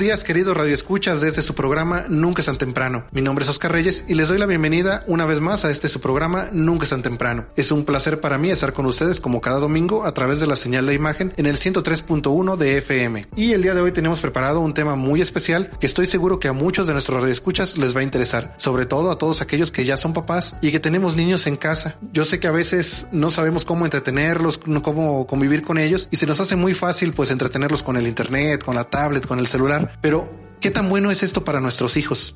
Días, 0.00 0.24
queridos 0.24 0.56
radioescuchas 0.56 1.20
desde 1.20 1.42
su 1.42 1.54
programa 1.54 2.06
Nunca 2.08 2.40
es 2.40 2.46
tan 2.46 2.56
temprano. 2.56 3.04
Mi 3.12 3.20
nombre 3.20 3.42
es 3.42 3.50
Oscar 3.50 3.70
Reyes 3.70 4.02
y 4.08 4.14
les 4.14 4.28
doy 4.28 4.38
la 4.38 4.46
bienvenida 4.46 5.04
una 5.06 5.26
vez 5.26 5.40
más 5.40 5.66
a 5.66 5.70
este 5.70 5.90
su 5.90 6.00
programa 6.00 6.48
Nunca 6.52 6.84
es 6.84 6.90
tan 6.90 7.02
temprano. 7.02 7.44
Es 7.54 7.70
un 7.70 7.84
placer 7.84 8.18
para 8.18 8.38
mí 8.38 8.50
estar 8.50 8.72
con 8.72 8.86
ustedes 8.86 9.20
como 9.20 9.42
cada 9.42 9.58
domingo 9.58 10.06
a 10.06 10.14
través 10.14 10.40
de 10.40 10.46
la 10.46 10.56
señal 10.56 10.86
de 10.86 10.94
imagen 10.94 11.34
en 11.36 11.44
el 11.44 11.58
103.1 11.58 12.56
de 12.56 12.78
FM. 12.78 13.26
Y 13.36 13.52
el 13.52 13.62
día 13.62 13.74
de 13.74 13.82
hoy 13.82 13.92
tenemos 13.92 14.20
preparado 14.20 14.60
un 14.60 14.72
tema 14.72 14.96
muy 14.96 15.20
especial 15.20 15.70
que 15.78 15.86
estoy 15.86 16.06
seguro 16.06 16.40
que 16.40 16.48
a 16.48 16.54
muchos 16.54 16.86
de 16.86 16.94
nuestros 16.94 17.20
radioescuchas 17.20 17.76
les 17.76 17.94
va 17.94 18.00
a 18.00 18.04
interesar, 18.04 18.54
sobre 18.56 18.86
todo 18.86 19.10
a 19.10 19.18
todos 19.18 19.42
aquellos 19.42 19.70
que 19.70 19.84
ya 19.84 19.98
son 19.98 20.14
papás 20.14 20.56
y 20.62 20.72
que 20.72 20.80
tenemos 20.80 21.14
niños 21.14 21.46
en 21.46 21.58
casa. 21.58 21.96
Yo 22.10 22.24
sé 22.24 22.40
que 22.40 22.48
a 22.48 22.52
veces 22.52 23.06
no 23.12 23.30
sabemos 23.30 23.66
cómo 23.66 23.84
entretenerlos, 23.84 24.58
cómo 24.82 25.26
convivir 25.26 25.60
con 25.60 25.76
ellos 25.76 26.08
y 26.10 26.16
se 26.16 26.26
nos 26.26 26.40
hace 26.40 26.56
muy 26.56 26.72
fácil 26.72 27.12
pues 27.12 27.30
entretenerlos 27.30 27.82
con 27.82 27.98
el 27.98 28.06
internet, 28.06 28.64
con 28.64 28.74
la 28.74 28.84
tablet, 28.84 29.26
con 29.26 29.38
el 29.38 29.46
celular, 29.46 29.89
pero 30.00 30.30
¿qué 30.60 30.70
tan 30.70 30.88
bueno 30.88 31.10
es 31.10 31.22
esto 31.22 31.44
para 31.44 31.60
nuestros 31.60 31.96
hijos? 31.96 32.34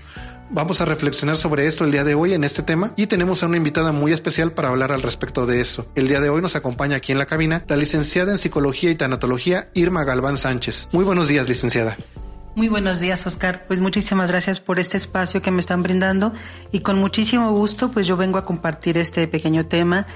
Vamos 0.50 0.80
a 0.80 0.84
reflexionar 0.84 1.36
sobre 1.36 1.66
esto 1.66 1.84
el 1.84 1.91
día 1.91 2.05
de 2.05 2.14
hoy 2.14 2.34
en 2.34 2.44
este 2.44 2.62
tema 2.62 2.92
y 2.97 3.06
tenemos 3.06 3.42
a 3.42 3.47
una 3.47 3.56
invitada 3.56 3.92
muy 3.92 4.12
especial 4.12 4.52
para 4.52 4.69
hablar 4.69 4.92
al 4.92 5.02
respecto 5.02 5.47
de 5.47 5.60
eso. 5.60 5.86
El 5.94 6.06
día 6.06 6.20
de 6.20 6.28
hoy 6.28 6.42
nos 6.42 6.55
acompaña 6.55 6.97
aquí 6.97 7.12
en 7.12 7.19
la 7.19 7.27
cabina 7.27 7.64
la 7.66 7.77
licenciada 7.77 8.30
en 8.30 8.38
Psicología 8.38 8.91
y 8.91 8.94
Tanatología 8.94 9.70
Irma 9.72 10.05
Galván 10.05 10.36
Sánchez. 10.36 10.88
Muy 10.92 11.05
buenos 11.05 11.28
días, 11.28 11.48
licenciada. 11.48 11.97
Muy 12.55 12.69
buenos 12.69 13.00
días, 13.00 13.27
Oscar. 13.27 13.64
Pues 13.66 13.80
muchísimas 13.80 14.30
gracias 14.30 14.60
por 14.60 14.78
este 14.78 14.97
espacio 14.97 15.42
que 15.42 15.50
me 15.50 15.60
están 15.60 15.82
brindando 15.82 16.32
y 16.70 16.80
con 16.80 16.98
muchísimo 16.98 17.50
gusto 17.50 17.91
pues 17.91 18.06
yo 18.06 18.16
vengo 18.16 18.38
a 18.38 18.44
compartir 18.44 18.98
este 18.98 19.27
pequeño 19.27 19.66
tema 19.66 20.06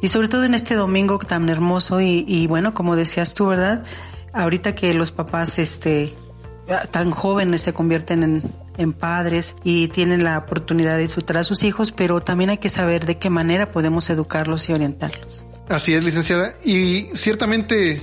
y 0.00 0.08
sobre 0.08 0.28
todo 0.28 0.44
en 0.44 0.54
este 0.54 0.74
domingo 0.74 1.18
tan 1.18 1.48
hermoso 1.48 2.00
y, 2.00 2.24
y 2.26 2.46
bueno, 2.46 2.74
como 2.74 2.96
decías 2.96 3.34
tú, 3.34 3.46
¿verdad? 3.46 3.84
Ahorita 4.32 4.74
que 4.74 4.92
los 4.94 5.12
papás 5.12 5.58
este 5.58 6.16
tan 6.90 7.10
jóvenes 7.10 7.62
se 7.62 7.72
convierten 7.72 8.42
en, 8.76 8.92
padres 8.92 9.56
y 9.62 9.88
tienen 9.88 10.24
la 10.24 10.38
oportunidad 10.38 10.96
de 10.96 11.02
disfrutar 11.02 11.36
a 11.38 11.44
sus 11.44 11.62
hijos, 11.62 11.92
pero 11.92 12.20
también 12.20 12.50
hay 12.50 12.58
que 12.58 12.68
saber 12.68 13.06
de 13.06 13.18
qué 13.18 13.30
manera 13.30 13.68
podemos 13.68 14.08
educarlos 14.10 14.68
y 14.68 14.72
orientarlos. 14.72 15.44
Así 15.68 15.94
es, 15.94 16.02
licenciada. 16.02 16.54
Y 16.64 17.08
ciertamente 17.14 18.02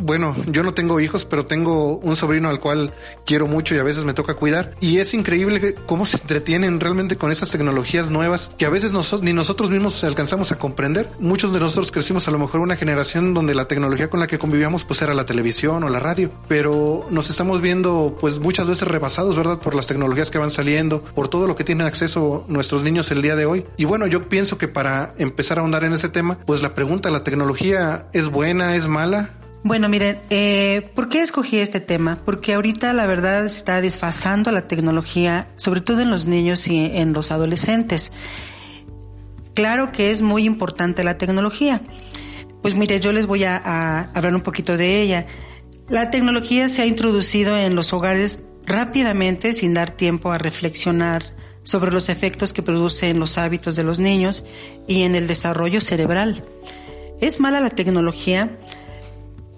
bueno, 0.00 0.34
yo 0.46 0.62
no 0.62 0.74
tengo 0.74 1.00
hijos, 1.00 1.24
pero 1.24 1.46
tengo 1.46 1.96
un 1.98 2.16
sobrino 2.16 2.48
al 2.48 2.60
cual 2.60 2.94
quiero 3.26 3.46
mucho 3.46 3.74
y 3.74 3.78
a 3.78 3.82
veces 3.82 4.04
me 4.04 4.14
toca 4.14 4.34
cuidar. 4.34 4.74
Y 4.80 4.98
es 4.98 5.14
increíble 5.14 5.74
cómo 5.86 6.06
se 6.06 6.16
entretienen 6.18 6.80
realmente 6.80 7.16
con 7.16 7.30
esas 7.32 7.50
tecnologías 7.50 8.10
nuevas 8.10 8.50
que 8.56 8.66
a 8.66 8.70
veces 8.70 8.92
noso- 8.92 9.20
ni 9.20 9.32
nosotros 9.32 9.70
mismos 9.70 10.04
alcanzamos 10.04 10.52
a 10.52 10.58
comprender. 10.58 11.08
Muchos 11.18 11.52
de 11.52 11.60
nosotros 11.60 11.92
crecimos 11.92 12.28
a 12.28 12.30
lo 12.30 12.38
mejor 12.38 12.60
una 12.60 12.76
generación 12.76 13.34
donde 13.34 13.54
la 13.54 13.66
tecnología 13.68 14.08
con 14.08 14.20
la 14.20 14.26
que 14.26 14.38
convivíamos 14.38 14.84
pues 14.84 15.02
era 15.02 15.14
la 15.14 15.26
televisión 15.26 15.82
o 15.84 15.88
la 15.88 16.00
radio, 16.00 16.30
pero 16.48 17.06
nos 17.10 17.30
estamos 17.30 17.60
viendo 17.60 18.16
pues 18.20 18.38
muchas 18.38 18.68
veces 18.68 18.86
rebasados, 18.88 19.36
¿verdad? 19.36 19.58
Por 19.58 19.74
las 19.74 19.86
tecnologías 19.86 20.30
que 20.30 20.38
van 20.38 20.50
saliendo, 20.50 21.02
por 21.02 21.28
todo 21.28 21.46
lo 21.46 21.56
que 21.56 21.64
tienen 21.64 21.86
acceso 21.86 22.44
nuestros 22.48 22.82
niños 22.82 23.10
el 23.10 23.22
día 23.22 23.36
de 23.36 23.46
hoy. 23.46 23.66
Y 23.76 23.84
bueno, 23.84 24.06
yo 24.06 24.28
pienso 24.28 24.58
que 24.58 24.68
para 24.68 25.12
empezar 25.18 25.58
a 25.58 25.62
ahondar 25.62 25.84
en 25.84 25.92
ese 25.92 26.08
tema, 26.08 26.38
pues 26.46 26.62
la 26.62 26.74
pregunta, 26.74 27.10
¿la 27.10 27.24
tecnología 27.24 28.06
es 28.12 28.28
buena, 28.28 28.76
es 28.76 28.86
mala? 28.88 29.30
Bueno, 29.64 29.88
miren, 29.88 30.20
eh, 30.30 30.90
¿por 30.94 31.08
qué 31.08 31.20
escogí 31.20 31.58
este 31.58 31.80
tema? 31.80 32.22
Porque 32.24 32.54
ahorita 32.54 32.92
la 32.92 33.06
verdad 33.06 33.44
está 33.44 33.80
desfasando 33.80 34.52
la 34.52 34.68
tecnología, 34.68 35.48
sobre 35.56 35.80
todo 35.80 36.00
en 36.00 36.10
los 36.10 36.26
niños 36.26 36.68
y 36.68 36.90
en 36.94 37.12
los 37.12 37.32
adolescentes. 37.32 38.12
Claro 39.54 39.90
que 39.90 40.12
es 40.12 40.22
muy 40.22 40.44
importante 40.44 41.02
la 41.02 41.18
tecnología. 41.18 41.82
Pues 42.62 42.74
mire, 42.74 43.00
yo 43.00 43.12
les 43.12 43.26
voy 43.26 43.44
a, 43.44 43.56
a 43.56 44.12
hablar 44.12 44.34
un 44.34 44.42
poquito 44.42 44.76
de 44.76 45.02
ella. 45.02 45.26
La 45.88 46.10
tecnología 46.10 46.68
se 46.68 46.82
ha 46.82 46.86
introducido 46.86 47.56
en 47.56 47.74
los 47.74 47.92
hogares 47.92 48.38
rápidamente 48.64 49.54
sin 49.54 49.74
dar 49.74 49.90
tiempo 49.90 50.30
a 50.30 50.38
reflexionar 50.38 51.24
sobre 51.64 51.90
los 51.90 52.08
efectos 52.08 52.52
que 52.52 52.62
produce 52.62 53.10
en 53.10 53.18
los 53.18 53.36
hábitos 53.38 53.74
de 53.74 53.82
los 53.82 53.98
niños 53.98 54.44
y 54.86 55.02
en 55.02 55.16
el 55.16 55.26
desarrollo 55.26 55.80
cerebral. 55.80 56.44
¿Es 57.20 57.40
mala 57.40 57.60
la 57.60 57.70
tecnología? 57.70 58.56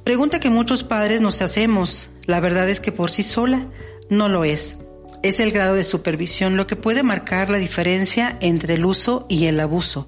Pregunta 0.04 0.40
que 0.40 0.50
muchos 0.50 0.82
padres 0.82 1.20
nos 1.20 1.42
hacemos. 1.42 2.10
La 2.26 2.40
verdad 2.40 2.68
es 2.68 2.80
que 2.80 2.92
por 2.92 3.10
sí 3.10 3.22
sola 3.22 3.66
no 4.08 4.28
lo 4.28 4.44
es. 4.44 4.76
Es 5.22 5.40
el 5.40 5.52
grado 5.52 5.74
de 5.74 5.84
supervisión 5.84 6.56
lo 6.56 6.66
que 6.66 6.76
puede 6.76 7.02
marcar 7.02 7.50
la 7.50 7.58
diferencia 7.58 8.36
entre 8.40 8.74
el 8.74 8.84
uso 8.84 9.26
y 9.28 9.46
el 9.46 9.60
abuso. 9.60 10.06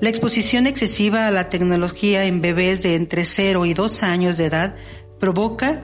La 0.00 0.08
exposición 0.08 0.66
excesiva 0.66 1.28
a 1.28 1.30
la 1.30 1.48
tecnología 1.48 2.24
en 2.24 2.40
bebés 2.40 2.82
de 2.82 2.94
entre 2.96 3.24
0 3.24 3.66
y 3.66 3.74
2 3.74 4.02
años 4.02 4.36
de 4.36 4.46
edad 4.46 4.74
provoca 5.20 5.82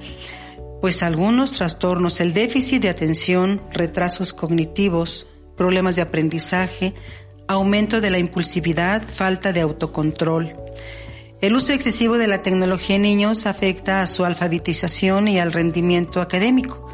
pues 0.80 1.02
algunos 1.02 1.52
trastornos, 1.52 2.20
el 2.20 2.32
déficit 2.32 2.82
de 2.82 2.88
atención, 2.88 3.60
retrasos 3.72 4.32
cognitivos, 4.32 5.26
problemas 5.56 5.96
de 5.96 6.02
aprendizaje, 6.02 6.94
aumento 7.48 8.00
de 8.00 8.10
la 8.10 8.18
impulsividad, 8.18 9.02
falta 9.02 9.52
de 9.52 9.60
autocontrol. 9.60 10.52
El 11.40 11.54
uso 11.54 11.72
excesivo 11.72 12.18
de 12.18 12.26
la 12.26 12.42
tecnología 12.42 12.96
en 12.96 13.02
niños 13.02 13.46
afecta 13.46 14.02
a 14.02 14.08
su 14.08 14.24
alfabetización 14.24 15.28
y 15.28 15.38
al 15.38 15.52
rendimiento 15.52 16.20
académico. 16.20 16.88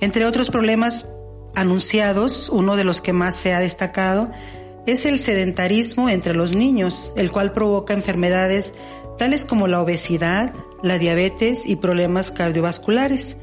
Entre 0.00 0.24
otros 0.24 0.48
problemas 0.48 1.06
anunciados, 1.54 2.48
uno 2.48 2.76
de 2.76 2.84
los 2.84 3.02
que 3.02 3.12
más 3.12 3.34
se 3.34 3.52
ha 3.52 3.60
destacado 3.60 4.30
es 4.86 5.04
el 5.04 5.18
sedentarismo 5.18 6.08
entre 6.08 6.34
los 6.34 6.56
niños, 6.56 7.12
el 7.14 7.30
cual 7.30 7.52
provoca 7.52 7.92
enfermedades 7.92 8.72
tales 9.18 9.44
como 9.44 9.68
la 9.68 9.82
obesidad, 9.82 10.54
la 10.82 10.98
diabetes 10.98 11.66
y 11.66 11.76
problemas 11.76 12.32
cardiovasculares. 12.32 13.36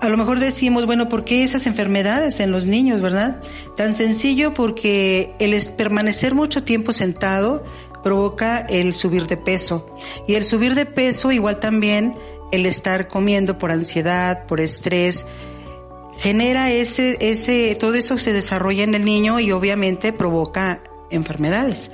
A 0.00 0.08
lo 0.08 0.16
mejor 0.16 0.40
decimos, 0.40 0.84
bueno, 0.84 1.08
¿por 1.08 1.24
qué 1.24 1.42
esas 1.42 1.66
enfermedades 1.66 2.40
en 2.40 2.50
los 2.50 2.66
niños, 2.66 3.00
verdad? 3.00 3.40
Tan 3.76 3.94
sencillo 3.94 4.52
porque 4.52 5.34
el 5.38 5.58
permanecer 5.76 6.34
mucho 6.34 6.62
tiempo 6.64 6.92
sentado 6.92 7.64
provoca 8.06 8.60
el 8.60 8.94
subir 8.94 9.26
de 9.26 9.36
peso. 9.36 9.84
Y 10.28 10.34
el 10.34 10.44
subir 10.44 10.76
de 10.76 10.86
peso 10.86 11.32
igual 11.32 11.58
también 11.58 12.14
el 12.52 12.64
estar 12.64 13.08
comiendo 13.08 13.58
por 13.58 13.72
ansiedad, 13.72 14.46
por 14.46 14.60
estrés, 14.60 15.26
genera 16.18 16.70
ese, 16.70 17.16
ese, 17.18 17.74
todo 17.74 17.94
eso 17.94 18.16
se 18.16 18.32
desarrolla 18.32 18.84
en 18.84 18.94
el 18.94 19.04
niño 19.04 19.40
y 19.40 19.50
obviamente 19.50 20.12
provoca 20.12 20.84
enfermedades. 21.10 21.90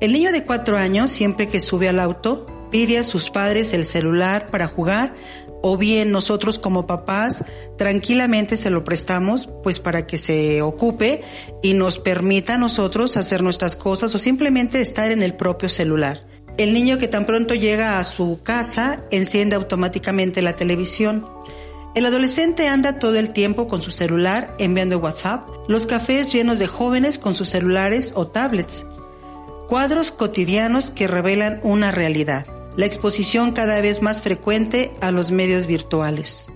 El 0.00 0.12
niño 0.12 0.32
de 0.32 0.42
cuatro 0.42 0.76
años, 0.76 1.12
siempre 1.12 1.46
que 1.46 1.60
sube 1.60 1.88
al 1.88 2.00
auto, 2.00 2.44
pide 2.72 2.98
a 2.98 3.04
sus 3.04 3.30
padres 3.30 3.72
el 3.74 3.84
celular 3.84 4.48
para 4.50 4.66
jugar 4.66 5.14
o 5.62 5.76
bien 5.76 6.12
nosotros 6.12 6.58
como 6.58 6.86
papás 6.86 7.44
tranquilamente 7.76 8.56
se 8.56 8.70
lo 8.70 8.84
prestamos 8.84 9.48
pues 9.62 9.78
para 9.80 10.06
que 10.06 10.18
se 10.18 10.62
ocupe 10.62 11.22
y 11.62 11.74
nos 11.74 11.98
permita 11.98 12.54
a 12.54 12.58
nosotros 12.58 13.16
hacer 13.16 13.42
nuestras 13.42 13.76
cosas 13.76 14.14
o 14.14 14.18
simplemente 14.18 14.80
estar 14.80 15.10
en 15.10 15.22
el 15.22 15.34
propio 15.34 15.68
celular. 15.68 16.26
El 16.56 16.74
niño 16.74 16.98
que 16.98 17.06
tan 17.06 17.24
pronto 17.24 17.54
llega 17.54 17.98
a 17.98 18.04
su 18.04 18.40
casa 18.42 19.04
enciende 19.10 19.54
automáticamente 19.54 20.42
la 20.42 20.56
televisión. 20.56 21.24
El 21.94 22.04
adolescente 22.04 22.68
anda 22.68 22.98
todo 22.98 23.16
el 23.16 23.32
tiempo 23.32 23.68
con 23.68 23.80
su 23.80 23.92
celular 23.92 24.54
enviando 24.58 24.98
WhatsApp, 24.98 25.48
los 25.68 25.86
cafés 25.86 26.32
llenos 26.32 26.58
de 26.58 26.66
jóvenes 26.66 27.18
con 27.18 27.34
sus 27.34 27.48
celulares 27.50 28.12
o 28.16 28.26
tablets. 28.26 28.84
Cuadros 29.68 30.10
cotidianos 30.10 30.90
que 30.90 31.06
revelan 31.06 31.60
una 31.62 31.92
realidad. 31.92 32.57
La 32.78 32.86
exposición 32.86 33.50
cada 33.50 33.80
vez 33.80 34.02
más 34.02 34.22
frecuente 34.22 34.92
a 35.00 35.10
los 35.10 35.32
medios 35.32 35.66
virtuales. 35.66 36.46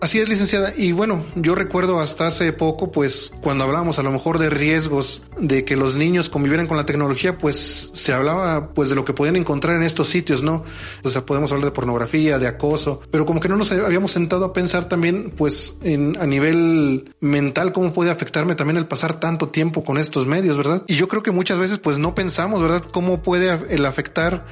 Así 0.00 0.18
es, 0.18 0.28
licenciada. 0.28 0.74
Y 0.76 0.90
bueno, 0.90 1.24
yo 1.36 1.54
recuerdo 1.54 2.00
hasta 2.00 2.26
hace 2.26 2.52
poco, 2.52 2.90
pues, 2.90 3.32
cuando 3.40 3.62
hablábamos 3.62 4.00
a 4.00 4.02
lo 4.02 4.10
mejor 4.10 4.40
de 4.40 4.50
riesgos 4.50 5.22
de 5.38 5.64
que 5.64 5.76
los 5.76 5.94
niños 5.94 6.28
convivieran 6.28 6.66
con 6.66 6.76
la 6.76 6.84
tecnología, 6.84 7.38
pues 7.38 7.90
se 7.92 8.12
hablaba 8.12 8.70
pues 8.74 8.90
de 8.90 8.96
lo 8.96 9.04
que 9.04 9.12
podían 9.12 9.36
encontrar 9.36 9.76
en 9.76 9.84
estos 9.84 10.08
sitios, 10.08 10.42
¿no? 10.42 10.64
O 11.04 11.10
sea, 11.10 11.24
podemos 11.24 11.52
hablar 11.52 11.66
de 11.66 11.70
pornografía, 11.70 12.40
de 12.40 12.48
acoso, 12.48 13.00
pero 13.12 13.24
como 13.24 13.38
que 13.38 13.48
no 13.48 13.56
nos 13.56 13.70
habíamos 13.70 14.10
sentado 14.10 14.46
a 14.46 14.52
pensar 14.52 14.88
también, 14.88 15.30
pues, 15.30 15.76
en, 15.84 16.16
a 16.20 16.26
nivel 16.26 17.14
mental, 17.20 17.72
cómo 17.72 17.92
puede 17.92 18.10
afectarme 18.10 18.56
también 18.56 18.78
el 18.78 18.86
pasar 18.86 19.20
tanto 19.20 19.50
tiempo 19.50 19.84
con 19.84 19.98
estos 19.98 20.26
medios, 20.26 20.56
¿verdad? 20.56 20.82
Y 20.88 20.96
yo 20.96 21.06
creo 21.06 21.22
que 21.22 21.30
muchas 21.30 21.60
veces, 21.60 21.78
pues, 21.78 21.98
no 21.98 22.16
pensamos, 22.16 22.60
¿verdad? 22.60 22.82
Cómo 22.82 23.22
puede 23.22 23.72
el 23.72 23.86
afectar 23.86 24.44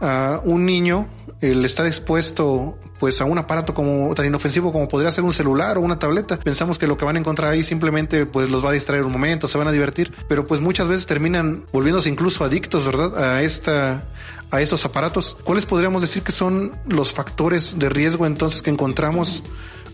a 0.00 0.40
un 0.44 0.66
niño 0.66 1.06
el 1.40 1.64
estar 1.64 1.86
expuesto 1.86 2.76
pues 2.98 3.20
a 3.20 3.24
un 3.24 3.38
aparato 3.38 3.74
como 3.74 4.12
tan 4.14 4.26
inofensivo 4.26 4.72
como 4.72 4.88
podría 4.88 5.10
ser 5.12 5.24
un 5.24 5.32
celular 5.32 5.78
o 5.78 5.80
una 5.80 5.98
tableta. 5.98 6.38
Pensamos 6.38 6.78
que 6.78 6.86
lo 6.86 6.98
que 6.98 7.04
van 7.04 7.16
a 7.16 7.18
encontrar 7.20 7.50
ahí 7.50 7.62
simplemente 7.62 8.26
pues 8.26 8.50
los 8.50 8.64
va 8.64 8.70
a 8.70 8.72
distraer 8.72 9.04
un 9.04 9.12
momento, 9.12 9.46
se 9.46 9.56
van 9.56 9.68
a 9.68 9.72
divertir, 9.72 10.12
pero 10.28 10.46
pues 10.46 10.60
muchas 10.60 10.88
veces 10.88 11.06
terminan 11.06 11.64
volviéndose 11.72 12.08
incluso 12.08 12.44
adictos, 12.44 12.84
¿verdad? 12.84 13.16
A 13.16 13.42
esta 13.42 14.04
a 14.50 14.60
estos 14.60 14.84
aparatos. 14.84 15.36
¿Cuáles 15.44 15.66
podríamos 15.66 16.02
decir 16.02 16.22
que 16.22 16.32
son 16.32 16.72
los 16.86 17.12
factores 17.12 17.78
de 17.78 17.88
riesgo 17.88 18.26
entonces 18.26 18.62
que 18.62 18.70
encontramos 18.70 19.42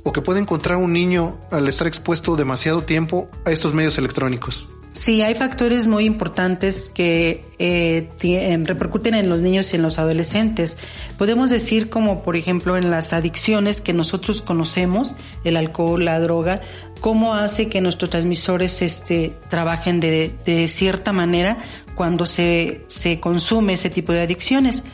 o 0.02 0.12
que 0.12 0.22
puede 0.22 0.40
encontrar 0.40 0.78
un 0.78 0.92
niño 0.92 1.38
al 1.50 1.66
estar 1.68 1.86
expuesto 1.86 2.36
demasiado 2.36 2.82
tiempo 2.82 3.28
a 3.44 3.50
estos 3.50 3.74
medios 3.74 3.98
electrónicos? 3.98 4.68
Sí, 4.94 5.22
hay 5.22 5.34
factores 5.34 5.86
muy 5.86 6.04
importantes 6.04 6.88
que 6.88 7.44
eh, 7.58 8.08
repercuten 8.62 9.14
en 9.14 9.28
los 9.28 9.40
niños 9.40 9.72
y 9.72 9.76
en 9.76 9.82
los 9.82 9.98
adolescentes. 9.98 10.78
Podemos 11.18 11.50
decir 11.50 11.90
como, 11.90 12.22
por 12.22 12.36
ejemplo, 12.36 12.76
en 12.76 12.92
las 12.92 13.12
adicciones 13.12 13.80
que 13.80 13.92
nosotros 13.92 14.40
conocemos, 14.40 15.16
el 15.42 15.56
alcohol, 15.56 16.04
la 16.04 16.20
droga, 16.20 16.62
cómo 17.00 17.34
hace 17.34 17.68
que 17.68 17.80
nuestros 17.80 18.08
transmisores 18.08 18.82
este, 18.82 19.32
trabajen 19.50 19.98
de, 19.98 20.32
de 20.46 20.68
cierta 20.68 21.12
manera 21.12 21.58
cuando 21.96 22.24
se, 22.24 22.84
se 22.86 23.18
consume 23.18 23.72
ese 23.72 23.90
tipo 23.90 24.12
de 24.12 24.22
adicciones. 24.22 24.84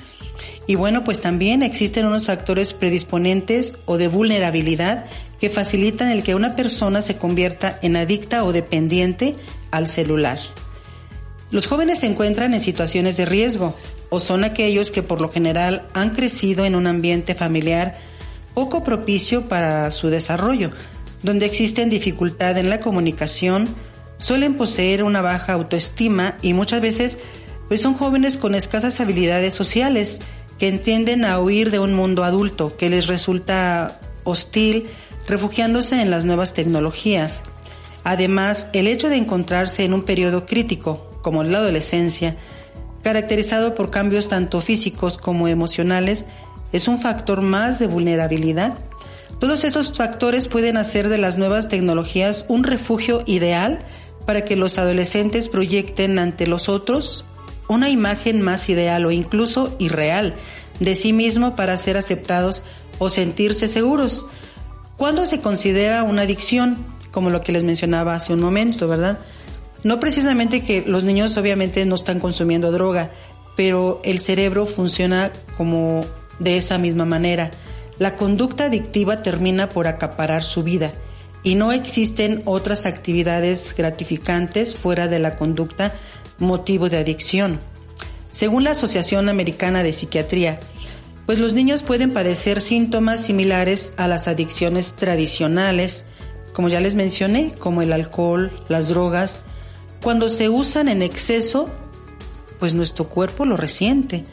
Y 0.71 0.77
bueno, 0.77 1.03
pues 1.03 1.21
también 1.21 1.65
existen 1.65 2.07
unos 2.07 2.27
factores 2.27 2.73
predisponentes 2.75 3.75
o 3.87 3.99
de 3.99 4.07
vulnerabilidad 4.07 5.07
que 5.41 5.51
facilitan 5.51 6.13
el 6.13 6.23
que 6.23 6.37
una 6.37 6.55
persona 6.55 7.03
se 7.03 7.17
convierta 7.17 7.81
en 7.83 7.97
adicta 7.97 8.45
o 8.45 8.53
dependiente 8.53 9.35
al 9.73 9.89
celular. 9.89 10.39
Los 11.51 11.67
jóvenes 11.67 11.99
se 11.99 12.07
encuentran 12.07 12.55
en 12.55 12.61
situaciones 12.61 13.17
de 13.17 13.25
riesgo 13.25 13.75
o 14.11 14.21
son 14.21 14.45
aquellos 14.45 14.93
que 14.93 15.03
por 15.03 15.21
lo 15.21 15.29
general 15.29 15.89
han 15.93 16.11
crecido 16.11 16.65
en 16.65 16.77
un 16.77 16.87
ambiente 16.87 17.35
familiar 17.35 17.99
poco 18.55 18.85
propicio 18.85 19.49
para 19.49 19.91
su 19.91 20.09
desarrollo, 20.09 20.71
donde 21.25 21.47
existen 21.47 21.91
dificultad 21.91 22.57
en 22.59 22.71
la 22.71 22.79
comunicación, 22.79 23.69
suelen 24.19 24.55
poseer 24.55 25.03
una 25.03 25.21
baja 25.21 25.55
autoestima 25.55 26.37
y 26.43 26.53
muchas 26.53 26.81
veces 26.81 27.19
pues 27.67 27.81
son 27.81 27.95
jóvenes 27.95 28.37
con 28.37 28.55
escasas 28.55 29.01
habilidades 29.01 29.55
sociales 29.55 30.21
que 30.61 30.69
entienden 30.69 31.25
a 31.25 31.41
huir 31.41 31.71
de 31.71 31.79
un 31.79 31.95
mundo 31.95 32.23
adulto 32.23 32.77
que 32.77 32.91
les 32.91 33.07
resulta 33.07 33.99
hostil, 34.25 34.89
refugiándose 35.27 36.03
en 36.03 36.11
las 36.11 36.27
nuevas 36.27 36.53
tecnologías. 36.53 37.43
Además, 38.05 38.69
el 38.75 38.87
hecho 38.87 39.09
de 39.09 39.17
encontrarse 39.17 39.85
en 39.85 39.95
un 39.95 40.03
periodo 40.03 40.45
crítico, 40.45 41.19
como 41.23 41.43
la 41.45 41.59
adolescencia, 41.59 42.37
caracterizado 43.03 43.75
por 43.75 43.91
cambios 43.91 44.29
tanto 44.29 44.61
físicos 44.61 45.17
como 45.17 45.49
emocionales, 45.49 46.27
es 46.73 46.89
un 46.89 47.01
factor 47.01 47.41
más 47.41 47.79
de 47.79 47.87
vulnerabilidad. 47.87 48.75
Todos 49.39 49.65
esos 49.65 49.97
factores 49.97 50.47
pueden 50.47 50.77
hacer 50.77 51.09
de 51.09 51.17
las 51.17 51.39
nuevas 51.39 51.71
tecnologías 51.71 52.45
un 52.49 52.65
refugio 52.65 53.23
ideal 53.25 53.79
para 54.27 54.45
que 54.45 54.57
los 54.57 54.77
adolescentes 54.77 55.49
proyecten 55.49 56.19
ante 56.19 56.47
los 56.47 56.69
otros 56.69 57.25
una 57.71 57.89
imagen 57.89 58.43
más 58.43 58.69
ideal 58.69 59.07
o 59.07 59.11
incluso 59.11 59.75
irreal 59.79 60.35
de 60.79 60.97
sí 60.97 61.13
mismo 61.13 61.57
para 61.57 61.77
ser 61.77 61.97
aceptados 61.97 62.63
o 62.99 63.09
sentirse 63.09 63.69
seguros. 63.69 64.27
¿Cuándo 64.97 65.25
se 65.27 65.41
considera 65.41 66.03
una 66.03 66.23
adicción? 66.23 66.85
como 67.11 67.31
lo 67.31 67.41
que 67.41 67.53
les 67.53 67.65
mencionaba 67.65 68.15
hace 68.15 68.33
un 68.33 68.41
momento, 68.41 68.89
¿verdad? 68.89 69.19
No 69.83 70.01
precisamente 70.01 70.63
que 70.63 70.83
los 70.83 71.05
niños 71.05 71.37
obviamente 71.37 71.85
no 71.87 71.95
están 71.95 72.21
consumiendo 72.21 72.71
droga, 72.71 73.11
pero 73.57 74.01
el 74.05 74.19
cerebro 74.19 74.67
funciona 74.67 75.33
como 75.57 76.03
de 76.39 76.57
esa 76.57 76.79
misma 76.79 77.05
manera. 77.05 77.51
La 77.99 78.17
conducta 78.17 78.65
adictiva 78.65 79.23
termina 79.23 79.69
por 79.69 79.87
acaparar 79.87 80.43
su 80.43 80.63
vida 80.63 80.93
y 81.43 81.55
no 81.55 81.73
existen 81.73 82.43
otras 82.45 82.87
actividades 82.87 83.75
gratificantes 83.77 84.75
fuera 84.75 85.09
de 85.09 85.19
la 85.19 85.37
conducta 85.37 85.95
motivo 86.41 86.89
de 86.89 86.99
adicción. 86.99 87.61
Según 88.31 88.65
la 88.65 88.73
Asociación 88.73 89.29
Americana 89.29 89.83
de 89.83 89.93
Psiquiatría, 89.93 90.61
pues 91.27 91.39
los 91.39 91.53
niños 91.53 91.83
pueden 91.83 92.13
padecer 92.13 92.61
síntomas 92.61 93.25
similares 93.25 93.93
a 93.97 94.09
las 94.09 94.27
adicciones 94.27 94.95
tradicionales, 94.95 96.05
como 96.53 96.69
ya 96.69 96.81
les 96.81 96.97
mencioné, 96.97 97.53
como 97.59 97.83
el 97.83 97.93
alcohol, 97.93 98.51
las 98.69 98.89
drogas, 98.89 99.43
cuando 100.03 100.29
se 100.29 100.49
usan 100.49 100.89
en 100.89 101.03
exceso, 101.03 101.69
pues 102.59 102.75
nuestro 102.75 103.09
cuerpo 103.09 103.45
lo 103.45 103.57
resiente 103.57 104.25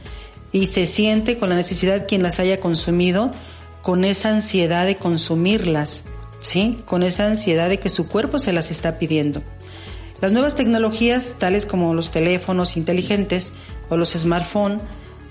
y 0.51 0.67
se 0.67 0.87
siente 0.87 1.37
con 1.37 1.49
la 1.49 1.55
necesidad 1.55 2.07
quien 2.07 2.23
las 2.23 2.39
haya 2.39 2.59
consumido, 2.59 3.31
con 3.81 4.03
esa 4.03 4.29
ansiedad 4.29 4.85
de 4.85 4.95
consumirlas, 4.95 6.03
¿sí? 6.39 6.81
Con 6.85 7.03
esa 7.03 7.27
ansiedad 7.27 7.69
de 7.69 7.79
que 7.79 7.89
su 7.89 8.07
cuerpo 8.07 8.39
se 8.39 8.53
las 8.53 8.71
está 8.71 8.97
pidiendo. 8.97 9.43
Las 10.21 10.31
nuevas 10.31 10.55
tecnologías, 10.55 11.35
tales 11.37 11.65
como 11.65 11.93
los 11.93 12.11
teléfonos 12.11 12.75
inteligentes 12.75 13.53
o 13.89 13.97
los 13.97 14.13
smartphones, 14.13 14.81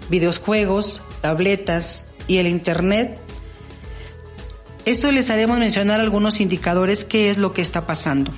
videojuegos, 0.08 1.02
tabletas 1.20 2.06
y 2.28 2.36
el 2.36 2.46
Internet, 2.46 3.18
esto 4.84 5.10
les 5.10 5.30
haremos 5.30 5.58
mencionar 5.58 5.98
algunos 5.98 6.40
indicadores 6.40 7.04
qué 7.04 7.28
es 7.30 7.38
lo 7.38 7.52
que 7.52 7.62
está 7.62 7.88
pasando. 7.88 8.30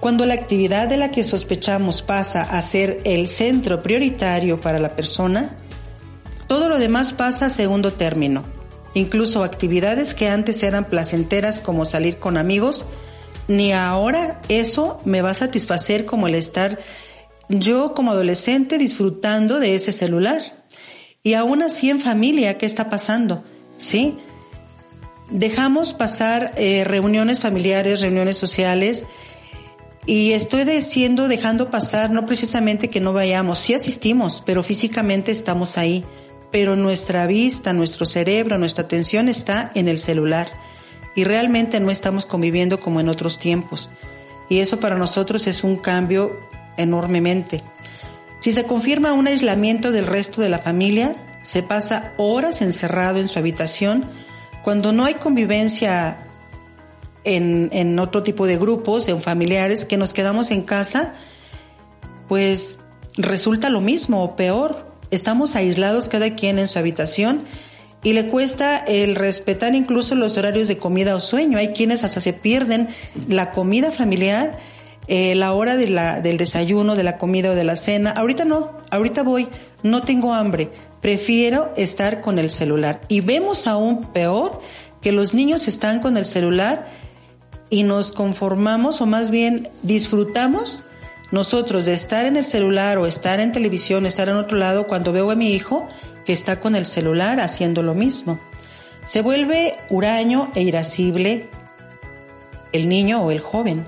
Cuando 0.00 0.24
la 0.24 0.32
actividad 0.32 0.88
de 0.88 0.96
la 0.96 1.10
que 1.10 1.22
sospechamos 1.22 2.00
pasa 2.00 2.42
a 2.42 2.62
ser 2.62 3.00
el 3.04 3.28
centro 3.28 3.82
prioritario 3.82 4.58
para 4.58 4.78
la 4.78 4.96
persona, 4.96 5.56
todo 6.46 6.70
lo 6.70 6.78
demás 6.78 7.12
pasa 7.12 7.46
a 7.46 7.50
segundo 7.50 7.92
término. 7.92 8.44
Incluso 8.94 9.44
actividades 9.44 10.14
que 10.14 10.30
antes 10.30 10.62
eran 10.62 10.86
placenteras 10.86 11.60
como 11.60 11.84
salir 11.84 12.16
con 12.16 12.38
amigos, 12.38 12.86
ni 13.48 13.72
ahora 13.72 14.40
eso 14.48 15.00
me 15.04 15.22
va 15.22 15.30
a 15.30 15.34
satisfacer 15.34 16.04
como 16.04 16.28
el 16.28 16.34
estar 16.36 16.78
yo 17.48 17.94
como 17.94 18.12
adolescente 18.12 18.78
disfrutando 18.78 19.58
de 19.58 19.74
ese 19.74 19.90
celular. 19.90 20.64
Y 21.22 21.34
aún 21.34 21.62
así 21.62 21.90
en 21.90 22.00
familia, 22.00 22.58
¿qué 22.58 22.66
está 22.66 22.90
pasando? 22.90 23.42
¿Sí? 23.78 24.18
dejamos 25.30 25.92
pasar 25.92 26.52
eh, 26.56 26.84
reuniones 26.84 27.40
familiares, 27.40 28.00
reuniones 28.00 28.36
sociales, 28.36 29.06
y 30.06 30.32
estoy 30.32 30.64
diciendo, 30.64 31.28
dejando 31.28 31.70
pasar, 31.70 32.10
no 32.10 32.24
precisamente 32.24 32.88
que 32.88 33.00
no 33.00 33.12
vayamos, 33.12 33.58
sí 33.58 33.74
asistimos, 33.74 34.42
pero 34.44 34.62
físicamente 34.62 35.32
estamos 35.32 35.76
ahí, 35.76 36.02
pero 36.50 36.76
nuestra 36.76 37.26
vista, 37.26 37.74
nuestro 37.74 38.06
cerebro, 38.06 38.56
nuestra 38.56 38.84
atención 38.84 39.28
está 39.28 39.70
en 39.74 39.86
el 39.86 39.98
celular 39.98 40.50
y 41.18 41.24
realmente 41.24 41.80
no 41.80 41.90
estamos 41.90 42.26
conviviendo 42.26 42.78
como 42.78 43.00
en 43.00 43.08
otros 43.08 43.40
tiempos. 43.40 43.90
Y 44.48 44.60
eso 44.60 44.78
para 44.78 44.94
nosotros 44.94 45.48
es 45.48 45.64
un 45.64 45.74
cambio 45.74 46.38
enormemente. 46.76 47.60
Si 48.38 48.52
se 48.52 48.62
confirma 48.62 49.14
un 49.14 49.26
aislamiento 49.26 49.90
del 49.90 50.06
resto 50.06 50.40
de 50.40 50.48
la 50.48 50.60
familia, 50.60 51.16
se 51.42 51.64
pasa 51.64 52.12
horas 52.18 52.62
encerrado 52.62 53.18
en 53.18 53.26
su 53.26 53.36
habitación 53.36 54.08
cuando 54.62 54.92
no 54.92 55.06
hay 55.06 55.14
convivencia 55.14 56.18
en, 57.24 57.98
otro 57.98 58.22
tipo 58.22 58.46
de 58.46 58.56
grupos, 58.56 59.08
en 59.08 59.20
familiares, 59.20 59.84
que 59.84 59.96
nos 59.96 60.12
quedamos 60.12 60.52
en 60.52 60.62
casa, 60.62 61.14
pues 62.28 62.78
resulta 63.16 63.70
lo 63.70 63.80
mismo 63.80 64.22
o 64.22 64.36
peor. 64.36 64.86
Estamos 65.10 65.56
aislados 65.56 66.06
cada 66.06 66.36
quien 66.36 66.60
en 66.60 66.68
su 66.68 66.78
habitación 66.78 67.42
y 68.02 68.12
le 68.12 68.28
cuesta 68.28 68.78
el 68.78 69.14
respetar 69.16 69.74
incluso 69.74 70.14
los 70.14 70.36
horarios 70.36 70.68
de 70.68 70.78
comida 70.78 71.16
o 71.16 71.20
sueño. 71.20 71.58
Hay 71.58 71.68
quienes 71.68 72.04
hasta 72.04 72.20
se 72.20 72.32
pierden 72.32 72.88
la 73.28 73.50
comida 73.50 73.90
familiar, 73.90 74.52
eh, 75.08 75.34
la 75.34 75.52
hora 75.52 75.76
de 75.76 75.88
la, 75.88 76.20
del 76.20 76.36
desayuno, 76.36 76.94
de 76.94 77.02
la 77.02 77.18
comida 77.18 77.50
o 77.50 77.54
de 77.54 77.64
la 77.64 77.76
cena. 77.76 78.10
Ahorita 78.10 78.44
no, 78.44 78.72
ahorita 78.90 79.22
voy, 79.22 79.48
no 79.82 80.02
tengo 80.02 80.34
hambre 80.34 80.70
prefiero 81.00 81.72
estar 81.76 82.20
con 82.20 82.38
el 82.38 82.50
celular. 82.50 83.00
Y 83.08 83.20
vemos 83.20 83.66
aún 83.66 84.12
peor 84.12 84.60
que 85.00 85.12
los 85.12 85.34
niños 85.34 85.68
están 85.68 86.00
con 86.00 86.16
el 86.16 86.26
celular 86.26 86.88
y 87.70 87.82
nos 87.82 88.12
conformamos 88.12 89.00
o 89.00 89.06
más 89.06 89.30
bien 89.30 89.68
disfrutamos 89.82 90.82
nosotros 91.30 91.84
de 91.84 91.92
estar 91.92 92.24
en 92.24 92.36
el 92.36 92.46
celular 92.46 92.96
o 92.96 93.06
estar 93.06 93.38
en 93.40 93.52
televisión, 93.52 94.06
estar 94.06 94.28
en 94.28 94.36
otro 94.36 94.56
lado 94.56 94.86
cuando 94.86 95.12
veo 95.12 95.30
a 95.30 95.34
mi 95.34 95.52
hijo 95.52 95.86
que 96.28 96.34
está 96.34 96.60
con 96.60 96.76
el 96.76 96.84
celular 96.84 97.40
haciendo 97.40 97.82
lo 97.82 97.94
mismo. 97.94 98.38
Se 99.02 99.22
vuelve 99.22 99.78
huraño 99.88 100.50
e 100.54 100.60
irascible 100.60 101.48
el 102.70 102.86
niño 102.86 103.22
o 103.22 103.30
el 103.30 103.40
joven. 103.40 103.86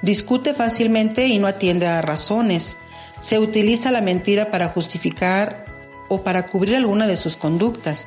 Discute 0.00 0.54
fácilmente 0.54 1.26
y 1.26 1.38
no 1.38 1.46
atiende 1.46 1.86
a 1.86 2.00
razones. 2.00 2.78
Se 3.20 3.38
utiliza 3.38 3.90
la 3.90 4.00
mentira 4.00 4.50
para 4.50 4.68
justificar 4.68 5.66
o 6.08 6.22
para 6.22 6.46
cubrir 6.46 6.76
alguna 6.76 7.06
de 7.06 7.18
sus 7.18 7.36
conductas. 7.36 8.06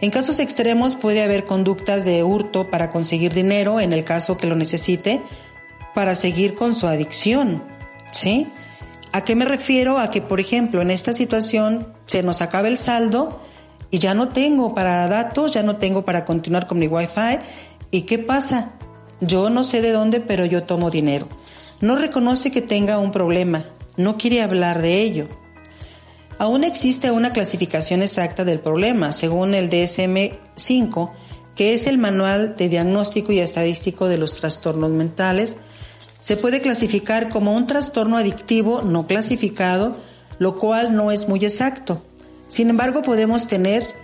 En 0.00 0.10
casos 0.10 0.40
extremos 0.40 0.96
puede 0.96 1.22
haber 1.22 1.44
conductas 1.44 2.04
de 2.04 2.24
hurto 2.24 2.70
para 2.70 2.90
conseguir 2.90 3.32
dinero 3.32 3.78
en 3.78 3.92
el 3.92 4.02
caso 4.02 4.36
que 4.36 4.48
lo 4.48 4.56
necesite 4.56 5.22
para 5.94 6.16
seguir 6.16 6.56
con 6.56 6.74
su 6.74 6.88
adicción. 6.88 7.62
¿Sí? 8.10 8.48
¿A 9.12 9.24
qué 9.24 9.34
me 9.34 9.44
refiero? 9.44 9.98
A 9.98 10.10
que, 10.10 10.20
por 10.20 10.40
ejemplo, 10.40 10.82
en 10.82 10.90
esta 10.90 11.12
situación 11.12 11.86
se 12.06 12.22
nos 12.22 12.42
acaba 12.42 12.68
el 12.68 12.78
saldo 12.78 13.40
y 13.90 13.98
ya 13.98 14.14
no 14.14 14.28
tengo 14.28 14.74
para 14.74 15.08
datos, 15.08 15.52
ya 15.52 15.62
no 15.62 15.76
tengo 15.76 16.04
para 16.04 16.24
continuar 16.24 16.66
con 16.66 16.78
mi 16.78 16.88
wifi. 16.88 17.38
¿Y 17.90 18.02
qué 18.02 18.18
pasa? 18.18 18.72
Yo 19.20 19.48
no 19.48 19.64
sé 19.64 19.80
de 19.80 19.92
dónde, 19.92 20.20
pero 20.20 20.44
yo 20.44 20.64
tomo 20.64 20.90
dinero. 20.90 21.28
No 21.80 21.96
reconoce 21.96 22.50
que 22.50 22.62
tenga 22.62 22.98
un 22.98 23.12
problema, 23.12 23.64
no 23.96 24.16
quiere 24.16 24.42
hablar 24.42 24.82
de 24.82 25.00
ello. 25.02 25.28
Aún 26.38 26.64
existe 26.64 27.10
una 27.10 27.32
clasificación 27.32 28.02
exacta 28.02 28.44
del 28.44 28.60
problema, 28.60 29.12
según 29.12 29.54
el 29.54 29.70
DSM-5, 29.70 31.10
que 31.54 31.72
es 31.72 31.86
el 31.86 31.96
Manual 31.96 32.56
de 32.56 32.68
Diagnóstico 32.68 33.32
y 33.32 33.38
Estadístico 33.38 34.06
de 34.06 34.18
los 34.18 34.34
Trastornos 34.34 34.90
Mentales. 34.90 35.56
Se 36.26 36.36
puede 36.36 36.60
clasificar 36.60 37.28
como 37.28 37.54
un 37.54 37.68
trastorno 37.68 38.16
adictivo 38.16 38.82
no 38.82 39.06
clasificado, 39.06 39.96
lo 40.40 40.58
cual 40.58 40.96
no 40.96 41.12
es 41.12 41.28
muy 41.28 41.38
exacto. 41.44 42.02
Sin 42.48 42.68
embargo, 42.68 43.02
podemos 43.02 43.46
tener 43.46 43.94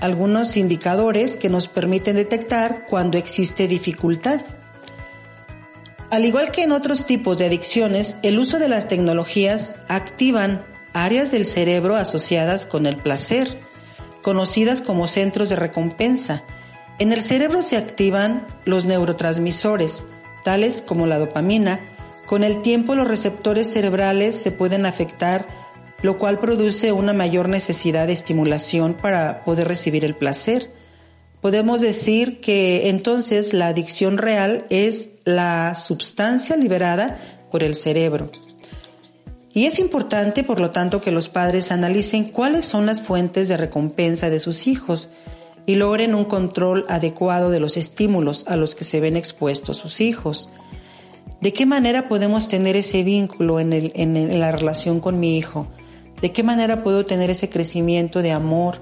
algunos 0.00 0.56
indicadores 0.56 1.36
que 1.36 1.50
nos 1.50 1.68
permiten 1.68 2.16
detectar 2.16 2.86
cuando 2.86 3.18
existe 3.18 3.68
dificultad. 3.68 4.40
Al 6.08 6.24
igual 6.24 6.50
que 6.50 6.62
en 6.62 6.72
otros 6.72 7.04
tipos 7.04 7.36
de 7.36 7.44
adicciones, 7.44 8.16
el 8.22 8.38
uso 8.38 8.58
de 8.58 8.68
las 8.68 8.88
tecnologías 8.88 9.76
activan 9.86 10.64
áreas 10.94 11.30
del 11.30 11.44
cerebro 11.44 11.94
asociadas 11.96 12.64
con 12.64 12.86
el 12.86 12.96
placer, 12.96 13.60
conocidas 14.22 14.80
como 14.80 15.08
centros 15.08 15.50
de 15.50 15.56
recompensa. 15.56 16.42
En 16.98 17.12
el 17.12 17.20
cerebro 17.20 17.60
se 17.60 17.76
activan 17.76 18.46
los 18.64 18.86
neurotransmisores, 18.86 20.04
tales 20.44 20.80
como 20.80 21.06
la 21.06 21.18
dopamina. 21.18 21.80
Con 22.26 22.44
el 22.44 22.62
tiempo 22.62 22.94
los 22.94 23.08
receptores 23.08 23.72
cerebrales 23.72 24.36
se 24.36 24.52
pueden 24.52 24.86
afectar, 24.86 25.46
lo 26.02 26.18
cual 26.18 26.38
produce 26.38 26.92
una 26.92 27.12
mayor 27.12 27.48
necesidad 27.48 28.06
de 28.06 28.12
estimulación 28.12 28.94
para 28.94 29.44
poder 29.44 29.66
recibir 29.66 30.04
el 30.04 30.14
placer. 30.14 30.70
Podemos 31.40 31.80
decir 31.80 32.40
que 32.40 32.88
entonces 32.88 33.52
la 33.52 33.66
adicción 33.66 34.16
real 34.16 34.64
es 34.70 35.08
la 35.24 35.74
sustancia 35.74 36.56
liberada 36.56 37.18
por 37.50 37.62
el 37.62 37.74
cerebro. 37.74 38.30
Y 39.52 39.66
es 39.66 39.78
importante, 39.78 40.42
por 40.42 40.58
lo 40.58 40.70
tanto, 40.70 41.00
que 41.00 41.12
los 41.12 41.28
padres 41.28 41.70
analicen 41.70 42.24
cuáles 42.24 42.64
son 42.64 42.86
las 42.86 43.00
fuentes 43.00 43.48
de 43.48 43.56
recompensa 43.56 44.28
de 44.28 44.40
sus 44.40 44.66
hijos 44.66 45.10
y 45.66 45.76
logren 45.76 46.14
un 46.14 46.24
control 46.24 46.84
adecuado 46.88 47.50
de 47.50 47.60
los 47.60 47.76
estímulos 47.76 48.46
a 48.48 48.56
los 48.56 48.74
que 48.74 48.84
se 48.84 49.00
ven 49.00 49.16
expuestos 49.16 49.78
sus 49.78 50.00
hijos. 50.00 50.50
¿De 51.40 51.52
qué 51.52 51.66
manera 51.66 52.08
podemos 52.08 52.48
tener 52.48 52.76
ese 52.76 53.02
vínculo 53.02 53.60
en, 53.60 54.40
la 54.40 54.52
relación 54.52 55.00
con 55.00 55.20
mi 55.20 55.36
hijo? 55.38 55.66
¿De 56.20 56.32
qué 56.32 56.42
manera 56.42 56.82
puedo 56.82 57.06
tener 57.06 57.30
ese 57.30 57.48
crecimiento 57.48 58.22
de 58.22 58.32
amor? 58.32 58.78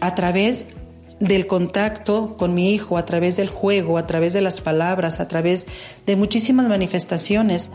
A 0.00 0.14
través 0.14 0.66
del 1.20 1.46
contacto 1.46 2.36
con 2.36 2.54
mi 2.54 2.72
hijo, 2.72 2.98
a 2.98 3.04
través 3.04 3.36
del 3.36 3.48
juego, 3.48 3.98
a 3.98 4.06
través 4.06 4.32
de 4.32 4.40
las 4.40 4.60
palabras, 4.60 5.20
a 5.20 5.28
través 5.28 5.66
de 6.06 6.16
muchísimas 6.16 6.66
manifestaciones 6.68 7.70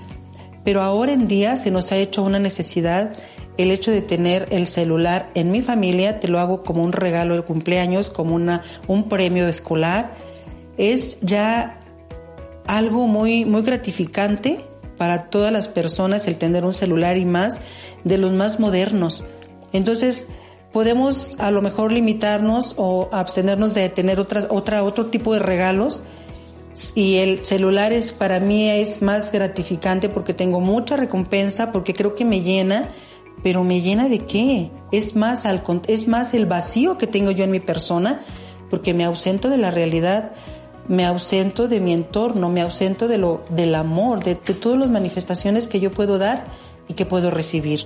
pero 0.68 0.82
ahora 0.82 1.14
en 1.14 1.30
día 1.30 1.56
se 1.56 1.72
nos 1.72 1.94
ha 1.94 1.96
hecho 1.96 2.22
una 2.24 2.40
necesidad 2.40 3.14
el 3.58 3.72
hecho 3.72 3.92
de 3.92 4.02
tener 4.02 4.48
el 4.52 4.68
celular 4.68 5.30
en 5.34 5.52
mi 5.52 5.62
familia, 5.62 6.20
te 6.20 6.28
lo 6.28 6.40
hago 6.40 6.64
como 6.64 6.84
un 6.84 6.92
regalo 6.92 7.36
de 7.36 7.42
cumpleaños, 7.42 8.10
como 8.10 8.36
una, 8.36 8.64
un 8.88 9.10
premio 9.10 9.48
escolar, 9.48 10.16
es 10.78 11.20
ya 11.22 11.80
algo 12.68 13.08
muy, 13.08 13.46
muy 13.46 13.62
gratificante 13.62 14.60
para 14.98 15.30
todas 15.30 15.52
las 15.52 15.68
personas 15.68 16.28
el 16.28 16.38
tener 16.38 16.66
un 16.66 16.74
celular 16.74 17.18
y 17.18 17.26
más 17.26 17.60
de 18.04 18.18
los 18.18 18.32
más 18.32 18.60
modernos. 18.60 19.24
Entonces, 19.74 20.28
podemos 20.72 21.36
a 21.40 21.52
lo 21.52 21.62
mejor 21.62 21.92
limitarnos 21.92 22.76
o 22.78 23.10
abstenernos 23.12 23.74
de 23.74 23.90
tener 23.90 24.20
otras, 24.20 24.48
otra, 24.50 24.84
otro 24.84 25.08
tipo 25.08 25.34
de 25.34 25.40
regalos 25.40 26.04
y 26.94 27.18
el 27.18 27.46
celular 27.46 27.92
es 27.92 28.12
para 28.12 28.40
mí 28.40 28.70
es 28.70 29.02
más 29.02 29.32
gratificante 29.32 30.10
porque 30.10 30.34
tengo 30.34 30.60
mucha 30.60 30.96
recompensa, 30.96 31.72
porque 31.72 31.94
creo 31.94 32.14
que 32.16 32.26
me 32.26 32.42
llena, 32.42 32.90
pero 33.44 33.64
me 33.64 33.82
llena 33.82 34.10
de 34.10 34.20
qué? 34.20 34.72
Es 34.92 35.16
más 35.16 35.46
al 35.46 35.64
es 35.88 36.08
más 36.08 36.34
el 36.34 36.46
vacío 36.46 36.98
que 36.98 37.08
tengo 37.08 37.32
yo 37.32 37.44
en 37.44 37.52
mi 37.52 37.60
persona 37.60 38.20
porque 38.70 38.94
me 38.94 39.06
ausento 39.06 39.50
de 39.50 39.58
la 39.58 39.72
realidad, 39.72 40.34
me 40.88 41.06
ausento 41.06 41.68
de 41.68 41.80
mi 41.80 41.94
entorno, 41.94 42.50
me 42.50 42.62
ausento 42.62 43.08
de 43.08 43.18
lo 43.18 43.44
del 43.50 43.76
amor, 43.76 44.24
de, 44.24 44.36
de 44.36 44.54
todas 44.54 44.80
las 44.80 44.90
manifestaciones 44.90 45.68
que 45.68 45.80
yo 45.80 45.92
puedo 45.92 46.18
dar 46.18 46.46
y 46.88 46.94
que 46.94 47.06
puedo 47.06 47.32
recibir. 47.32 47.86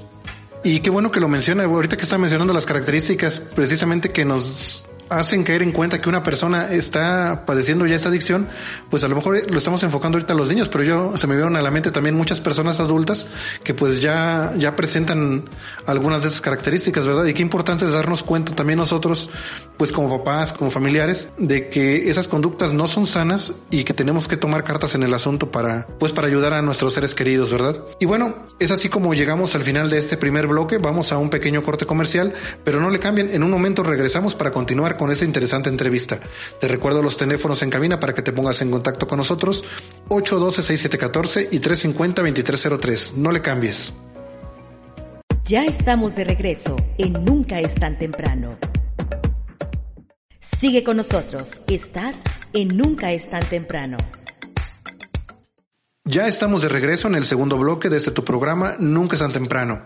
Y 0.64 0.80
qué 0.82 0.90
bueno 0.90 1.12
que 1.12 1.20
lo 1.20 1.28
menciona, 1.28 1.64
ahorita 1.64 1.98
que 1.98 2.04
está 2.04 2.18
mencionando 2.18 2.54
las 2.54 2.66
características 2.66 3.40
precisamente 3.40 4.10
que 4.10 4.26
nos 4.26 4.86
hacen 5.12 5.44
caer 5.44 5.62
en 5.62 5.72
cuenta 5.72 6.02
que 6.02 6.10
una 6.10 6.24
persona 6.24 6.72
está 6.72 7.46
padeciendo 7.46 7.86
ya 7.86 7.96
esta 7.96 8.10
adicción, 8.10 8.48
pues 8.90 9.04
a 9.04 9.08
lo 9.08 9.16
mejor 9.16 9.52
lo 9.52 9.58
estamos 9.58 9.84
enfocando 9.84 10.18
ahorita 10.18 10.34
a 10.34 10.38
los 10.38 10.50
niños, 10.50 10.70
pero 10.70 10.84
yo 10.84 11.18
se 11.18 11.28
me 11.28 11.36
vieron 11.36 11.56
a 11.58 11.62
la 11.62 11.70
mente 11.70 11.92
también 11.92 12.16
muchas 12.16 12.40
personas 12.40 12.80
adultas 12.80 13.28
que 13.64 13.74
pues 13.74 14.02
ya, 14.02 14.54
ya 14.58 14.76
presentan 14.76 15.50
algunas 15.86 16.22
de 16.22 16.30
esas 16.30 16.42
características, 16.42 17.06
¿verdad? 17.06 17.26
Y 17.26 17.34
qué 17.34 17.42
importante 17.42 17.86
es 17.86 17.92
darnos 17.92 18.24
cuenta 18.24 18.56
también 18.56 18.80
nosotros, 18.80 19.30
pues 19.78 19.92
como 19.92 20.18
papás, 20.18 20.54
como 20.54 20.72
familiares, 20.72 21.28
de 21.38 21.70
que 21.70 22.10
esas 22.10 22.28
conductas 22.28 22.74
no 22.74 22.88
son 22.88 23.06
sanas 23.06 23.54
y 23.70 23.84
que 23.84 23.94
tenemos 23.94 24.28
que 24.28 24.38
tomar 24.38 24.64
cartas 24.64 24.96
en 24.96 25.04
el 25.04 25.14
asunto 25.14 25.52
para, 25.52 25.88
pues 26.00 26.14
para 26.14 26.28
ayudar 26.28 26.54
a 26.54 26.62
nuestros 26.62 26.94
seres 26.94 27.14
queridos, 27.14 27.52
¿verdad? 27.52 27.82
Y 28.00 28.06
bueno, 28.06 28.48
es 28.60 28.72
así 28.72 28.88
como 28.88 29.14
llegamos 29.14 29.56
al 29.56 29.64
final 29.64 29.90
de 29.90 29.98
este 29.98 30.16
primer 30.16 30.48
bloque, 30.48 30.78
vamos 30.78 31.12
a 31.12 31.18
un 31.18 31.30
pequeño 31.30 31.64
corte 31.64 31.86
comercial, 31.86 32.34
pero 32.64 32.80
no 32.80 32.90
le 32.90 33.00
cambien, 33.00 33.30
en 33.34 33.44
un 33.44 33.52
momento 33.52 33.84
regresamos 33.84 34.36
para 34.36 34.52
continuar 34.52 34.98
con 35.02 35.10
esta 35.10 35.26
interesante 35.26 35.68
entrevista. 35.68 36.20
Te 36.60 36.68
recuerdo 36.68 37.02
los 37.02 37.18
teléfonos 37.18 37.64
en 37.64 37.72
cabina 37.72 38.00
para 38.00 38.14
que 38.14 38.22
te 38.22 38.32
pongas 38.32 38.62
en 38.62 38.70
contacto 38.70 39.08
con 39.08 39.18
nosotros, 39.18 39.64
812-6714 40.10 41.48
y 41.50 41.60
350-2303. 41.60 43.14
No 43.14 43.32
le 43.32 43.42
cambies. 43.42 43.96
Ya 45.44 45.64
estamos 45.66 46.14
de 46.14 46.24
regreso 46.24 46.76
en 47.00 47.14
Nunca 47.26 47.60
es 47.60 47.74
tan 47.74 47.98
temprano. 47.98 48.60
Sigue 50.40 50.84
con 50.84 50.98
nosotros, 50.98 51.50
estás 51.66 52.18
en 52.54 52.68
Nunca 52.78 53.12
es 53.12 53.28
tan 53.28 53.44
temprano. 53.46 53.98
Ya 56.06 56.28
estamos 56.28 56.64
de 56.64 56.68
regreso 56.68 57.08
en 57.08 57.14
el 57.14 57.26
segundo 57.26 57.60
bloque 57.60 57.88
de 57.88 57.98
este 57.98 58.10
tu 58.10 58.26
programa 58.26 58.76
Nunca 58.80 59.14
es 59.14 59.22
tan 59.22 59.34
temprano. 59.34 59.84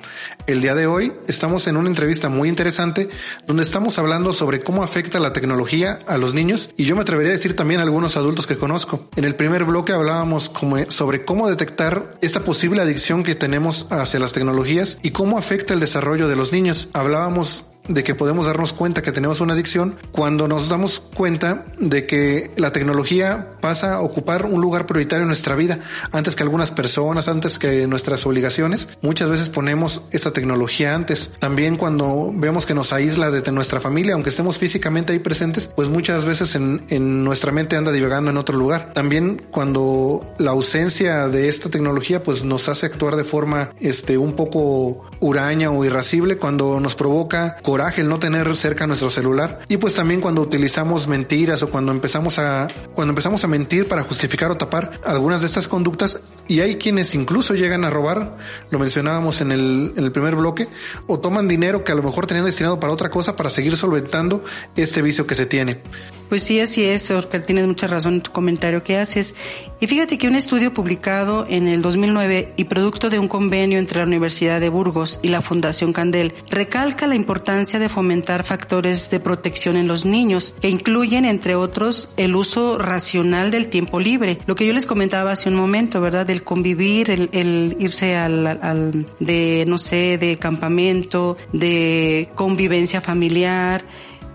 El 0.48 0.62
día 0.62 0.74
de 0.74 0.88
hoy 0.88 1.12
estamos 1.28 1.68
en 1.68 1.76
una 1.76 1.90
entrevista 1.90 2.30
muy 2.30 2.48
interesante 2.48 3.10
donde 3.46 3.64
estamos 3.64 4.00
hablando 4.00 4.32
sobre 4.32 4.62
cómo 4.62 4.82
afecta 4.82 5.20
la 5.20 5.34
tecnología 5.34 6.00
a 6.08 6.18
los 6.18 6.34
niños 6.34 6.70
y 6.78 6.86
yo 6.86 6.96
me 6.96 7.02
atrevería 7.02 7.32
a 7.32 7.34
decir 7.34 7.58
también 7.58 7.82
a 7.82 7.84
algunos 7.84 8.16
adultos 8.16 8.48
que 8.48 8.58
conozco. 8.58 9.10
En 9.18 9.26
el 9.26 9.36
primer 9.36 9.66
bloque 9.66 9.92
hablábamos 9.92 10.54
sobre 10.88 11.26
cómo 11.26 11.50
detectar 11.50 12.18
esta 12.22 12.46
posible 12.46 12.82
adicción 12.82 13.24
que 13.24 13.36
tenemos 13.36 13.86
hacia 13.90 14.22
las 14.22 14.32
tecnologías 14.32 15.00
y 15.02 15.12
cómo 15.12 15.38
afecta 15.38 15.74
el 15.74 15.82
desarrollo 15.82 16.30
de 16.30 16.38
los 16.38 16.54
niños. 16.54 16.88
Hablábamos 16.94 17.66
de 17.88 18.04
que 18.04 18.16
podemos 18.16 18.46
darnos 18.46 18.74
cuenta 18.74 19.02
que 19.02 19.12
tenemos 19.12 19.42
una 19.42 19.54
adicción 19.54 19.98
cuando 20.12 20.48
nos 20.48 20.70
damos 20.70 21.00
cuenta 21.00 21.66
de 21.78 22.06
que 22.06 22.52
la 22.56 22.72
tecnología 22.72 23.56
pasa 23.62 23.96
a 23.96 24.02
ocupar 24.02 24.46
un 24.46 24.62
lugar 24.62 24.86
prioritario 24.86 25.24
en 25.24 25.28
nuestra 25.28 25.56
vida 25.56 25.80
antes 26.12 26.36
que 26.36 26.44
algunas 26.44 26.72
personas, 26.72 27.28
antes 27.28 27.60
que 27.60 27.88
nuestras 27.88 28.26
obligaciones. 28.26 28.90
Muchas 29.02 29.30
veces 29.30 29.50
ponemos 29.50 30.04
esta 30.12 30.32
tecnología 30.32 30.96
antes. 30.96 31.32
También 31.40 31.78
cuando 31.78 32.32
vemos 32.34 32.66
que 32.66 32.74
nos 32.74 32.94
aísla 32.94 33.32
de 33.32 33.52
nuestra 33.52 33.80
familia, 33.80 34.14
aunque 34.14 34.30
estemos 34.30 34.58
físicamente 34.58 35.14
ahí 35.14 35.20
presentes, 35.20 35.68
pues 35.68 35.90
muchas 35.90 36.26
veces 36.26 36.56
en, 36.56 36.84
en 36.90 37.24
nuestra 37.24 37.52
mente 37.52 37.76
anda 37.76 37.92
divagando 37.92 38.32
en 38.32 38.38
otro 38.38 38.58
lugar. 38.58 38.92
También 38.94 39.44
cuando 39.52 40.34
la 40.38 40.52
ausencia 40.52 41.28
de 41.28 41.48
esta 41.48 41.70
tecnología 41.70 42.24
pues 42.24 42.44
nos 42.44 42.70
hace 42.70 42.86
actuar 42.86 43.16
de 43.16 43.24
forma 43.24 43.72
este 43.80 44.18
un 44.18 44.34
poco 44.34 45.06
huraña 45.20 45.72
o 45.72 45.84
irascible 45.86 46.38
cuando 46.38 46.80
nos 46.80 46.96
provoca 46.96 47.58
coraje 47.76 48.00
el 48.00 48.08
no 48.08 48.20
tener 48.20 48.56
cerca 48.56 48.88
nuestro 48.88 49.10
celular 49.10 49.60
y 49.68 49.76
pues 49.76 49.96
también 49.96 50.22
cuando 50.22 50.42
utilizamos 50.42 51.10
mentiras 51.10 51.62
o 51.62 51.70
cuando 51.70 51.92
empezamos 51.92 52.40
a 52.40 52.70
cuando 52.94 53.12
empezamos 53.12 53.44
a 53.44 53.50
mentir 53.50 53.90
para 53.90 54.04
justificar 54.04 54.50
o 54.50 54.56
tapar 54.56 55.02
algunas 55.04 55.42
de 55.42 55.48
estas 55.48 55.68
conductas 55.68 56.22
Y 56.48 56.60
hay 56.60 56.78
quienes 56.78 57.16
incluso 57.16 57.56
llegan 57.56 57.86
a 57.86 57.90
robar, 57.90 58.38
lo 58.70 58.78
mencionábamos 58.78 59.42
en 59.42 59.52
el, 59.52 59.94
en 59.98 60.04
el 60.04 60.12
primer 60.12 60.36
bloque, 60.36 60.68
o 61.08 61.20
toman 61.20 61.48
dinero 61.48 61.84
que 61.84 61.92
a 61.92 61.96
lo 61.96 62.04
mejor 62.04 62.28
tenían 62.28 62.46
destinado 62.46 62.80
para 62.80 62.94
otra 62.94 63.10
cosa 63.10 63.36
para 63.36 63.50
seguir 63.50 63.76
solventando 63.76 64.44
este 64.76 65.02
vicio 65.02 65.26
que 65.26 65.34
se 65.34 65.48
tiene. 65.48 65.82
Pues 66.30 66.44
sí, 66.44 66.60
así 66.60 66.84
es, 66.84 67.12
Oscar, 67.12 67.42
tienes 67.42 67.68
mucha 67.68 67.88
razón 67.88 68.16
en 68.16 68.22
tu 68.22 68.32
comentario 68.32 68.84
que 68.84 68.98
haces. 68.98 69.36
Y 69.80 69.88
fíjate 69.88 70.18
que 70.18 70.28
un 70.28 70.36
estudio 70.36 70.74
publicado 70.74 71.46
en 71.50 71.68
el 71.68 71.82
2009 71.82 72.54
y 72.58 72.64
producto 72.64 73.10
de 73.10 73.20
un 73.20 73.28
convenio 73.28 73.78
entre 73.78 74.00
la 74.00 74.06
Universidad 74.06 74.60
de 74.60 74.70
Burgos 74.70 75.20
y 75.22 75.28
la 75.28 75.42
Fundación 75.42 75.94
Candel 75.94 76.34
recalca 76.50 77.08
la 77.08 77.16
importancia 77.16 77.78
de 77.78 77.90
fomentar 77.90 78.44
factores 78.44 79.10
de 79.10 79.20
protección 79.20 79.78
en 79.78 79.88
los 79.88 80.06
niños, 80.06 80.54
que 80.62 80.70
incluyen, 80.70 81.26
entre 81.26 81.56
otros, 81.56 82.10
el 82.18 82.36
uso 82.36 82.78
racional 82.78 83.52
del 83.52 83.68
tiempo 83.68 84.00
libre. 84.00 84.40
Lo 84.48 84.56
que 84.56 84.66
yo 84.66 84.74
les 84.74 84.86
comentaba 84.86 85.32
hace 85.32 85.50
un 85.50 85.56
momento, 85.56 86.02
¿verdad? 86.02 86.26
Del 86.26 86.44
convivir, 86.44 87.12
el, 87.12 87.30
el 87.34 87.78
irse 87.80 88.16
al, 88.16 88.48
al, 88.48 89.08
de, 89.20 89.66
no 89.68 89.78
sé, 89.78 90.18
de 90.18 90.38
campamento, 90.38 91.38
de 91.54 92.30
convivencia 92.36 93.02
familiar, 93.02 93.86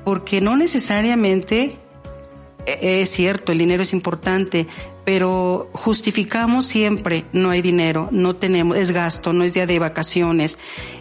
porque 0.04 0.40
no 0.40 0.56
necesariamente 0.56 1.78
eh, 2.66 3.02
es 3.02 3.10
cierto, 3.10 3.52
el 3.52 3.58
dinero 3.58 3.82
es 3.82 3.92
importante, 3.92 4.66
pero 5.04 5.70
justificamos 5.72 6.66
siempre, 6.66 7.24
no 7.32 7.50
hay 7.50 7.62
dinero, 7.62 8.08
no 8.12 8.36
tenemos, 8.36 8.76
es 8.76 8.92
gasto, 8.92 9.32
no 9.32 9.44
es 9.44 9.54
día 9.54 9.66
de 9.66 9.78
vacaciones. 9.78 10.58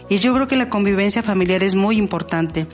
Y 0.08 0.18
yo 0.18 0.34
creo 0.34 0.48
que 0.48 0.56
la 0.56 0.70
convivencia 0.70 1.22
familiar 1.22 1.62
es 1.62 1.74
muy 1.74 1.96
importante. 1.96 2.66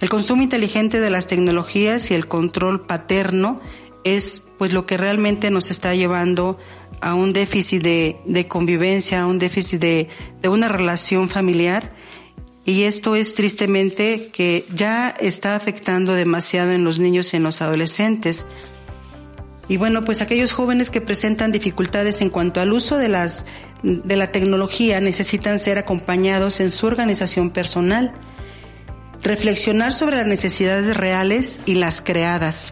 El 0.00 0.08
consumo 0.08 0.42
inteligente 0.42 1.00
de 1.00 1.10
las 1.10 1.26
tecnologías 1.26 2.10
y 2.10 2.14
el 2.14 2.28
control 2.28 2.86
paterno 2.86 3.60
es 4.04 4.42
pues 4.56 4.72
lo 4.72 4.86
que 4.86 4.96
realmente 4.96 5.50
nos 5.50 5.70
está 5.70 5.94
llevando 5.94 6.58
a 7.00 7.14
un 7.14 7.32
déficit 7.32 7.82
de, 7.82 8.16
de 8.24 8.48
convivencia, 8.48 9.22
a 9.22 9.26
un 9.26 9.38
déficit 9.38 9.80
de, 9.80 10.08
de 10.40 10.48
una 10.48 10.68
relación 10.68 11.28
familiar 11.28 11.92
y 12.68 12.82
esto 12.82 13.16
es 13.16 13.34
tristemente 13.34 14.28
que 14.30 14.66
ya 14.74 15.08
está 15.18 15.56
afectando 15.56 16.12
demasiado 16.12 16.72
en 16.72 16.84
los 16.84 16.98
niños 16.98 17.32
y 17.32 17.38
en 17.38 17.42
los 17.42 17.62
adolescentes. 17.62 18.44
Y 19.68 19.78
bueno, 19.78 20.04
pues 20.04 20.20
aquellos 20.20 20.52
jóvenes 20.52 20.90
que 20.90 21.00
presentan 21.00 21.50
dificultades 21.50 22.20
en 22.20 22.28
cuanto 22.28 22.60
al 22.60 22.74
uso 22.74 22.98
de 22.98 23.08
las 23.08 23.46
de 23.82 24.16
la 24.16 24.32
tecnología 24.32 25.00
necesitan 25.00 25.58
ser 25.58 25.78
acompañados 25.78 26.60
en 26.60 26.70
su 26.70 26.86
organización 26.86 27.50
personal, 27.50 28.12
reflexionar 29.22 29.94
sobre 29.94 30.16
las 30.16 30.26
necesidades 30.26 30.94
reales 30.94 31.62
y 31.64 31.74
las 31.74 32.02
creadas, 32.02 32.70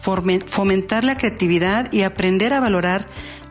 fomentar 0.48 1.04
la 1.04 1.16
creatividad 1.16 1.90
y 1.90 2.02
aprender 2.02 2.52
a 2.52 2.60
valorar 2.60 3.06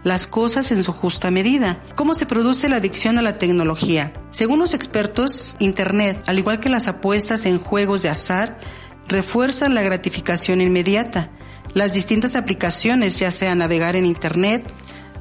las 0.06 0.28
cosas 0.28 0.72
en 0.72 0.84
su 0.84 0.94
justa 0.94 1.32
medida. 1.32 1.82
¿Cómo 1.96 2.14
se 2.14 2.28
produce 2.28 2.70
la 2.70 2.76
adicción 2.76 3.18
a 3.18 3.24
la 3.24 3.40
tecnología? 3.40 4.14
Según 4.30 4.60
los 4.60 4.76
expertos, 4.76 5.56
Internet, 5.58 6.22
al 6.28 6.38
igual 6.38 6.60
que 6.60 6.70
las 6.70 6.88
apuestas 6.88 7.48
en 7.48 7.58
juegos 7.58 8.04
de 8.04 8.10
azar, 8.10 8.60
refuerzan 9.08 9.74
la 9.74 9.82
gratificación 9.82 10.62
inmediata. 10.62 11.32
Las 11.74 11.96
distintas 11.96 12.36
aplicaciones, 12.36 13.18
ya 13.18 13.32
sea 13.32 13.56
navegar 13.56 13.96
en 13.96 14.06
Internet, 14.06 14.72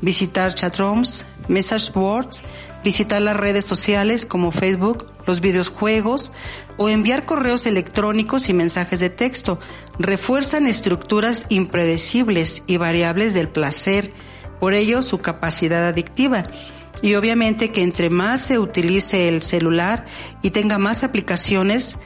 visitar 0.02 0.54
chatrooms, 0.54 1.24
message 1.48 1.90
boards, 1.90 2.42
visitar 2.84 3.22
las 3.22 3.38
redes 3.38 3.64
sociales 3.64 4.26
como 4.26 4.52
Facebook, 4.52 5.06
los 5.26 5.40
videojuegos 5.40 6.30
o 6.76 6.90
enviar 6.90 7.24
correos 7.24 7.64
electrónicos 7.64 8.50
y 8.50 8.52
mensajes 8.52 9.00
de 9.00 9.08
texto, 9.08 9.58
refuerzan 9.98 10.66
estructuras 10.66 11.46
impredecibles 11.48 12.62
y 12.66 12.76
variables 12.76 13.32
del 13.32 13.48
placer, 13.48 14.12
por 14.64 14.73
ello 14.73 15.02
su 15.02 15.18
capacidad 15.18 15.87
adictiva. 15.87 16.44
Y 17.02 17.16
obviamente 17.16 17.71
que 17.71 17.83
entre 17.83 18.09
más 18.09 18.40
se 18.40 18.59
utilice 18.59 19.28
el 19.28 19.42
celular 19.42 20.06
y 20.40 20.52
tenga 20.52 20.78
más 20.78 21.04
aplicaciones, 21.04 21.99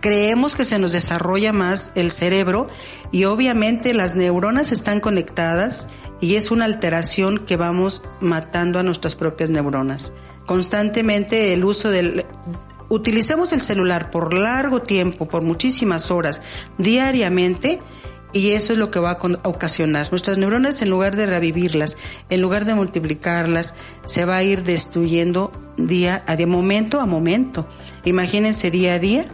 creemos 0.00 0.54
que 0.54 0.64
se 0.64 0.78
nos 0.78 0.92
desarrolla 0.92 1.52
más 1.52 1.90
el 1.96 2.12
cerebro 2.12 2.68
y 3.10 3.24
obviamente 3.24 3.92
las 3.92 4.14
neuronas 4.14 4.70
están 4.70 5.00
conectadas 5.00 5.88
y 6.20 6.36
es 6.36 6.52
una 6.52 6.64
alteración 6.64 7.40
que 7.44 7.56
vamos 7.56 8.04
matando 8.20 8.78
a 8.78 8.84
nuestras 8.84 9.16
propias 9.16 9.50
neuronas. 9.50 10.12
Constantemente 10.46 11.52
el 11.54 11.64
uso 11.64 11.90
del... 11.90 12.24
Utilizamos 12.88 13.52
el 13.52 13.62
celular 13.62 14.12
por 14.12 14.32
largo 14.32 14.80
tiempo, 14.80 15.26
por 15.26 15.42
muchísimas 15.42 16.12
horas, 16.12 16.40
diariamente, 16.78 17.80
y 18.34 18.50
eso 18.50 18.72
es 18.72 18.78
lo 18.80 18.90
que 18.90 18.98
va 18.98 19.12
a 19.12 19.48
ocasionar. 19.48 20.10
Nuestras 20.10 20.38
neuronas, 20.38 20.82
en 20.82 20.90
lugar 20.90 21.14
de 21.14 21.24
revivirlas, 21.24 21.96
en 22.28 22.42
lugar 22.42 22.64
de 22.64 22.74
multiplicarlas, 22.74 23.74
se 24.04 24.24
va 24.24 24.36
a 24.36 24.42
ir 24.42 24.64
destruyendo 24.64 25.52
día 25.76 26.24
a 26.26 26.34
día, 26.34 26.46
momento 26.46 27.00
a 27.00 27.06
momento. 27.06 27.66
Imagínense 28.04 28.72
día 28.72 28.94
a 28.94 28.98
día. 28.98 29.24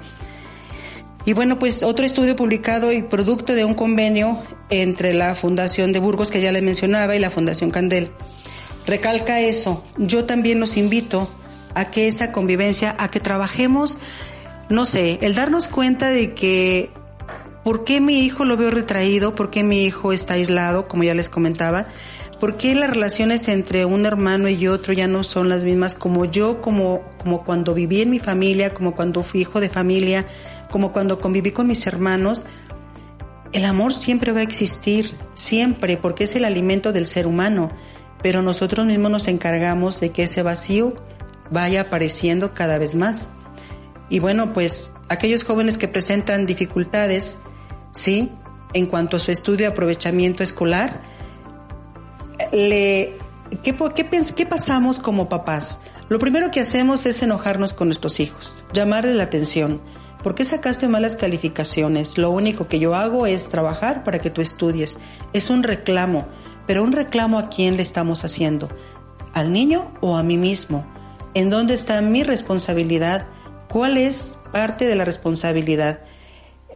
Y 1.25 1.33
bueno, 1.33 1.59
pues 1.59 1.83
otro 1.83 2.05
estudio 2.05 2.37
publicado 2.37 2.93
y 2.93 3.03
producto 3.03 3.55
de 3.55 3.65
un 3.65 3.75
convenio 3.75 4.43
entre 4.69 5.15
la 5.15 5.35
Fundación 5.35 5.93
de 5.93 5.99
Burgos, 5.99 6.31
que 6.31 6.43
ya 6.43 6.53
le 6.53 6.61
mencionaba, 6.61 7.17
y 7.17 7.21
la 7.21 7.31
Fundación 7.31 7.71
Candel, 7.71 8.11
recalca 8.87 9.41
eso. 9.41 9.83
Yo 9.97 10.27
también 10.27 10.61
los 10.61 10.77
invito 10.77 11.27
a 11.75 11.91
que 11.91 12.07
esa 12.07 12.33
convivencia, 12.33 12.95
a 12.99 13.11
que 13.11 13.21
trabajemos, 13.21 13.99
no 14.69 14.85
sé, 14.85 15.19
el 15.23 15.35
darnos 15.35 15.69
cuenta 15.69 16.11
de 16.11 16.35
que 16.35 16.91
¿Por 17.65 17.85
qué 17.85 18.01
mi 18.01 18.21
hijo 18.21 18.45
lo 18.45 18.57
veo 18.57 18.71
retraído? 18.71 19.35
¿Por 19.35 19.51
qué 19.51 19.63
mi 19.63 19.85
hijo 19.85 20.13
está 20.13 20.35
aislado, 20.35 20.89
como 20.89 21.05
ya 21.05 21.15
les 21.15 21.29
comentaba? 21.29 21.87
¿Por 22.41 22.57
qué 22.57 22.75
las 22.75 22.89
relaciones 22.89 23.49
entre 23.49 23.85
un 23.85 24.07
hermano 24.07 24.49
y 24.49 24.67
otro 24.67 24.95
ya 24.95 25.07
no 25.07 25.25
son 25.25 25.51
las 25.51 25.63
mismas 25.63 25.95
como 25.95 26.25
yo, 26.25 26.63
como, 26.63 27.03
como 27.19 27.45
cuando 27.45 27.75
viví 27.75 28.01
en 28.01 28.09
mi 28.09 28.19
familia, 28.19 28.73
como 28.73 28.95
cuando 28.95 29.23
fui 29.23 29.43
hijo 29.43 29.61
de 29.61 29.69
familia, 29.69 30.27
como 30.71 30.91
cuando 30.91 31.19
conviví 31.19 31.53
con 31.53 31.67
mis 31.67 31.87
hermanos? 31.87 32.47
El 33.53 33.67
amor 33.67 33.93
siempre 33.93 34.33
va 34.33 34.41
a 34.41 34.45
existir, 34.45 35.17
siempre, 35.35 35.99
porque 35.99 36.25
es 36.25 36.35
el 36.35 36.47
alimento 36.47 36.93
del 36.93 37.07
ser 37.07 37.27
humano, 37.27 37.71
pero 38.23 38.41
nosotros 38.41 38.87
mismos 38.87 39.11
nos 39.11 39.29
encargamos 39.29 40.01
de 40.01 40.11
que 40.11 40.23
ese 40.23 40.43
vacío 40.43 40.95
vaya 41.51 41.83
apareciendo 41.83 42.55
cada 42.55 42.79
vez 42.79 42.95
más. 42.95 43.29
Y 44.09 44.19
bueno, 44.19 44.55
pues 44.55 44.93
aquellos 45.11 45.45
jóvenes 45.45 45.77
que 45.77 45.89
presentan 45.89 46.47
dificultades, 46.47 47.39
¿sí? 47.93 48.31
En 48.73 48.87
cuanto 48.87 49.17
a 49.17 49.21
su 49.21 49.31
estudio 49.31 49.67
de 49.67 49.73
aprovechamiento 49.73 50.43
escolar, 50.43 51.01
le, 52.53 53.17
¿qué, 53.63 53.77
qué, 53.95 54.23
qué 54.37 54.47
pasamos 54.47 54.99
como 54.99 55.29
papás? 55.29 55.79
Lo 56.09 56.19
primero 56.19 56.51
que 56.51 56.61
hacemos 56.61 57.07
es 57.07 57.23
enojarnos 57.23 57.73
con 57.73 57.89
nuestros 57.89 58.19
hijos, 58.21 58.65
llamarles 58.73 59.17
la 59.17 59.25
atención. 59.25 59.81
¿Por 60.23 60.35
qué 60.35 60.45
sacaste 60.45 60.87
malas 60.87 61.17
calificaciones? 61.17 62.19
Lo 62.19 62.31
único 62.31 62.69
que 62.69 62.79
yo 62.79 62.95
hago 62.95 63.27
es 63.27 63.49
trabajar 63.49 64.05
para 64.05 64.19
que 64.19 64.29
tú 64.29 64.43
estudies. 64.43 64.99
Es 65.33 65.49
un 65.49 65.63
reclamo, 65.63 66.29
pero 66.67 66.83
un 66.83 66.93
reclamo 66.93 67.39
a 67.39 67.49
quién 67.49 67.77
le 67.77 67.83
estamos 67.83 68.25
haciendo, 68.25 68.69
al 69.33 69.53
niño 69.53 69.93
o 70.01 70.17
a 70.17 70.23
mí 70.23 70.37
mismo. 70.37 70.85
¿En 71.33 71.49
dónde 71.49 71.75
está 71.75 72.03
mi 72.03 72.23
responsabilidad? 72.23 73.29
¿Cuál 73.71 73.97
es 73.97 74.37
parte 74.53 74.87
de 74.87 74.97
la 74.97 75.05
responsabilidad? 75.05 76.01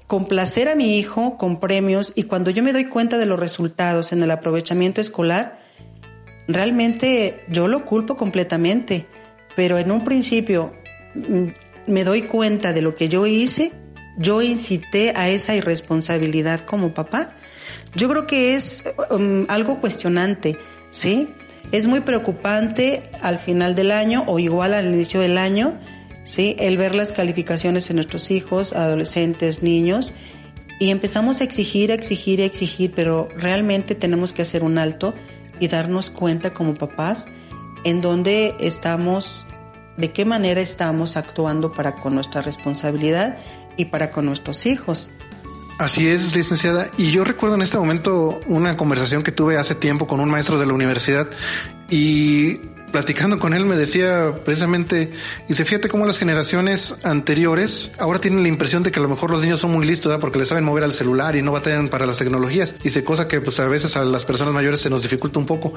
Complacer 0.06 0.68
a 0.68 0.74
mi 0.74 0.98
hijo 0.98 1.36
con 1.36 1.60
premios 1.60 2.12
y 2.14 2.24
cuando 2.24 2.50
yo 2.50 2.62
me 2.62 2.72
doy 2.72 2.86
cuenta 2.86 3.18
de 3.18 3.26
los 3.26 3.38
resultados 3.38 4.12
en 4.12 4.22
el 4.22 4.30
aprovechamiento 4.30 5.00
escolar, 5.00 5.60
realmente 6.46 7.44
yo 7.48 7.68
lo 7.68 7.84
culpo 7.84 8.16
completamente, 8.16 9.06
pero 9.56 9.78
en 9.78 9.90
un 9.90 10.04
principio 10.04 10.74
mm, 11.14 11.46
me 11.86 12.04
doy 12.04 12.22
cuenta 12.22 12.72
de 12.72 12.82
lo 12.82 12.94
que 12.94 13.08
yo 13.08 13.26
hice, 13.26 13.72
yo 14.18 14.42
incité 14.42 15.12
a 15.16 15.28
esa 15.28 15.54
irresponsabilidad 15.54 16.60
como 16.60 16.94
papá. 16.94 17.30
Yo 17.94 18.08
creo 18.08 18.26
que 18.26 18.54
es 18.54 18.84
um, 19.10 19.46
algo 19.48 19.80
cuestionante, 19.80 20.58
¿sí? 20.90 21.28
Es 21.72 21.86
muy 21.86 22.00
preocupante 22.00 23.10
al 23.22 23.38
final 23.38 23.74
del 23.74 23.90
año 23.90 24.24
o 24.26 24.38
igual 24.38 24.74
al 24.74 24.94
inicio 24.94 25.20
del 25.20 25.38
año 25.38 25.80
¿sí? 26.24 26.56
El 26.58 26.76
ver 26.76 26.94
las 26.94 27.12
calificaciones 27.12 27.88
de 27.88 27.94
nuestros 27.94 28.30
hijos, 28.30 28.72
adolescentes, 28.72 29.62
niños, 29.62 30.12
y 30.80 30.90
empezamos 30.90 31.40
a 31.40 31.44
exigir, 31.44 31.90
exigir, 31.90 32.40
a 32.40 32.44
exigir, 32.44 32.92
pero 32.94 33.28
realmente 33.37 33.94
tenemos 33.94 34.32
que 34.32 34.42
hacer 34.42 34.62
un 34.64 34.78
alto 34.78 35.14
y 35.60 35.68
darnos 35.68 36.10
cuenta 36.10 36.52
como 36.52 36.74
papás 36.74 37.26
en 37.84 38.00
dónde 38.00 38.54
estamos, 38.58 39.46
de 39.96 40.10
qué 40.10 40.24
manera 40.24 40.60
estamos 40.60 41.16
actuando 41.16 41.72
para 41.72 41.94
con 41.94 42.14
nuestra 42.14 42.42
responsabilidad 42.42 43.38
y 43.76 43.87
para 43.87 44.10
con 44.10 44.26
nuestros 44.26 44.66
hijos. 44.66 45.10
Así 45.78 46.06
es, 46.08 46.34
licenciada. 46.34 46.88
Y 46.96 47.10
yo 47.10 47.24
recuerdo 47.24 47.56
en 47.56 47.62
este 47.62 47.78
momento 47.78 48.40
una 48.46 48.76
conversación 48.76 49.22
que 49.22 49.32
tuve 49.32 49.56
hace 49.56 49.74
tiempo 49.74 50.06
con 50.06 50.20
un 50.20 50.30
maestro 50.30 50.58
de 50.58 50.66
la 50.66 50.72
universidad 50.72 51.28
y 51.90 52.60
platicando 52.94 53.40
con 53.40 53.54
él 53.54 53.66
me 53.66 53.74
decía 53.74 54.37
precisamente, 54.44 55.11
y 55.48 55.54
se 55.54 55.64
fíjate 55.64 55.88
cómo 55.88 56.07
las 56.07 56.16
generaciones 56.16 56.94
anteriores 57.02 57.90
ahora 57.98 58.20
tienen 58.20 58.44
la 58.44 58.48
impresión 58.48 58.85
de 58.85 58.92
que 58.92 59.00
a 59.00 59.02
lo 59.02 59.09
mejor 59.09 59.33
los 59.33 59.42
niños 59.42 59.59
son 59.59 59.72
muy 59.72 59.85
listos, 59.85 60.16
porque 60.20 60.38
le 60.38 60.44
saben 60.44 60.62
mover 60.62 60.85
al 60.85 60.92
celular 60.92 61.35
y 61.35 61.42
no 61.42 61.50
batallan 61.50 61.88
para 61.88 62.07
las 62.07 62.18
tecnologías. 62.18 62.76
Y 62.85 62.90
se 62.90 63.02
cosa 63.02 63.26
que 63.26 63.40
pues 63.40 63.59
a 63.59 63.66
veces 63.66 63.96
a 63.96 64.04
las 64.04 64.24
personas 64.24 64.54
mayores 64.54 64.80
se 64.80 64.90
nos 64.90 65.02
dificulta 65.02 65.40
un 65.40 65.46
poco. 65.46 65.74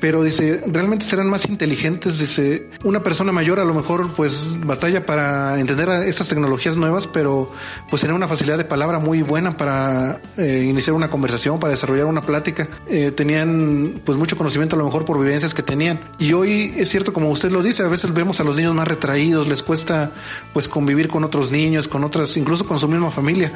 Pero 0.00 0.22
dice, 0.22 0.62
realmente 0.66 1.04
serán 1.04 1.28
más 1.28 1.46
inteligentes. 1.48 2.18
Dice, 2.18 2.68
una 2.82 3.02
persona 3.02 3.32
mayor 3.32 3.60
a 3.60 3.64
lo 3.64 3.74
mejor 3.74 4.12
pues 4.14 4.48
batalla 4.64 5.04
para 5.04 5.60
entender 5.60 5.90
a 5.90 6.06
esas 6.06 6.28
tecnologías 6.28 6.76
nuevas, 6.76 7.06
pero 7.06 7.52
pues 7.90 8.00
tiene 8.00 8.14
una 8.14 8.26
facilidad 8.26 8.58
de 8.58 8.64
palabra 8.64 8.98
muy 8.98 9.22
buena 9.22 9.56
para 9.56 10.20
eh, 10.36 10.66
iniciar 10.68 10.94
una 10.94 11.10
conversación, 11.10 11.60
para 11.60 11.72
desarrollar 11.72 12.06
una 12.06 12.22
plática. 12.22 12.68
Eh, 12.88 13.12
tenían 13.12 14.00
pues 14.04 14.16
mucho 14.16 14.36
conocimiento 14.36 14.76
a 14.76 14.78
lo 14.78 14.86
mejor 14.86 15.04
por 15.04 15.18
vivencias 15.20 15.54
que 15.54 15.62
tenían. 15.62 16.00
Y 16.18 16.32
hoy 16.32 16.72
es 16.76 16.88
cierto, 16.88 17.12
como 17.12 17.30
usted 17.30 17.50
lo 17.50 17.62
dice, 17.62 17.82
a 17.82 17.88
veces 17.88 18.14
vemos 18.14 18.40
a 18.40 18.44
los 18.44 18.56
niños 18.56 18.74
más 18.74 18.88
retraídos, 18.88 19.46
les 19.46 19.62
cuesta 19.62 20.12
pues 20.52 20.68
convivir 20.68 21.08
con 21.08 21.24
otros 21.24 21.50
niños, 21.50 21.88
con 21.88 22.04
otras, 22.04 22.36
incluso 22.36 22.66
con 22.66 22.78
su 22.78 22.88
misma 22.88 23.10
familia 23.10 23.52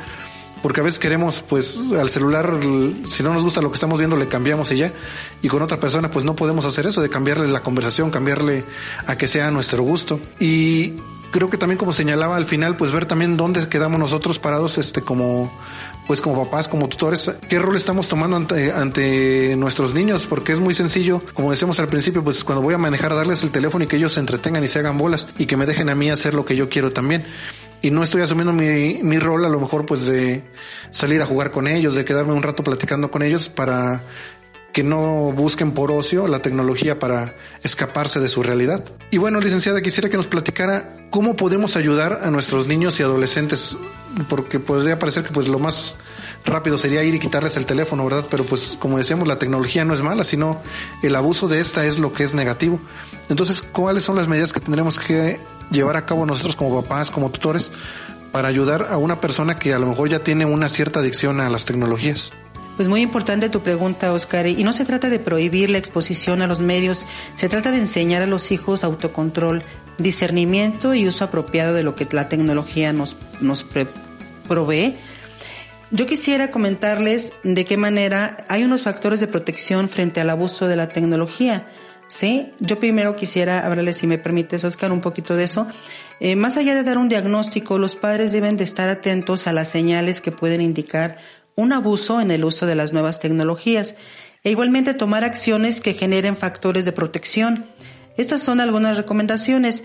porque 0.65 0.81
a 0.81 0.83
veces 0.83 0.99
queremos, 0.99 1.45
pues, 1.47 1.79
al 2.01 2.09
celular, 2.09 2.59
si 3.05 3.23
no 3.23 3.35
nos 3.35 3.43
gusta 3.43 3.61
lo 3.61 3.69
que 3.69 3.75
estamos 3.75 3.99
viendo, 3.99 4.17
le 4.17 4.29
cambiamos 4.29 4.73
y 4.73 4.79
ya. 4.79 4.95
Y 5.43 5.49
con 5.49 5.61
otra 5.61 5.79
persona, 5.79 6.11
pues 6.11 6.25
no 6.25 6.35
podemos 6.35 6.65
hacer 6.65 6.87
eso, 6.87 7.03
de 7.03 7.11
cambiarle 7.11 7.49
la 7.49 7.63
conversación, 7.63 8.11
cambiarle 8.11 8.65
a 9.07 9.19
que 9.19 9.29
sea 9.29 9.49
a 9.49 9.51
nuestro 9.51 9.83
gusto. 9.83 10.19
Y 10.41 10.95
creo 11.33 11.51
que 11.51 11.59
también 11.59 11.77
como 11.77 11.93
señalaba 11.93 12.37
al 12.39 12.47
final, 12.47 12.79
pues 12.79 12.93
ver 12.93 13.05
también 13.05 13.37
dónde 13.37 13.69
quedamos 13.69 14.01
nosotros 14.01 14.39
parados, 14.39 14.79
este, 14.79 15.03
como, 15.03 15.53
pues 16.07 16.23
como 16.23 16.43
papás, 16.43 16.67
como 16.67 16.89
tutores, 16.89 17.31
qué 17.47 17.59
rol 17.59 17.77
estamos 17.77 18.09
tomando 18.09 18.39
ante, 18.39 18.73
ante 18.73 19.57
nuestros 19.57 19.93
niños, 19.93 20.25
porque 20.27 20.53
es 20.53 20.61
muy 20.61 20.73
sencillo, 20.73 21.21
como 21.35 21.51
decíamos 21.51 21.79
al 21.79 21.89
principio, 21.89 22.25
pues 22.25 22.43
cuando 22.43 22.63
voy 22.63 22.73
a 22.73 22.79
manejar, 22.79 23.15
darles 23.15 23.43
el 23.43 23.51
teléfono 23.51 23.85
y 23.85 23.87
que 23.87 23.97
ellos 23.97 24.15
se 24.15 24.21
entretengan 24.21 24.65
y 24.65 24.69
se 24.69 24.79
hagan 24.79 24.97
bolas 24.97 25.29
y 25.37 25.45
que 25.45 25.59
me 25.59 25.67
dejen 25.67 25.91
a 25.91 25.95
mí 25.95 26.09
hacer 26.09 26.33
lo 26.33 26.47
que 26.47 26.57
yo 26.57 26.71
quiero 26.71 26.91
también 26.91 27.27
y 27.85 27.91
no 27.91 28.03
estoy 28.03 28.23
asumiendo 28.23 28.55
mi, 28.55 29.03
mi 29.03 29.19
rol 29.19 29.45
a 29.45 29.51
lo 29.51 29.61
mejor 29.61 29.85
pues 29.85 30.07
de 30.07 30.43
salir 30.91 31.21
a 31.21 31.27
jugar 31.27 31.51
con 31.51 31.69
ellos, 31.69 31.95
de 31.95 32.07
quedarme 32.07 32.33
un 32.33 32.43
rato 32.43 32.65
platicando 32.65 33.11
con 33.11 33.23
ellos 33.23 33.51
para 33.51 34.05
que 34.73 34.83
no 34.83 35.33
busquen 35.33 35.73
por 35.73 35.93
ocio 35.93 36.27
la 36.27 36.41
tecnología 36.41 36.99
para 36.99 37.37
escaparse 37.63 38.21
de 38.21 38.31
su 38.31 38.43
realidad. 38.43 38.87
Y 39.11 39.19
bueno, 39.19 39.39
licenciada, 39.39 39.83
quisiera 39.83 40.09
que 40.09 40.17
nos 40.17 40.27
platicara 40.27 40.97
cómo 41.11 41.37
podemos 41.37 41.77
ayudar 41.77 42.21
a 42.25 42.31
nuestros 42.31 42.69
niños 42.69 42.99
y 43.01 43.03
adolescentes, 43.03 43.77
porque 44.31 44.59
podría 44.59 44.99
parecer 44.99 45.23
que 45.23 45.35
pues 45.35 45.47
lo 45.47 45.59
más 45.59 45.99
rápido 46.45 46.79
sería 46.79 47.03
ir 47.03 47.15
y 47.15 47.19
quitarles 47.19 47.57
el 47.57 47.67
teléfono, 47.67 48.05
¿verdad? 48.05 48.27
Pero 48.31 48.45
pues 48.45 48.77
como 48.79 48.99
decíamos, 48.99 49.29
la 49.29 49.39
tecnología 49.39 49.85
no 49.85 49.95
es 49.95 50.03
mala, 50.03 50.25
sino 50.25 50.61
el 51.03 51.15
abuso 51.17 51.49
de 51.49 51.61
esta 51.61 51.85
es 51.87 51.99
lo 51.99 52.13
que 52.13 52.25
es 52.25 52.35
negativo. 52.35 52.81
Entonces, 53.29 53.63
¿cuáles 53.63 54.05
son 54.05 54.17
las 54.17 54.29
medidas 54.29 54.53
que 54.53 54.61
tendremos 54.61 54.99
que 54.99 55.41
llevar 55.71 55.97
a 55.97 56.07
cabo 56.07 56.27
nosotros 56.27 56.57
como 56.57 56.83
papás, 56.83 57.11
como 57.11 57.31
tutores, 57.31 57.71
para 58.33 58.49
ayudar 58.49 58.89
a 58.91 58.97
una 58.97 59.21
persona 59.21 59.57
que 59.57 59.73
a 59.73 59.79
lo 59.79 59.87
mejor 59.87 60.09
ya 60.09 60.19
tiene 60.19 60.45
una 60.45 60.69
cierta 60.69 61.01
adicción 61.01 61.41
a 61.41 61.49
las 61.49 61.65
tecnologías? 61.65 62.33
Pues 62.77 62.89
muy 62.89 63.03
importante 63.03 63.49
tu 63.49 63.63
pregunta, 63.63 64.13
Oscar. 64.13 64.47
Y 64.47 64.65
no 64.65 64.73
se 64.73 64.85
trata 64.85 65.09
de 65.09 65.21
prohibir 65.21 65.71
la 65.71 65.79
exposición 65.79 66.43
a 66.43 66.47
los 66.47 66.61
medios, 66.61 67.07
se 67.37 67.49
trata 67.49 67.71
de 67.71 67.79
enseñar 67.79 68.23
a 68.23 68.27
los 68.27 68.51
hijos 68.51 68.83
autocontrol, 68.83 69.63
discernimiento 69.99 70.93
y 70.93 71.07
uso 71.07 71.25
apropiado 71.25 71.73
de 71.75 71.85
lo 71.85 71.95
que 71.95 72.09
la 72.11 72.29
tecnología 72.29 72.93
nos, 72.93 73.17
nos 73.41 73.65
provee. 74.49 74.97
Yo 75.95 76.07
quisiera 76.07 76.51
comentarles 76.51 77.35
de 77.45 77.65
qué 77.65 77.77
manera 77.77 78.39
hay 78.49 78.65
unos 78.65 78.83
factores 78.83 79.21
de 79.21 79.29
protección 79.29 79.89
frente 79.89 80.21
al 80.21 80.29
abuso 80.29 80.67
de 80.67 80.75
la 80.75 80.89
tecnología. 80.89 81.69
Sí, 82.09 82.51
yo 82.59 82.81
primero 82.81 83.15
quisiera 83.15 83.65
hablarles, 83.65 83.99
si 83.99 84.09
me 84.09 84.19
permites, 84.19 84.65
Oscar, 84.65 84.91
un 84.91 85.01
poquito 85.01 85.37
de 85.37 85.45
eso. 85.45 85.69
Eh, 86.19 86.35
más 86.35 86.57
allá 86.57 86.75
de 86.75 86.83
dar 86.83 86.99
un 86.99 87.09
diagnóstico, 87.09 87.79
los 87.79 87.95
padres 87.95 88.33
deben 88.33 88.57
de 88.57 88.65
estar 88.65 88.89
atentos 88.89 89.47
a 89.47 89.53
las 89.53 89.69
señales 89.69 90.21
que 90.21 90.33
pueden 90.33 90.63
indicar 90.63 91.19
un 91.55 91.73
abuso 91.73 92.21
en 92.21 92.33
el 92.33 92.45
uso 92.45 92.67
de 92.67 92.75
las 92.75 92.93
nuevas 92.93 93.21
tecnologías 93.21 93.95
e 94.43 94.51
igualmente 94.51 94.95
tomar 94.95 95.23
acciones 95.23 95.81
que 95.81 95.95
generen 95.95 96.37
factores 96.37 96.85
de 96.85 96.91
protección. 96.91 97.67
Estas 98.17 98.43
son 98.43 98.59
algunas 98.59 98.97
recomendaciones. 98.97 99.85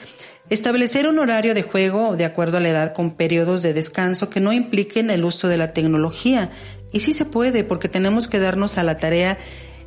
Establecer 0.50 1.08
un 1.08 1.20
horario 1.20 1.54
de 1.54 1.62
juego 1.62 2.16
de 2.16 2.26
acuerdo 2.26 2.58
a 2.58 2.60
la 2.60 2.70
edad 2.70 2.94
con 2.94 3.12
periodos 3.12 3.62
de 3.62 3.74
descanso 3.74 4.32
que 4.32 4.40
no 4.40 4.52
impliquen 4.52 5.12
el 5.12 5.24
uso 5.24 5.48
de 5.48 5.58
la 5.58 5.74
tecnología. 5.74 6.50
Y 6.92 7.02
sí 7.02 7.14
se 7.14 7.26
puede 7.26 7.64
porque 7.64 7.88
tenemos 7.88 8.28
que 8.28 8.40
darnos 8.40 8.80
a 8.80 8.84
la 8.84 8.98
tarea 8.98 9.38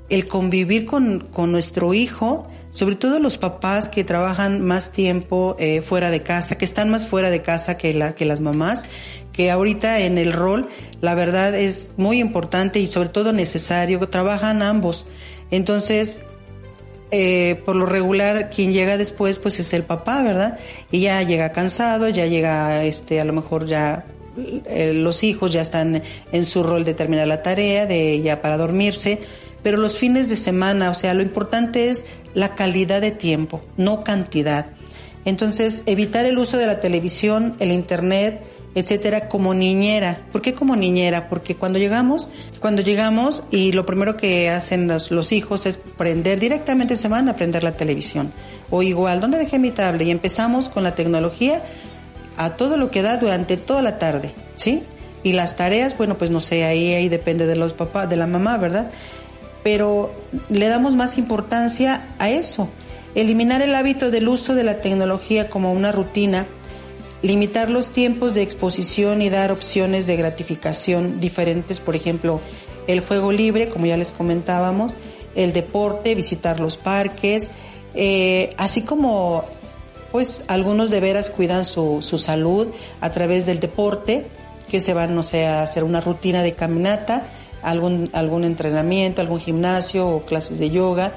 el 0.08 0.28
convivir 0.28 0.86
con, 0.86 1.30
nuestro 1.50 1.94
hijo, 1.94 2.46
sobre 2.70 2.94
todo 2.94 3.18
los 3.18 3.38
papás 3.38 3.88
que 3.88 4.04
trabajan 4.04 4.60
más 4.60 4.92
tiempo 4.92 5.56
eh, 5.58 5.82
fuera 5.82 6.12
de 6.12 6.22
casa, 6.22 6.56
que 6.56 6.64
están 6.64 6.90
más 6.90 7.06
fuera 7.06 7.30
de 7.30 7.42
casa 7.42 7.76
que, 7.76 7.92
la, 7.92 8.14
que 8.14 8.24
las 8.24 8.40
mamás, 8.40 8.84
que 9.32 9.50
ahorita 9.50 10.00
en 10.00 10.16
el 10.16 10.32
rol, 10.32 10.68
la 11.00 11.16
verdad 11.16 11.56
es 11.56 11.94
muy 11.96 12.20
importante 12.20 12.78
y 12.78 12.86
sobre 12.86 13.08
todo 13.08 13.32
necesario, 13.32 13.98
trabajan 14.08 14.62
ambos. 14.62 15.06
Entonces, 15.50 16.22
eh, 17.12 17.62
por 17.64 17.76
lo 17.76 17.86
regular, 17.86 18.50
quien 18.50 18.72
llega 18.72 18.96
después, 18.96 19.38
pues 19.38 19.60
es 19.60 19.72
el 19.72 19.84
papá, 19.84 20.22
¿verdad? 20.22 20.58
Y 20.90 21.02
ya 21.02 21.22
llega 21.22 21.52
cansado, 21.52 22.08
ya 22.08 22.26
llega, 22.26 22.84
este, 22.84 23.20
a 23.20 23.24
lo 23.24 23.32
mejor 23.32 23.66
ya 23.66 24.04
eh, 24.66 24.92
los 24.94 25.22
hijos 25.22 25.52
ya 25.52 25.60
están 25.60 26.02
en 26.32 26.46
su 26.46 26.64
rol 26.64 26.84
de 26.84 26.94
terminar 26.94 27.28
la 27.28 27.42
tarea, 27.42 27.86
de 27.86 28.20
ya 28.22 28.42
para 28.42 28.56
dormirse 28.56 29.20
pero 29.62 29.76
los 29.76 29.96
fines 29.96 30.28
de 30.28 30.36
semana, 30.36 30.90
o 30.90 30.94
sea, 30.94 31.14
lo 31.14 31.22
importante 31.22 31.90
es 31.90 32.04
la 32.34 32.54
calidad 32.54 33.00
de 33.00 33.10
tiempo, 33.10 33.62
no 33.76 34.04
cantidad. 34.04 34.66
Entonces, 35.24 35.84
evitar 35.86 36.26
el 36.26 36.38
uso 36.38 36.56
de 36.56 36.66
la 36.66 36.80
televisión, 36.80 37.54
el 37.60 37.70
internet, 37.70 38.42
etcétera, 38.74 39.28
como 39.28 39.54
niñera. 39.54 40.20
¿Por 40.32 40.42
qué 40.42 40.54
como 40.54 40.76
niñera? 40.76 41.28
Porque 41.28 41.56
cuando 41.56 41.78
llegamos, 41.78 42.28
cuando 42.60 42.82
llegamos 42.82 43.42
y 43.50 43.72
lo 43.72 43.84
primero 43.86 44.16
que 44.16 44.50
hacen 44.50 44.88
los, 44.88 45.32
hijos 45.32 45.66
es 45.66 45.76
prender, 45.76 46.40
directamente 46.40 46.96
se 46.96 47.08
van 47.08 47.28
a 47.28 47.36
prender 47.36 47.64
la 47.64 47.72
televisión. 47.72 48.32
O 48.70 48.82
igual, 48.82 49.20
¿dónde 49.20 49.38
dejé 49.38 49.58
mi 49.58 49.70
tablet? 49.70 50.06
Y 50.06 50.10
empezamos 50.10 50.68
con 50.68 50.82
la 50.82 50.94
tecnología 50.94 51.62
a 52.36 52.56
todo 52.56 52.76
lo 52.76 52.90
que 52.90 53.02
da 53.02 53.18
durante 53.18 53.56
toda 53.56 53.82
la 53.82 53.98
tarde, 53.98 54.32
¿sí? 54.56 54.82
Y 55.22 55.34
las 55.34 55.56
tareas, 55.56 55.96
bueno, 55.96 56.18
pues 56.18 56.30
no 56.30 56.40
sé, 56.40 56.64
ahí, 56.64 56.94
ahí 56.94 57.08
depende 57.08 57.46
de 57.46 57.56
los 57.56 57.74
papás, 57.74 58.08
de 58.08 58.16
la 58.16 58.26
mamá, 58.26 58.56
¿verdad? 58.56 58.90
pero 59.62 60.12
le 60.48 60.68
damos 60.68 60.96
más 60.96 61.18
importancia 61.18 62.06
a 62.18 62.30
eso. 62.30 62.68
Eliminar 63.14 63.62
el 63.62 63.74
hábito 63.74 64.10
del 64.10 64.28
uso 64.28 64.54
de 64.54 64.64
la 64.64 64.80
tecnología 64.80 65.50
como 65.50 65.72
una 65.72 65.92
rutina, 65.92 66.46
limitar 67.22 67.70
los 67.70 67.90
tiempos 67.90 68.34
de 68.34 68.42
exposición 68.42 69.22
y 69.22 69.30
dar 69.30 69.52
opciones 69.52 70.06
de 70.06 70.16
gratificación 70.16 71.20
diferentes, 71.20 71.80
por 71.80 71.96
ejemplo, 71.96 72.40
el 72.86 73.00
juego 73.00 73.32
libre, 73.32 73.68
como 73.68 73.86
ya 73.86 73.96
les 73.96 74.12
comentábamos, 74.12 74.92
el 75.34 75.52
deporte, 75.52 76.14
visitar 76.14 76.60
los 76.60 76.76
parques, 76.76 77.48
eh, 77.94 78.50
así 78.56 78.82
como 78.82 79.44
pues 80.10 80.44
algunos 80.46 80.90
de 80.90 81.00
veras 81.00 81.30
cuidan 81.30 81.64
su, 81.64 82.00
su 82.02 82.18
salud 82.18 82.68
a 83.00 83.10
través 83.10 83.46
del 83.46 83.60
deporte, 83.60 84.26
que 84.68 84.80
se 84.80 84.92
van, 84.92 85.14
no 85.14 85.22
sé, 85.22 85.46
a 85.46 85.62
hacer 85.62 85.84
una 85.84 86.02
rutina 86.02 86.42
de 86.42 86.52
caminata, 86.52 87.28
algún, 87.62 88.10
algún 88.12 88.44
entrenamiento, 88.44 89.22
algún 89.22 89.40
gimnasio 89.40 90.08
o 90.08 90.24
clases 90.24 90.58
de 90.58 90.70
yoga, 90.70 91.12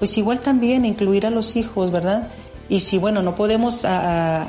pues 0.00 0.18
igual 0.18 0.40
también 0.40 0.84
incluir 0.84 1.26
a 1.26 1.30
los 1.30 1.54
hijos, 1.56 1.92
¿verdad? 1.92 2.28
Y 2.68 2.80
si, 2.80 2.98
bueno, 2.98 3.22
no 3.22 3.36
podemos 3.36 3.84
a, 3.84 4.48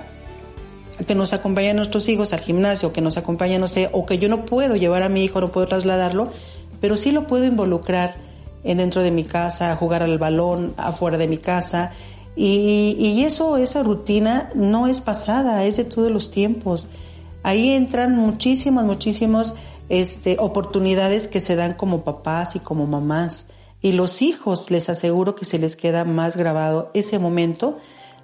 que 1.05 1.15
nos 1.15 1.33
acompañen 1.33 1.75
nuestros 1.77 2.07
hijos 2.09 2.33
al 2.33 2.39
gimnasio, 2.39 2.93
que 2.93 3.01
nos 3.01 3.17
acompañen, 3.17 3.61
no 3.61 3.67
sé, 3.67 3.89
o 3.91 4.05
que 4.05 4.17
yo 4.17 4.29
no 4.29 4.45
puedo 4.45 4.75
llevar 4.75 5.03
a 5.03 5.09
mi 5.09 5.23
hijo, 5.23 5.41
no 5.41 5.51
puedo 5.51 5.67
trasladarlo, 5.67 6.31
pero 6.79 6.97
sí 6.97 7.11
lo 7.11 7.27
puedo 7.27 7.45
involucrar 7.45 8.15
en 8.63 8.77
dentro 8.77 9.01
de 9.01 9.11
mi 9.11 9.23
casa, 9.23 9.71
a 9.71 9.75
jugar 9.75 10.03
al 10.03 10.17
balón 10.17 10.73
afuera 10.77 11.17
de 11.17 11.27
mi 11.27 11.37
casa. 11.37 11.91
Y, 12.35 12.95
y 12.99 13.23
eso, 13.23 13.57
esa 13.57 13.83
rutina 13.83 14.49
no 14.55 14.87
es 14.87 15.01
pasada, 15.01 15.63
es 15.63 15.77
de 15.77 15.83
todos 15.83 16.11
los 16.11 16.31
tiempos. 16.31 16.87
Ahí 17.43 17.71
entran 17.71 18.15
muchísimos, 18.15 18.83
muchísimos 18.83 19.55
este, 19.89 20.37
oportunidades 20.39 21.27
que 21.27 21.41
se 21.41 21.55
dan 21.55 21.73
como 21.73 22.03
papás 22.03 22.55
y 22.55 22.59
como 22.59 22.87
mamás. 22.87 23.47
Y 23.81 23.93
los 23.93 24.21
hijos, 24.21 24.69
les 24.69 24.89
aseguro 24.89 25.35
que 25.35 25.43
se 25.43 25.59
les 25.59 25.75
queda 25.75 26.05
más 26.05 26.37
grabado 26.37 26.91
ese 26.93 27.19
momento 27.19 27.79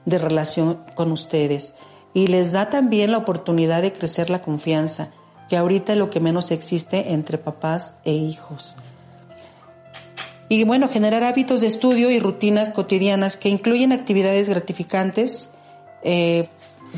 de 0.06 0.20
relación 0.20 0.80
con 0.96 1.12
ustedes. 1.12 1.74
Y 2.18 2.26
les 2.26 2.52
da 2.52 2.72
también 2.72 3.12
la 3.12 3.20
oportunidad 3.20 3.84
de 3.84 3.94
crecer 3.94 4.32
la 4.32 4.42
confianza, 4.42 5.10
que 5.50 5.56
ahorita 5.56 5.94
es 5.94 6.00
lo 6.00 6.10
que 6.10 6.20
menos 6.20 6.50
existe 6.50 7.14
entre 7.14 7.38
papás 7.38 7.94
e 8.06 8.14
hijos. 8.14 8.76
Y 10.50 10.64
bueno, 10.64 10.90
generar 10.90 11.24
hábitos 11.24 11.62
de 11.62 11.68
estudio 11.68 12.10
y 12.10 12.20
rutinas 12.20 12.72
cotidianas 12.72 13.38
que 13.38 13.50
incluyen 13.50 13.92
actividades 13.92 14.50
gratificantes 14.50 15.50
eh, 16.02 16.50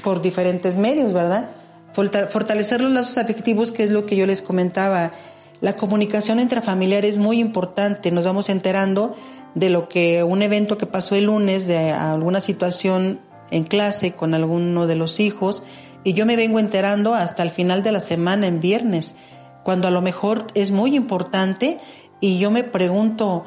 por 0.05 0.21
diferentes 0.21 0.77
medios, 0.77 1.11
¿verdad? 1.11 1.49
fortalecer 1.93 2.79
los 2.79 2.93
lazos 2.93 3.17
afectivos, 3.17 3.73
que 3.73 3.83
es 3.83 3.89
lo 3.89 4.05
que 4.05 4.15
yo 4.15 4.25
les 4.25 4.41
comentaba. 4.41 5.11
La 5.59 5.73
comunicación 5.73 6.39
entre 6.39 6.61
familiares 6.61 7.11
es 7.11 7.17
muy 7.17 7.41
importante. 7.41 8.09
Nos 8.09 8.23
vamos 8.23 8.47
enterando 8.47 9.17
de 9.53 9.69
lo 9.69 9.89
que 9.89 10.23
un 10.23 10.41
evento 10.43 10.77
que 10.77 10.85
pasó 10.85 11.15
el 11.15 11.25
lunes, 11.25 11.67
de 11.67 11.91
alguna 11.91 12.39
situación 12.39 13.19
en 13.51 13.63
clase 13.63 14.13
con 14.13 14.33
alguno 14.33 14.87
de 14.87 14.95
los 14.95 15.19
hijos, 15.19 15.63
y 16.03 16.13
yo 16.13 16.25
me 16.25 16.35
vengo 16.35 16.59
enterando 16.59 17.13
hasta 17.13 17.43
el 17.43 17.51
final 17.51 17.83
de 17.83 17.91
la 17.91 17.99
semana, 17.99 18.47
en 18.47 18.59
viernes, 18.59 19.15
cuando 19.63 19.87
a 19.87 19.91
lo 19.91 20.01
mejor 20.01 20.47
es 20.53 20.71
muy 20.71 20.95
importante 20.95 21.79
y 22.21 22.39
yo 22.39 22.51
me 22.51 22.63
pregunto, 22.63 23.45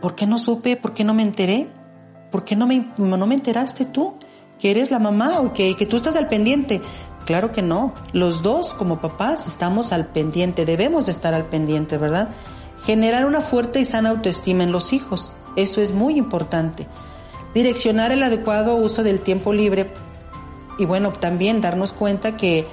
¿por 0.00 0.14
qué 0.14 0.26
no 0.26 0.38
supe? 0.38 0.76
¿Por 0.76 0.94
qué 0.94 1.04
no 1.04 1.14
me 1.14 1.22
enteré? 1.22 1.68
¿Por 2.30 2.44
qué 2.44 2.56
no 2.56 2.66
me, 2.66 2.92
no 2.96 3.26
me 3.26 3.34
enteraste 3.34 3.84
tú? 3.84 4.14
Que 4.58 4.70
eres 4.70 4.90
la 4.90 4.98
mamá 4.98 5.40
o 5.40 5.52
que, 5.52 5.76
que 5.76 5.86
tú 5.86 5.96
estás 5.96 6.16
al 6.16 6.28
pendiente. 6.28 6.80
Claro 7.26 7.52
que 7.52 7.62
no. 7.62 7.92
Los 8.12 8.42
dos 8.42 8.72
como 8.72 9.00
papás 9.00 9.46
estamos 9.46 9.92
al 9.92 10.06
pendiente, 10.06 10.64
debemos 10.64 11.06
de 11.06 11.12
estar 11.12 11.34
al 11.34 11.46
pendiente, 11.46 11.98
¿verdad? 11.98 12.30
Generar 12.84 13.26
una 13.26 13.40
fuerte 13.40 13.80
y 13.80 13.84
sana 13.84 14.10
autoestima 14.10 14.62
en 14.62 14.72
los 14.72 14.92
hijos. 14.92 15.34
Eso 15.56 15.80
es 15.80 15.92
muy 15.92 16.16
importante. 16.16 16.86
Direccionar 17.54 18.12
el 18.12 18.22
adecuado 18.22 18.76
uso 18.76 19.02
del 19.02 19.20
tiempo 19.20 19.52
libre 19.52 19.92
y 20.78 20.84
bueno, 20.86 21.12
también 21.12 21.60
darnos 21.60 21.92
cuenta 21.92 22.36
que 22.36 22.66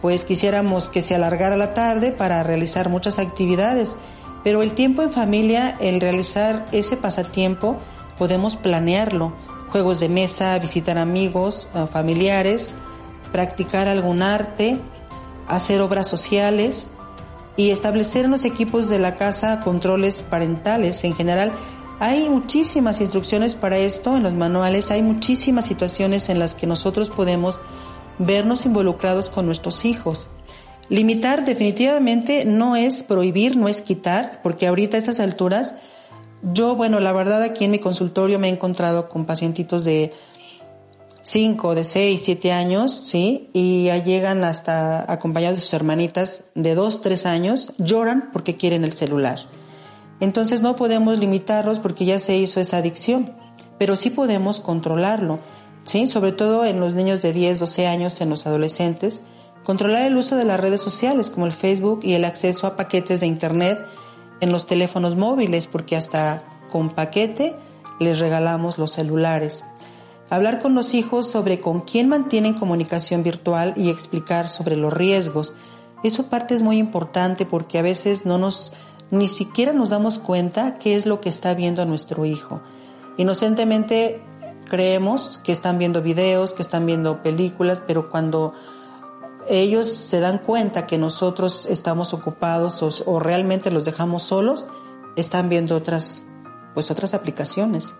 pues 0.00 0.24
quisiéramos 0.24 0.88
que 0.88 1.02
se 1.02 1.14
alargara 1.14 1.56
la 1.56 1.74
tarde 1.74 2.12
para 2.12 2.42
realizar 2.42 2.88
muchas 2.88 3.18
actividades, 3.18 3.96
pero 4.44 4.62
el 4.62 4.72
tiempo 4.72 5.02
en 5.02 5.10
familia, 5.10 5.76
el 5.80 6.00
realizar 6.00 6.66
ese 6.70 6.96
pasatiempo, 6.96 7.78
podemos 8.16 8.56
planearlo. 8.56 9.32
Juegos 9.72 10.00
de 10.00 10.08
mesa, 10.08 10.58
visitar 10.58 10.98
amigos, 10.98 11.68
eh, 11.74 11.86
familiares, 11.92 12.72
practicar 13.32 13.88
algún 13.88 14.22
arte, 14.22 14.78
hacer 15.48 15.80
obras 15.80 16.08
sociales 16.08 16.88
y 17.56 17.70
establecer 17.70 18.26
en 18.26 18.30
los 18.30 18.44
equipos 18.44 18.88
de 18.88 18.98
la 18.98 19.16
casa 19.16 19.60
controles 19.60 20.22
parentales. 20.22 21.02
En 21.04 21.14
general, 21.14 21.52
hay 22.00 22.28
muchísimas 22.28 23.00
instrucciones 23.00 23.54
para 23.54 23.76
esto 23.78 24.16
en 24.16 24.22
los 24.22 24.34
manuales, 24.34 24.90
hay 24.90 25.02
muchísimas 25.02 25.66
situaciones 25.66 26.28
en 26.28 26.38
las 26.38 26.54
que 26.54 26.66
nosotros 26.66 27.10
podemos 27.10 27.60
vernos 28.18 28.66
involucrados 28.66 29.30
con 29.30 29.46
nuestros 29.46 29.84
hijos. 29.84 30.28
Limitar 30.88 31.44
definitivamente 31.44 32.44
no 32.44 32.76
es 32.76 33.02
prohibir, 33.02 33.56
no 33.56 33.68
es 33.68 33.82
quitar, 33.82 34.40
porque 34.42 34.66
ahorita 34.66 34.96
a 34.96 35.00
esas 35.00 35.20
alturas, 35.20 35.74
yo, 36.42 36.76
bueno, 36.76 37.00
la 37.00 37.12
verdad 37.12 37.42
aquí 37.42 37.64
en 37.64 37.72
mi 37.72 37.78
consultorio 37.78 38.38
me 38.38 38.48
he 38.48 38.52
encontrado 38.52 39.08
con 39.08 39.26
pacientitos 39.26 39.84
de 39.84 40.12
5, 41.22 41.74
de 41.74 41.84
6, 41.84 42.22
7 42.24 42.52
años, 42.52 42.92
¿sí? 43.04 43.50
Y 43.52 43.90
llegan 44.04 44.44
hasta 44.44 45.10
acompañados 45.12 45.58
de 45.58 45.62
sus 45.62 45.74
hermanitas 45.74 46.44
de 46.54 46.74
2, 46.74 47.02
3 47.02 47.26
años, 47.26 47.72
lloran 47.76 48.30
porque 48.32 48.56
quieren 48.56 48.84
el 48.84 48.92
celular. 48.92 49.57
Entonces 50.20 50.60
no 50.60 50.76
podemos 50.76 51.18
limitarlos 51.18 51.78
porque 51.78 52.04
ya 52.04 52.18
se 52.18 52.36
hizo 52.36 52.60
esa 52.60 52.78
adicción, 52.78 53.34
pero 53.78 53.96
sí 53.96 54.10
podemos 54.10 54.60
controlarlo, 54.60 55.38
¿sí? 55.84 56.06
Sobre 56.06 56.32
todo 56.32 56.64
en 56.64 56.80
los 56.80 56.94
niños 56.94 57.22
de 57.22 57.32
10, 57.32 57.60
12 57.60 57.86
años, 57.86 58.20
en 58.20 58.30
los 58.30 58.46
adolescentes, 58.46 59.22
controlar 59.64 60.04
el 60.04 60.16
uso 60.16 60.36
de 60.36 60.44
las 60.44 60.58
redes 60.58 60.80
sociales 60.80 61.30
como 61.30 61.46
el 61.46 61.52
Facebook 61.52 62.00
y 62.02 62.14
el 62.14 62.24
acceso 62.24 62.66
a 62.66 62.76
paquetes 62.76 63.20
de 63.20 63.26
Internet 63.26 63.78
en 64.40 64.52
los 64.52 64.66
teléfonos 64.66 65.16
móviles, 65.16 65.66
porque 65.66 65.96
hasta 65.96 66.42
con 66.70 66.90
paquete 66.90 67.54
les 68.00 68.18
regalamos 68.18 68.78
los 68.78 68.92
celulares. 68.92 69.64
Hablar 70.30 70.60
con 70.60 70.74
los 70.74 70.92
hijos 70.94 71.26
sobre 71.30 71.60
con 71.60 71.80
quién 71.80 72.08
mantienen 72.08 72.54
comunicación 72.54 73.22
virtual 73.22 73.72
y 73.76 73.88
explicar 73.88 74.48
sobre 74.48 74.76
los 74.76 74.92
riesgos. 74.92 75.54
Eso 76.04 76.26
parte 76.26 76.54
es 76.54 76.62
muy 76.62 76.76
importante 76.76 77.46
porque 77.46 77.78
a 77.78 77.82
veces 77.82 78.26
no 78.26 78.36
nos 78.36 78.72
ni 79.10 79.28
siquiera 79.28 79.72
nos 79.72 79.90
damos 79.90 80.18
cuenta 80.18 80.74
qué 80.74 80.96
es 80.96 81.06
lo 81.06 81.20
que 81.20 81.28
está 81.28 81.54
viendo 81.54 81.84
nuestro 81.86 82.24
hijo. 82.24 82.60
Inocentemente 83.16 84.22
creemos 84.68 85.38
que 85.38 85.52
están 85.52 85.78
viendo 85.78 86.02
videos, 86.02 86.52
que 86.52 86.62
están 86.62 86.86
viendo 86.86 87.22
películas, 87.22 87.82
pero 87.86 88.10
cuando 88.10 88.52
ellos 89.48 89.88
se 89.88 90.20
dan 90.20 90.38
cuenta 90.38 90.86
que 90.86 90.98
nosotros 90.98 91.66
estamos 91.66 92.12
ocupados 92.12 92.82
o, 93.06 93.18
realmente 93.18 93.70
los 93.70 93.84
dejamos 93.84 94.24
solos, 94.24 94.68
están 95.16 95.48
viendo 95.48 95.74
otras, 95.74 96.26
pues 96.74 96.90
otras 96.90 97.14
aplicaciones. 97.14 97.94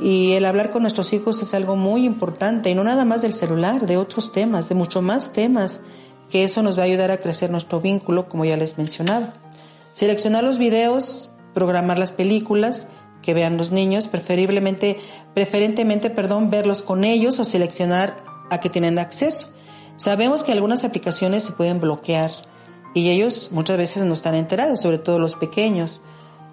Y 0.00 0.32
el 0.32 0.46
hablar 0.46 0.70
con 0.70 0.82
nuestros 0.82 1.12
hijos 1.12 1.42
es 1.42 1.54
algo 1.54 1.76
muy 1.76 2.04
importante, 2.04 2.70
y 2.70 2.74
no 2.74 2.82
nada 2.84 3.04
más 3.04 3.22
del 3.22 3.34
celular, 3.34 3.86
de 3.86 3.96
otros 3.96 4.32
temas, 4.32 4.68
de 4.68 4.74
mucho 4.74 5.02
más 5.02 5.32
temas, 5.32 5.82
que 6.30 6.44
eso 6.44 6.62
nos 6.62 6.78
va 6.78 6.82
a 6.82 6.86
ayudar 6.86 7.10
a 7.10 7.18
crecer 7.18 7.50
nuestro 7.50 7.80
vínculo, 7.80 8.28
como 8.28 8.44
ya 8.44 8.56
les 8.56 8.78
mencionaba. 8.78 9.34
Seleccionar 9.98 10.44
los 10.44 10.58
videos, 10.58 11.28
programar 11.54 11.98
las 11.98 12.12
películas 12.12 12.86
que 13.20 13.34
vean 13.34 13.56
los 13.56 13.72
niños, 13.72 14.06
preferiblemente, 14.06 15.00
preferentemente, 15.34 16.08
perdón, 16.08 16.50
verlos 16.50 16.84
con 16.84 17.02
ellos 17.02 17.40
o 17.40 17.44
seleccionar 17.44 18.22
a 18.48 18.60
que 18.60 18.70
tienen 18.70 19.00
acceso. 19.00 19.48
Sabemos 19.96 20.44
que 20.44 20.52
algunas 20.52 20.84
aplicaciones 20.84 21.42
se 21.42 21.52
pueden 21.52 21.80
bloquear 21.80 22.30
y 22.94 23.10
ellos 23.10 23.50
muchas 23.50 23.76
veces 23.76 24.04
no 24.04 24.14
están 24.14 24.36
enterados, 24.36 24.82
sobre 24.82 24.98
todo 24.98 25.18
los 25.18 25.34
pequeños. 25.34 26.00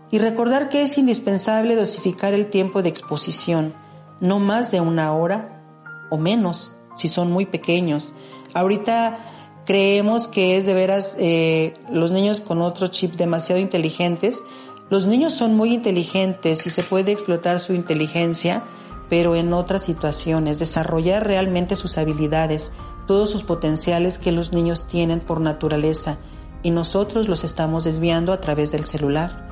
Y 0.09 0.17
recordar 0.17 0.69
que 0.69 0.81
es 0.81 0.97
indispensable 0.97 1.75
dosificar 1.75 2.33
el 2.33 2.47
tiempo 2.47 2.81
de 2.81 2.89
exposición, 2.89 3.75
no 4.21 4.39
más 4.39 4.71
de 4.71 4.81
una 4.81 5.13
hora 5.13 5.61
o 6.09 6.17
menos, 6.17 6.73
si 6.95 7.07
son 7.07 7.31
muy 7.31 7.45
pequeños. 7.45 8.15
Ahorita 8.55 9.19
creemos 9.65 10.27
que 10.27 10.57
es 10.57 10.65
de 10.65 10.73
veras 10.73 11.17
eh, 11.19 11.73
los 11.91 12.11
niños 12.11 12.41
con 12.41 12.61
otro 12.61 12.87
chip 12.87 13.15
demasiado 13.15 13.59
inteligentes. 13.59 14.43
Los 14.89 15.07
niños 15.07 15.33
son 15.33 15.55
muy 15.55 15.73
inteligentes 15.73 16.65
y 16.67 16.69
se 16.69 16.83
puede 16.83 17.11
explotar 17.11 17.59
su 17.59 17.73
inteligencia, 17.73 18.63
pero 19.09 19.35
en 19.35 19.51
otras 19.53 19.83
situaciones, 19.83 20.59
desarrollar 20.59 21.25
realmente 21.25 21.75
sus 21.75 21.97
habilidades, 21.97 22.71
todos 23.07 23.31
sus 23.31 23.43
potenciales 23.43 24.19
que 24.19 24.31
los 24.31 24.53
niños 24.53 24.87
tienen 24.87 25.19
por 25.19 25.41
naturaleza 25.41 26.17
y 26.61 26.71
nosotros 26.71 27.27
los 27.27 27.43
estamos 27.43 27.83
desviando 27.83 28.31
a 28.31 28.41
través 28.41 28.71
del 28.71 28.85
celular. 28.85 29.45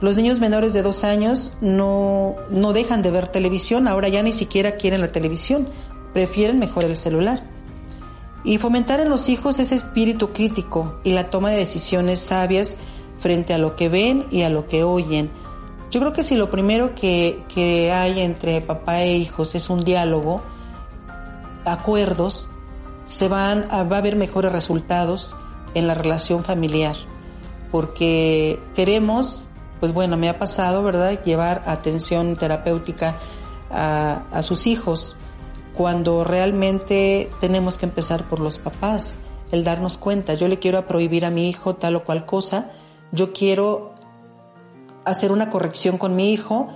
Los 0.00 0.16
niños 0.16 0.40
menores 0.40 0.72
de 0.72 0.82
dos 0.82 1.04
años 1.04 1.52
no, 1.60 2.36
no 2.50 2.72
dejan 2.72 3.02
de 3.02 3.10
ver 3.10 3.28
televisión, 3.28 3.88
ahora 3.88 4.08
ya 4.08 4.22
ni 4.22 4.32
siquiera 4.32 4.76
quieren 4.76 5.02
la 5.02 5.12
televisión, 5.12 5.68
prefieren 6.14 6.58
mejor 6.58 6.84
el 6.84 6.96
celular 6.96 7.42
y 8.44 8.58
fomentar 8.58 9.00
en 9.00 9.08
los 9.08 9.28
hijos 9.28 9.58
ese 9.58 9.74
espíritu 9.74 10.32
crítico 10.32 11.00
y 11.04 11.12
la 11.12 11.30
toma 11.30 11.50
de 11.50 11.56
decisiones 11.56 12.20
sabias 12.20 12.76
frente 13.18 13.52
a 13.52 13.58
lo 13.58 13.76
que 13.76 13.88
ven 13.88 14.26
y 14.30 14.42
a 14.42 14.50
lo 14.50 14.66
que 14.66 14.82
oyen. 14.82 15.30
Yo 15.90 16.00
creo 16.00 16.12
que 16.12 16.22
si 16.22 16.36
lo 16.36 16.50
primero 16.50 16.94
que, 16.94 17.42
que 17.52 17.92
hay 17.92 18.20
entre 18.20 18.60
papá 18.60 19.02
e 19.02 19.16
hijos 19.16 19.54
es 19.54 19.68
un 19.68 19.84
diálogo, 19.84 20.40
acuerdos, 21.64 22.48
se 23.04 23.28
van 23.28 23.66
a, 23.70 23.82
va 23.82 23.96
a 23.96 23.98
haber 23.98 24.16
mejores 24.16 24.52
resultados 24.52 25.36
en 25.74 25.86
la 25.86 25.94
relación 25.94 26.44
familiar, 26.44 26.96
porque 27.70 28.60
queremos, 28.74 29.44
pues 29.80 29.92
bueno, 29.92 30.16
me 30.16 30.28
ha 30.28 30.38
pasado, 30.38 30.82
¿verdad?, 30.82 31.22
llevar 31.24 31.62
atención 31.66 32.36
terapéutica 32.36 33.18
a, 33.70 34.22
a 34.32 34.42
sus 34.42 34.66
hijos, 34.66 35.16
cuando 35.80 36.24
realmente 36.24 37.30
tenemos 37.40 37.78
que 37.78 37.86
empezar 37.86 38.28
por 38.28 38.38
los 38.38 38.58
papás, 38.58 39.16
el 39.50 39.64
darnos 39.64 39.96
cuenta, 39.96 40.34
yo 40.34 40.46
le 40.46 40.58
quiero 40.58 40.86
prohibir 40.86 41.24
a 41.24 41.30
mi 41.30 41.48
hijo 41.48 41.76
tal 41.76 41.96
o 41.96 42.04
cual 42.04 42.26
cosa, 42.26 42.70
yo 43.12 43.32
quiero 43.32 43.94
hacer 45.06 45.32
una 45.32 45.48
corrección 45.48 45.96
con 45.96 46.16
mi 46.16 46.34
hijo, 46.34 46.68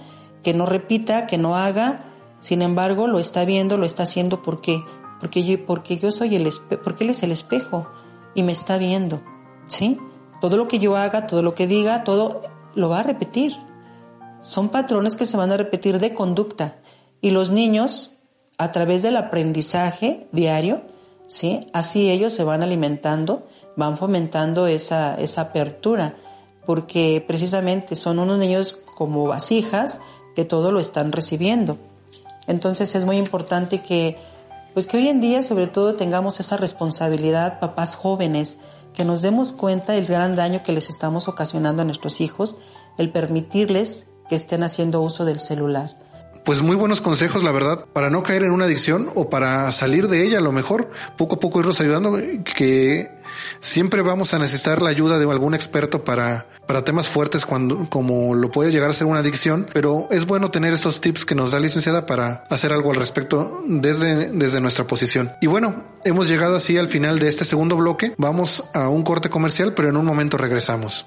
que 0.43 0.55
no 0.55 0.65
repita, 0.65 1.27
que 1.27 1.37
no 1.37 1.55
haga, 1.55 2.15
sin 2.41 2.63
embargo 2.63 3.07
lo 3.07 3.19
está 3.19 3.45
viendo, 3.45 3.77
lo 3.77 3.85
está 3.85 4.05
haciendo, 4.05 4.43
¿por 4.43 4.63
qué? 4.63 4.83
Porque 5.21 5.45
yo, 5.45 5.67
porque 5.67 5.99
yo 5.99 6.11
soy 6.11 6.37
el 6.37 6.47
espejo, 6.47 6.81
porque 6.83 7.05
él 7.05 7.11
es 7.11 7.23
el 7.23 7.31
espejo 7.31 7.87
y 8.35 8.43
me 8.43 8.53
está 8.53 8.79
viendo, 8.79 9.21
¿sí? 9.67 9.99
Todo 10.41 10.57
lo 10.57 10.67
que 10.67 10.79
yo 10.79 10.97
haga, 10.97 11.27
todo 11.27 11.43
lo 11.43 11.55
que 11.55 11.67
diga, 11.67 12.05
todo 12.05 12.41
lo 12.75 12.89
va 12.89 13.01
a 13.01 13.03
repetir. 13.03 13.55
Son 14.41 14.71
patrones 14.71 15.15
que 15.15 15.27
se 15.27 15.37
van 15.37 15.53
a 15.53 15.59
repetir 15.59 15.99
de 15.99 16.15
conducta 16.15 16.79
y 17.21 17.33
los 17.33 17.51
niños 17.51 18.14
a 18.59 18.73
través 18.73 19.03
del 19.03 19.17
aprendizaje 19.17 20.27
diario, 20.33 20.83
¿sí? 21.27 21.69
Así 21.73 22.11
ellos 22.11 22.33
se 22.33 22.45
van 22.45 22.63
alimentando, 22.63 23.47
van 23.77 23.99
fomentando 23.99 24.67
esa, 24.67 25.17
esa 25.17 25.43
apertura, 25.43 26.17
porque 26.65 27.23
precisamente 27.27 27.95
son 27.97 28.19
unos 28.19 28.39
niños 28.39 28.79
como 28.97 29.27
vasijas 29.27 30.01
que 30.35 30.45
todo 30.45 30.73
lo 30.73 30.81
están 30.81 31.13
recibiendo. 31.13 31.79
Entonces 32.47 32.95
es 32.95 33.05
muy 33.05 33.17
importante 33.17 33.83
que, 33.83 34.19
pues 34.73 34.87
que 34.87 34.99
hoy 34.99 35.09
en 35.09 35.21
día 35.21 35.43
sobre 35.43 35.67
todo 35.67 35.95
tengamos 35.95 36.41
esa 36.41 36.57
responsabilidad, 36.57 37.61
papás 37.61 37.97
jóvenes, 37.97 38.59
que 38.93 39.05
nos 39.05 39.23
demos 39.23 39.53
cuenta 39.53 39.95
del 39.95 40.07
gran 40.07 40.37
daño 40.37 40.63
que 40.63 40.73
les 40.73 40.89
estamos 40.89 41.27
ocasionando 41.27 41.83
a 41.83 41.85
nuestros 41.85 42.21
hijos, 42.21 42.57
el 42.97 43.11
permitirles 43.11 44.07
que 44.29 44.37
estén 44.37 44.63
haciendo 44.63 45.01
uso 45.01 45.25
del 45.25 45.41
celular 45.41 46.04
pues 46.45 46.63
muy 46.63 46.77
buenos 46.77 47.01
consejos, 47.01 47.43
la 47.43 47.53
verdad, 47.53 47.87
para 47.93 48.11
no 48.11 48.23
caer 48.23 48.43
en 48.43 48.53
una 48.53 48.67
adicción 48.67 49.11
o 49.15 49.31
para 49.31 49.71
salir 49.73 50.09
de 50.09 50.25
ella, 50.25 50.39
a 50.39 50.43
lo 50.43 50.53
mejor 50.53 50.91
poco 51.17 51.37
a 51.37 51.41
poco 51.41 51.61
irnos 51.61 51.81
ayudando, 51.81 52.19
que 52.57 53.11
siempre 53.61 54.03
vamos 54.03 54.35
a 54.35 54.39
necesitar 54.39 54.83
la 54.83 54.91
ayuda 54.91 55.19
de 55.19 55.31
algún 55.31 55.55
experto 55.55 56.05
para, 56.05 56.47
para 56.67 56.85
temas 56.85 57.09
fuertes 57.09 57.47
cuando, 57.47 57.89
como 57.89 58.35
lo 58.35 58.51
puede 58.51 58.71
llegar 58.71 58.91
a 58.91 58.93
ser 58.93 59.07
una 59.07 59.21
adicción, 59.21 59.69
pero 59.73 60.07
es 60.11 60.27
bueno 60.27 60.51
tener 60.51 60.73
esos 60.73 61.01
tips 61.01 61.25
que 61.25 61.35
nos 61.35 61.51
da 61.51 61.61
licenciada 61.61 62.07
para 62.07 62.45
hacer 62.51 62.73
algo 62.73 62.91
al 62.91 62.97
respecto 62.97 63.63
desde, 63.67 64.31
desde 64.33 64.61
nuestra 64.61 64.87
posición. 64.87 65.33
Y 65.41 65.47
bueno, 65.47 65.85
hemos 66.05 66.29
llegado 66.29 66.57
así 66.57 66.77
al 66.77 66.89
final 66.89 67.19
de 67.19 67.29
este 67.29 67.45
segundo 67.45 67.77
bloque. 67.77 68.15
Vamos 68.19 68.65
a 68.75 68.89
un 68.89 69.03
corte 69.03 69.31
comercial, 69.31 69.73
pero 69.75 69.89
en 69.89 69.97
un 69.97 70.05
momento 70.05 70.37
regresamos. 70.37 71.07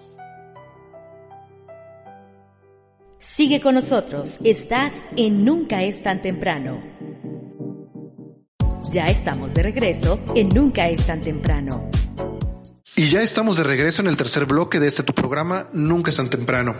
Sigue 3.37 3.61
con 3.61 3.75
nosotros, 3.75 4.37
estás 4.43 4.93
en 5.15 5.45
Nunca 5.45 5.83
es 5.83 6.01
tan 6.01 6.23
temprano. 6.23 6.81
Ya 8.89 9.05
estamos 9.05 9.53
de 9.53 9.61
regreso 9.61 10.19
en 10.33 10.49
Nunca 10.49 10.89
es 10.89 11.05
tan 11.05 11.21
temprano. 11.21 11.87
Y 12.95 13.09
ya 13.09 13.21
estamos 13.21 13.57
de 13.57 13.63
regreso 13.63 14.01
en 14.01 14.07
el 14.07 14.17
tercer 14.17 14.47
bloque 14.47 14.79
de 14.79 14.87
este 14.87 15.03
tu 15.03 15.13
programa 15.13 15.69
Nunca 15.71 16.09
es 16.09 16.17
tan 16.17 16.31
temprano. 16.31 16.77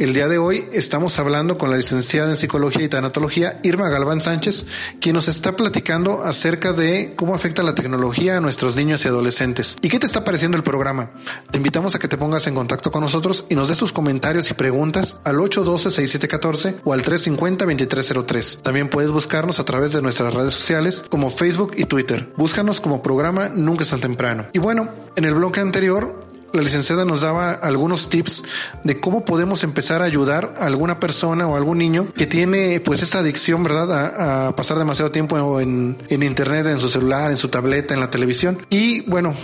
El 0.00 0.14
día 0.14 0.28
de 0.28 0.38
hoy 0.38 0.66
estamos 0.72 1.18
hablando 1.18 1.58
con 1.58 1.70
la 1.70 1.76
licenciada 1.76 2.30
en 2.30 2.36
Psicología 2.38 2.86
y 2.86 2.88
Tanatología 2.88 3.60
Irma 3.62 3.90
Galván 3.90 4.22
Sánchez, 4.22 4.64
quien 4.98 5.14
nos 5.14 5.28
está 5.28 5.56
platicando 5.56 6.22
acerca 6.24 6.72
de 6.72 7.12
cómo 7.16 7.34
afecta 7.34 7.62
la 7.62 7.74
tecnología 7.74 8.38
a 8.38 8.40
nuestros 8.40 8.76
niños 8.76 9.04
y 9.04 9.08
adolescentes. 9.08 9.76
¿Y 9.82 9.90
qué 9.90 9.98
te 9.98 10.06
está 10.06 10.24
pareciendo 10.24 10.56
el 10.56 10.62
programa? 10.62 11.10
Te 11.50 11.58
invitamos 11.58 11.94
a 11.94 11.98
que 11.98 12.08
te 12.08 12.16
pongas 12.16 12.46
en 12.46 12.54
contacto 12.54 12.90
con 12.90 13.02
nosotros 13.02 13.44
y 13.50 13.54
nos 13.54 13.68
des 13.68 13.76
tus 13.76 13.92
comentarios 13.92 14.50
y 14.50 14.54
preguntas 14.54 15.20
al 15.22 15.36
812-6714 15.36 16.76
o 16.82 16.94
al 16.94 17.04
350-2303. 17.04 18.62
También 18.62 18.88
puedes 18.88 19.10
buscarnos 19.10 19.60
a 19.60 19.66
través 19.66 19.92
de 19.92 20.00
nuestras 20.00 20.32
redes 20.32 20.54
sociales 20.54 21.04
como 21.10 21.28
Facebook 21.28 21.74
y 21.76 21.84
Twitter. 21.84 22.32
Búscanos 22.38 22.80
como 22.80 23.02
programa 23.02 23.50
Nunca 23.50 23.82
es 23.82 23.90
tan 23.90 24.00
temprano. 24.00 24.46
Y 24.54 24.60
bueno, 24.60 24.88
en 25.14 25.26
el 25.26 25.34
bloque 25.34 25.60
anterior 25.60 26.29
la 26.52 26.62
licenciada 26.62 27.04
nos 27.04 27.20
daba 27.20 27.52
algunos 27.52 28.08
tips 28.08 28.42
de 28.84 28.98
cómo 28.98 29.24
podemos 29.24 29.64
empezar 29.64 30.02
a 30.02 30.04
ayudar 30.04 30.54
a 30.58 30.66
alguna 30.66 31.00
persona 31.00 31.46
o 31.46 31.56
algún 31.56 31.78
niño 31.78 32.12
que 32.14 32.26
tiene 32.26 32.80
pues 32.80 33.02
esta 33.02 33.20
adicción, 33.20 33.62
¿verdad? 33.62 33.92
A, 33.92 34.48
a 34.48 34.56
pasar 34.56 34.78
demasiado 34.78 35.10
tiempo 35.10 35.60
en, 35.60 36.02
en, 36.08 36.22
internet, 36.22 36.66
en 36.66 36.78
su 36.78 36.88
celular, 36.88 37.30
en 37.30 37.36
su 37.36 37.48
tableta, 37.48 37.94
en 37.94 38.00
la 38.00 38.10
televisión. 38.10 38.66
Y 38.70 39.02
bueno, 39.02 39.34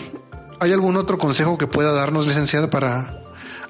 ¿hay 0.61 0.73
algún 0.73 0.97
otro 0.97 1.19
consejo 1.19 1.59
que 1.59 1.67
pueda 1.67 1.93
darnos, 1.93 2.27
licenciada, 2.27 2.71
para 2.71 3.23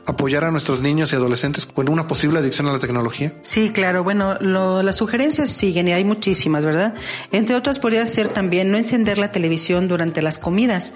apoyar 0.07 0.45
a 0.45 0.51
nuestros 0.51 0.81
niños 0.81 1.13
y 1.13 1.17
adolescentes 1.17 1.67
con 1.67 1.89
una 1.89 2.07
posible 2.07 2.39
adicción 2.39 2.69
a 2.69 2.73
la 2.73 2.79
tecnología? 2.79 3.35
Sí, 3.43 3.71
claro. 3.71 4.05
Bueno, 4.05 4.37
lo, 4.41 4.83
las 4.83 4.97
sugerencias 4.97 5.51
siguen 5.51 5.89
y 5.89 5.93
hay 5.93 6.05
muchísimas, 6.05 6.65
¿verdad? 6.65 6.95
Entre 7.33 7.55
otras 7.55 7.79
podría 7.79 8.07
ser 8.07 8.29
también 8.29 8.71
no 8.71 8.79
encender 8.79 9.19
la 9.19 9.33
televisión 9.33 9.89
durante 9.89 10.23
las 10.23 10.39
comidas. 10.39 10.93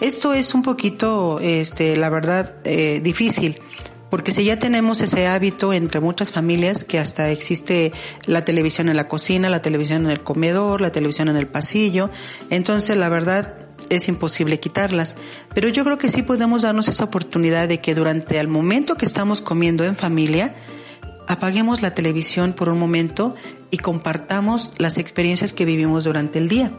Esto 0.00 0.32
es 0.32 0.54
un 0.54 0.62
poquito, 0.62 1.40
este, 1.40 1.96
la 1.96 2.08
verdad, 2.08 2.56
eh, 2.64 3.00
difícil. 3.02 3.60
Porque 4.08 4.32
si 4.32 4.44
ya 4.44 4.58
tenemos 4.58 5.00
ese 5.02 5.28
hábito 5.28 5.72
entre 5.72 6.00
muchas 6.00 6.32
familias 6.32 6.84
que 6.84 6.98
hasta 6.98 7.30
existe 7.30 7.92
la 8.26 8.44
televisión 8.44 8.88
en 8.88 8.96
la 8.96 9.06
cocina, 9.06 9.48
la 9.50 9.62
televisión 9.62 10.06
en 10.06 10.10
el 10.10 10.22
comedor, 10.22 10.80
la 10.80 10.90
televisión 10.90 11.28
en 11.28 11.36
el 11.36 11.46
pasillo, 11.46 12.10
entonces 12.48 12.96
la 12.96 13.08
verdad 13.08 13.68
es 13.88 14.08
imposible 14.08 14.58
quitarlas. 14.58 15.16
Pero 15.54 15.68
yo 15.68 15.84
creo 15.84 15.98
que 15.98 16.08
sí 16.08 16.22
podemos 16.22 16.62
darnos 16.62 16.88
esa 16.88 17.04
oportunidad 17.04 17.68
de 17.68 17.80
que 17.80 17.94
durante 17.94 18.38
el 18.40 18.48
momento 18.48 18.96
que 18.96 19.04
estamos 19.04 19.40
comiendo 19.40 19.84
en 19.84 19.96
familia, 19.96 20.54
apaguemos 21.28 21.82
la 21.82 21.94
televisión 21.94 22.52
por 22.52 22.68
un 22.68 22.78
momento 22.78 23.36
y 23.70 23.78
compartamos 23.78 24.72
las 24.78 24.98
experiencias 24.98 25.52
que 25.52 25.64
vivimos 25.64 26.02
durante 26.02 26.40
el 26.40 26.48
día. 26.48 26.72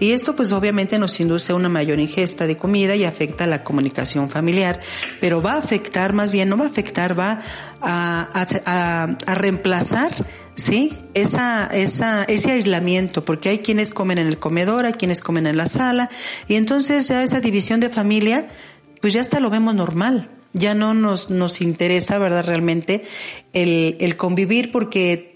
Y 0.00 0.12
esto 0.12 0.34
pues 0.36 0.52
obviamente 0.52 0.98
nos 0.98 1.18
induce 1.20 1.52
a 1.52 1.54
una 1.54 1.68
mayor 1.68 2.00
ingesta 2.00 2.46
de 2.46 2.56
comida 2.56 2.96
y 2.96 3.04
afecta 3.04 3.46
la 3.46 3.64
comunicación 3.64 4.30
familiar, 4.30 4.80
pero 5.20 5.42
va 5.42 5.54
a 5.54 5.58
afectar, 5.58 6.12
más 6.12 6.32
bien 6.32 6.48
no 6.48 6.56
va 6.56 6.64
a 6.64 6.68
afectar, 6.68 7.18
va 7.18 7.40
a, 7.80 8.28
a, 8.32 8.46
a, 8.66 9.16
a 9.26 9.34
reemplazar 9.34 10.12
¿sí? 10.56 10.96
Esa, 11.14 11.66
esa, 11.66 12.24
ese 12.24 12.52
aislamiento, 12.52 13.24
porque 13.24 13.48
hay 13.48 13.58
quienes 13.58 13.90
comen 13.90 14.18
en 14.18 14.26
el 14.26 14.38
comedor, 14.38 14.86
hay 14.86 14.92
quienes 14.94 15.20
comen 15.20 15.46
en 15.46 15.56
la 15.56 15.66
sala, 15.66 16.10
y 16.48 16.56
entonces 16.56 17.08
ya 17.08 17.22
esa 17.22 17.40
división 17.40 17.80
de 17.80 17.88
familia, 17.88 18.48
pues 19.00 19.12
ya 19.12 19.20
hasta 19.20 19.40
lo 19.40 19.50
vemos 19.50 19.74
normal. 19.74 20.30
Ya 20.56 20.72
no 20.76 20.94
nos, 20.94 21.30
nos 21.30 21.60
interesa, 21.60 22.16
¿verdad? 22.18 22.44
Realmente 22.44 23.04
el, 23.52 23.96
el 23.98 24.16
convivir 24.16 24.70
porque 24.70 25.33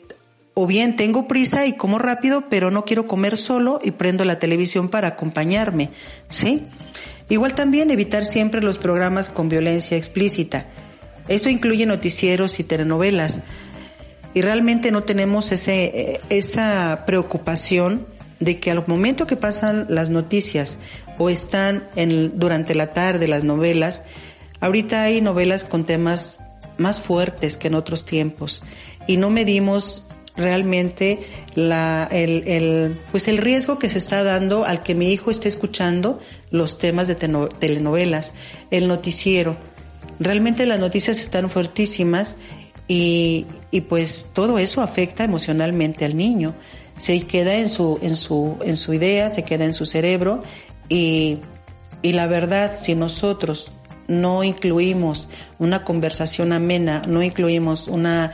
o 0.61 0.67
bien 0.67 0.97
tengo 0.97 1.29
prisa 1.29 1.67
y 1.67 1.75
como 1.75 2.01
rápido, 2.01 2.47
pero 2.51 2.73
no 2.73 2.85
quiero 2.85 3.07
comer 3.07 3.37
solo 3.37 3.79
y 3.81 3.93
prendo 3.93 4.25
la 4.25 4.41
televisión 4.41 4.89
para 4.89 5.07
acompañarme, 5.07 5.91
¿sí? 6.27 6.65
Igual 7.29 7.55
también 7.55 7.93
evitar 7.93 8.25
siempre 8.25 8.61
los 8.61 8.77
programas 8.77 9.29
con 9.29 9.49
violencia 9.49 9.97
explícita. 9.97 10.67
Esto 11.29 11.49
incluye 11.49 11.87
noticieros 11.87 12.59
y 12.59 12.65
telenovelas 12.65 13.41
y 14.35 14.43
realmente 14.43 14.91
no 14.91 15.05
tenemos 15.05 15.53
ese, 15.53 16.19
esa 16.29 17.05
preocupación 17.07 18.09
de 18.41 18.59
que 18.59 18.73
al 18.73 18.85
momento 18.85 19.29
que 19.29 19.37
pasan 19.37 19.87
las 19.89 20.11
noticias 20.11 20.81
o 21.19 21.31
están 21.31 21.87
en, 21.95 22.37
durante 22.37 22.75
la 22.75 22.91
tarde 22.91 23.29
las 23.29 23.45
novelas, 23.45 24.03
ahorita 24.59 25.05
hay 25.05 25.21
novelas 25.21 25.63
con 25.63 25.85
temas 25.85 26.41
más 26.79 27.01
fuertes 27.01 27.57
que 27.57 27.69
en 27.69 27.77
otros 27.77 28.05
tiempos 28.05 28.65
y 29.07 29.19
no 29.19 29.31
medimos 29.31 30.05
realmente 30.39 31.19
la, 31.55 32.09
el, 32.11 32.45
el, 32.47 33.01
pues 33.11 33.29
el 33.29 33.39
riesgo 33.39 33.79
que 33.79 33.91
se 33.91 33.99
está 33.99 34.23
dando 34.23 34.65
al 34.65 34.83
que 34.83 34.95
mi 34.95 35.13
hijo 35.13 35.31
esté 35.31 35.49
escuchando 35.49 36.21
los 36.51 36.79
temas 36.79 37.09
de 37.09 37.17
telenovelas, 37.17 38.33
el 38.71 38.89
noticiero. 38.89 39.57
Realmente 40.21 40.65
las 40.65 40.81
noticias 40.81 41.19
están 41.21 41.51
fuertísimas 41.51 42.37
y, 42.87 43.47
y 43.71 43.83
pues 43.83 44.31
todo 44.33 44.59
eso 44.59 44.81
afecta 44.81 45.25
emocionalmente 45.25 46.05
al 46.05 46.17
niño. 46.17 46.55
Se 46.99 47.21
queda 47.23 47.57
en 47.57 47.69
su, 47.69 47.99
en 48.01 48.17
su, 48.17 48.57
en 48.65 48.77
su 48.77 48.95
idea, 48.95 49.31
se 49.31 49.45
queda 49.45 49.65
en 49.65 49.75
su 49.75 49.87
cerebro 49.87 50.41
y, 50.89 51.39
y 52.03 52.13
la 52.13 52.27
verdad, 52.27 52.79
si 52.79 52.95
nosotros 52.95 53.73
no 54.07 54.43
incluimos 54.43 55.29
una 55.59 55.85
conversación 55.85 56.53
amena, 56.53 57.03
no 57.07 57.23
incluimos 57.23 57.89
una, 57.89 58.33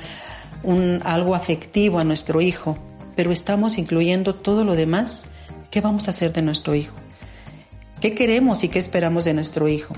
un, 0.64 1.00
algo 1.04 1.34
afectivo 1.34 1.98
a 1.98 2.04
nuestro 2.04 2.40
hijo, 2.40 2.76
pero 3.16 3.32
estamos 3.32 3.78
incluyendo 3.78 4.34
todo 4.34 4.64
lo 4.64 4.74
demás, 4.74 5.26
¿qué 5.70 5.80
vamos 5.80 6.08
a 6.08 6.10
hacer 6.10 6.32
de 6.32 6.42
nuestro 6.42 6.74
hijo? 6.74 6.94
¿Qué 8.00 8.14
queremos 8.14 8.64
y 8.64 8.68
qué 8.68 8.78
esperamos 8.78 9.24
de 9.24 9.34
nuestro 9.34 9.68
hijo? 9.68 9.94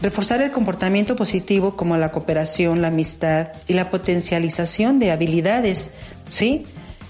Reforzar 0.00 0.42
el 0.42 0.50
comportamiento 0.50 1.16
positivo 1.16 1.76
como 1.76 1.96
la 1.96 2.10
cooperación, 2.10 2.82
la 2.82 2.88
amistad 2.88 3.48
y 3.68 3.74
la 3.74 3.90
potencialización 3.90 4.98
de 4.98 5.12
habilidades, 5.12 5.92
¿sí? 6.28 6.66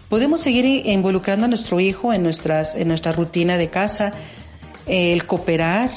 Podemos 0.09 0.42
seguir 0.42 0.87
involucrando 0.87 1.46
a 1.46 1.48
nuestro 1.48 1.81
hijo 1.81 2.12
en 2.12 2.22
nuestras, 2.22 2.74
en 2.74 2.88
nuestra 2.88 3.12
rutina 3.12 3.57
de 3.57 3.68
casa, 3.68 4.11
el 4.87 5.26
cooperar, 5.26 5.90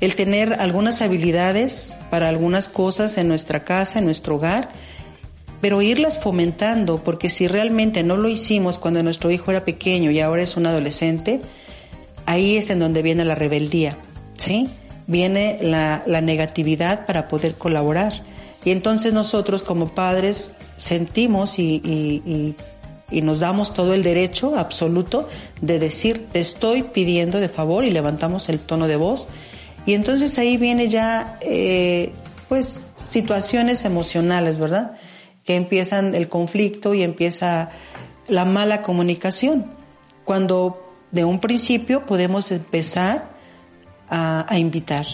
el 0.00 0.16
tener 0.16 0.54
algunas 0.54 1.00
habilidades 1.02 1.92
para 2.10 2.28
algunas 2.28 2.68
cosas 2.68 3.16
en 3.16 3.28
nuestra 3.28 3.64
casa, 3.64 4.00
en 4.00 4.06
nuestro 4.06 4.36
hogar, 4.36 4.70
pero 5.64 5.80
irlas 5.80 6.18
fomentando, 6.18 6.98
porque 6.98 7.30
si 7.30 7.48
realmente 7.48 8.02
no 8.02 8.18
lo 8.18 8.28
hicimos 8.28 8.76
cuando 8.76 9.02
nuestro 9.02 9.30
hijo 9.30 9.50
era 9.50 9.64
pequeño 9.64 10.10
y 10.10 10.20
ahora 10.20 10.42
es 10.42 10.58
un 10.58 10.66
adolescente, 10.66 11.40
ahí 12.26 12.58
es 12.58 12.68
en 12.68 12.80
donde 12.80 13.00
viene 13.00 13.24
la 13.24 13.34
rebeldía, 13.34 13.96
¿sí? 14.36 14.68
viene 15.06 15.56
la, 15.62 16.02
negatividad 16.20 17.06
para 17.06 17.28
poder 17.28 17.54
colaborar. 17.54 18.24
Y 18.62 18.72
entonces 18.72 19.14
nosotros 19.14 19.62
como 19.62 19.86
padres 19.86 20.52
sentimos 20.76 21.58
y, 21.58 22.54
nos 23.10 23.40
damos 23.40 23.72
todo 23.72 23.94
el 23.94 24.02
derecho 24.02 24.58
absoluto 24.58 25.30
de 25.62 25.78
decir 25.78 26.26
te 26.30 26.40
estoy 26.40 26.82
pidiendo 26.82 27.40
de 27.40 27.48
favor 27.48 27.86
y 27.86 27.90
levantamos 27.90 28.50
el 28.50 28.58
tono 28.58 28.86
de 28.86 28.96
voz. 28.96 29.28
Y 29.86 29.94
entonces 29.94 30.38
ahí 30.38 30.58
viene 30.58 30.90
ya 30.90 31.38
eh, 31.40 32.12
pues 32.50 32.78
situaciones 33.08 33.86
emocionales, 33.86 34.58
¿verdad? 34.58 34.98
Que 35.44 35.56
empiezan 35.56 36.14
el 36.14 36.28
conflicto 36.28 36.94
y 36.94 37.02
empieza 37.02 37.70
la 38.28 38.44
mala 38.44 38.82
comunicación. 38.82 39.72
Cuando 40.24 40.84
de 41.10 41.24
un 41.24 41.40
principio 41.40 42.06
podemos 42.06 42.50
empezar 42.50 43.30
a, 44.08 44.58
invitar 44.58 45.06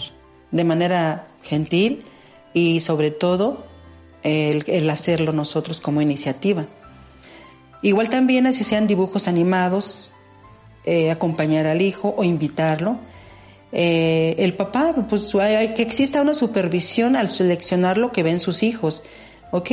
de 0.51 0.63
manera 0.63 1.27
gentil 1.43 2.03
y 2.53 2.79
sobre 2.81 3.11
todo 3.11 3.65
el, 4.23 4.89
hacerlo 4.89 5.31
nosotros 5.31 5.79
como 5.79 6.01
iniciativa. 6.01 6.67
Igual 7.81 8.09
también 8.09 8.45
así 8.45 8.63
sean 8.63 8.87
dibujos 8.87 9.27
animados, 9.27 10.11
eh, 10.85 11.09
acompañar 11.11 11.67
al 11.67 11.81
hijo 11.81 12.13
o 12.15 12.23
invitarlo. 12.23 12.99
Eh, 13.71 14.35
el 14.37 14.55
papá, 14.55 14.93
pues 15.09 15.33
hay, 15.35 15.73
que 15.73 15.81
exista 15.81 16.21
una 16.21 16.33
supervisión 16.33 17.15
al 17.15 17.29
seleccionar 17.29 17.97
lo 17.97 18.11
que 18.11 18.23
ven 18.23 18.39
sus 18.39 18.63
hijos. 18.63 19.03
¿Ok? 19.51 19.71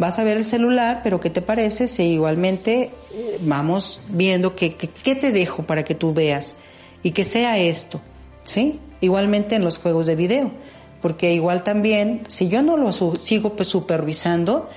Vas 0.00 0.18
a 0.18 0.24
ver 0.24 0.38
el 0.38 0.46
celular, 0.46 1.02
pero 1.04 1.20
¿qué 1.20 1.28
te 1.28 1.42
parece 1.42 1.86
si 1.86 2.04
igualmente 2.04 2.90
eh, 3.12 3.38
vamos 3.42 4.00
viendo 4.08 4.56
qué 4.56 4.70
te 4.70 5.30
dejo 5.30 5.64
para 5.64 5.84
que 5.84 5.94
tú 5.94 6.14
veas? 6.14 6.56
Y 7.02 7.10
que 7.10 7.24
sea 7.26 7.58
esto. 7.58 8.00
¿sí? 8.42 8.80
Igualmente 9.02 9.54
en 9.54 9.62
los 9.64 9.76
juegos 9.78 10.06
de 10.06 10.16
video, 10.16 10.50
porque 11.00 11.34
igual 11.34 11.62
también, 11.62 12.22
si 12.28 12.48
yo 12.48 12.62
no 12.62 12.76
lo 12.76 12.92
sigo 13.18 13.56
pues, 13.56 13.68
supervisando, 13.68 14.68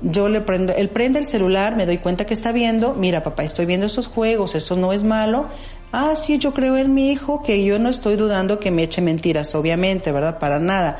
yo 0.00 0.28
le 0.28 0.40
prendo, 0.40 0.72
él 0.74 0.88
prende 0.88 1.20
el 1.20 1.26
celular, 1.26 1.76
me 1.76 1.86
doy 1.86 1.98
cuenta 1.98 2.26
que 2.26 2.34
está 2.34 2.50
viendo, 2.50 2.94
mira 2.94 3.22
papá, 3.22 3.44
estoy 3.44 3.66
viendo 3.66 3.86
estos 3.86 4.08
juegos, 4.08 4.56
esto 4.56 4.74
no 4.74 4.92
es 4.92 5.04
malo, 5.04 5.46
ah, 5.92 6.16
sí, 6.16 6.38
yo 6.38 6.52
creo 6.52 6.76
en 6.76 6.92
mi 6.92 7.12
hijo 7.12 7.42
que 7.44 7.64
yo 7.64 7.78
no 7.78 7.88
estoy 7.88 8.16
dudando 8.16 8.58
que 8.58 8.72
me 8.72 8.82
eche 8.82 9.00
mentiras, 9.00 9.54
obviamente, 9.54 10.10
¿verdad? 10.10 10.40
Para 10.40 10.58
nada. 10.58 10.98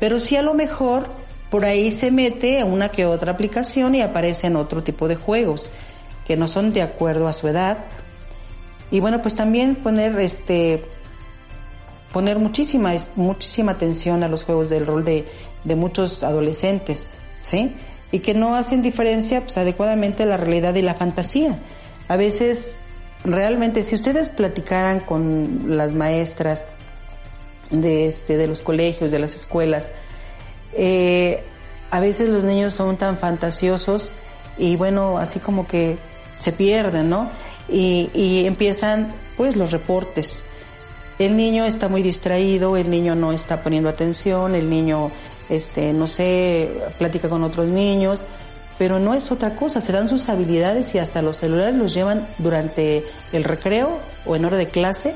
Pero 0.00 0.18
sí 0.18 0.36
a 0.36 0.42
lo 0.42 0.54
mejor 0.54 1.08
por 1.50 1.64
ahí 1.64 1.90
se 1.90 2.10
mete 2.10 2.62
una 2.64 2.90
que 2.90 3.06
otra 3.06 3.32
aplicación 3.32 3.94
y 3.94 4.02
aparecen 4.02 4.56
otro 4.56 4.82
tipo 4.82 5.08
de 5.08 5.16
juegos 5.16 5.70
que 6.26 6.36
no 6.36 6.46
son 6.46 6.72
de 6.72 6.82
acuerdo 6.82 7.26
a 7.26 7.32
su 7.32 7.48
edad. 7.48 7.78
Y 8.90 9.00
bueno, 9.00 9.22
pues 9.22 9.34
también 9.34 9.76
poner 9.76 10.18
este 10.18 10.84
poner 12.12 12.38
muchísima 12.38 12.92
muchísima 13.16 13.72
atención 13.72 14.22
a 14.22 14.28
los 14.28 14.44
juegos 14.44 14.70
del 14.70 14.86
rol 14.86 15.04
de, 15.04 15.26
de 15.64 15.76
muchos 15.76 16.22
adolescentes, 16.22 17.08
¿sí? 17.40 17.74
Y 18.12 18.20
que 18.20 18.34
no 18.34 18.54
hacen 18.54 18.82
diferencia 18.82 19.42
pues 19.42 19.58
adecuadamente 19.58 20.26
la 20.26 20.36
realidad 20.36 20.74
y 20.74 20.82
la 20.82 20.94
fantasía. 20.94 21.58
A 22.08 22.16
veces 22.16 22.76
realmente 23.24 23.82
si 23.82 23.94
ustedes 23.94 24.28
platicaran 24.28 25.00
con 25.00 25.76
las 25.76 25.92
maestras 25.92 26.68
de 27.70 28.06
este 28.06 28.36
de 28.36 28.46
los 28.46 28.60
colegios, 28.60 29.10
de 29.10 29.18
las 29.18 29.34
escuelas, 29.34 29.90
eh, 30.74 31.42
a 31.90 32.00
veces 32.00 32.28
los 32.28 32.44
niños 32.44 32.74
son 32.74 32.96
tan 32.96 33.18
fantasiosos 33.18 34.12
y 34.58 34.76
bueno, 34.76 35.18
así 35.18 35.40
como 35.40 35.66
que 35.66 35.98
se 36.38 36.52
pierden, 36.52 37.08
¿no? 37.08 37.30
Y, 37.68 38.10
y 38.14 38.46
empiezan 38.46 39.14
pues 39.36 39.56
los 39.56 39.70
reportes. 39.70 40.44
El 41.18 41.36
niño 41.36 41.64
está 41.64 41.88
muy 41.88 42.02
distraído, 42.02 42.76
el 42.76 42.90
niño 42.90 43.14
no 43.14 43.32
está 43.32 43.62
poniendo 43.62 43.88
atención, 43.88 44.54
el 44.54 44.70
niño, 44.70 45.10
este, 45.48 45.92
no 45.92 46.06
sé, 46.06 46.70
platica 46.96 47.28
con 47.28 47.42
otros 47.42 47.66
niños, 47.66 48.22
pero 48.78 49.00
no 49.00 49.14
es 49.14 49.32
otra 49.32 49.56
cosa, 49.56 49.80
se 49.80 49.92
dan 49.92 50.06
sus 50.06 50.28
habilidades 50.28 50.94
y 50.94 50.98
hasta 50.98 51.20
los 51.20 51.36
celulares 51.36 51.74
los 51.74 51.92
llevan 51.92 52.28
durante 52.38 53.04
el 53.32 53.42
recreo 53.42 53.98
o 54.24 54.36
en 54.36 54.44
hora 54.44 54.56
de 54.56 54.66
clase 54.66 55.14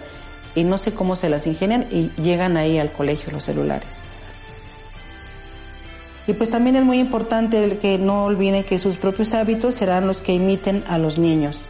y 0.56 0.64
no 0.64 0.76
sé 0.78 0.92
cómo 0.92 1.14
se 1.14 1.28
las 1.28 1.46
ingenian 1.46 1.86
y 1.90 2.10
llegan 2.20 2.56
ahí 2.56 2.78
al 2.78 2.90
colegio 2.90 3.30
los 3.30 3.44
celulares. 3.44 4.00
Y 6.26 6.34
pues 6.34 6.50
también 6.50 6.76
es 6.76 6.84
muy 6.84 6.98
importante 6.98 7.78
que 7.78 7.98
no 7.98 8.24
olviden 8.24 8.64
que 8.64 8.78
sus 8.78 8.96
propios 8.96 9.34
hábitos 9.34 9.74
serán 9.74 10.06
los 10.06 10.20
que 10.20 10.32
imiten 10.32 10.84
a 10.86 10.98
los 10.98 11.18
niños. 11.18 11.68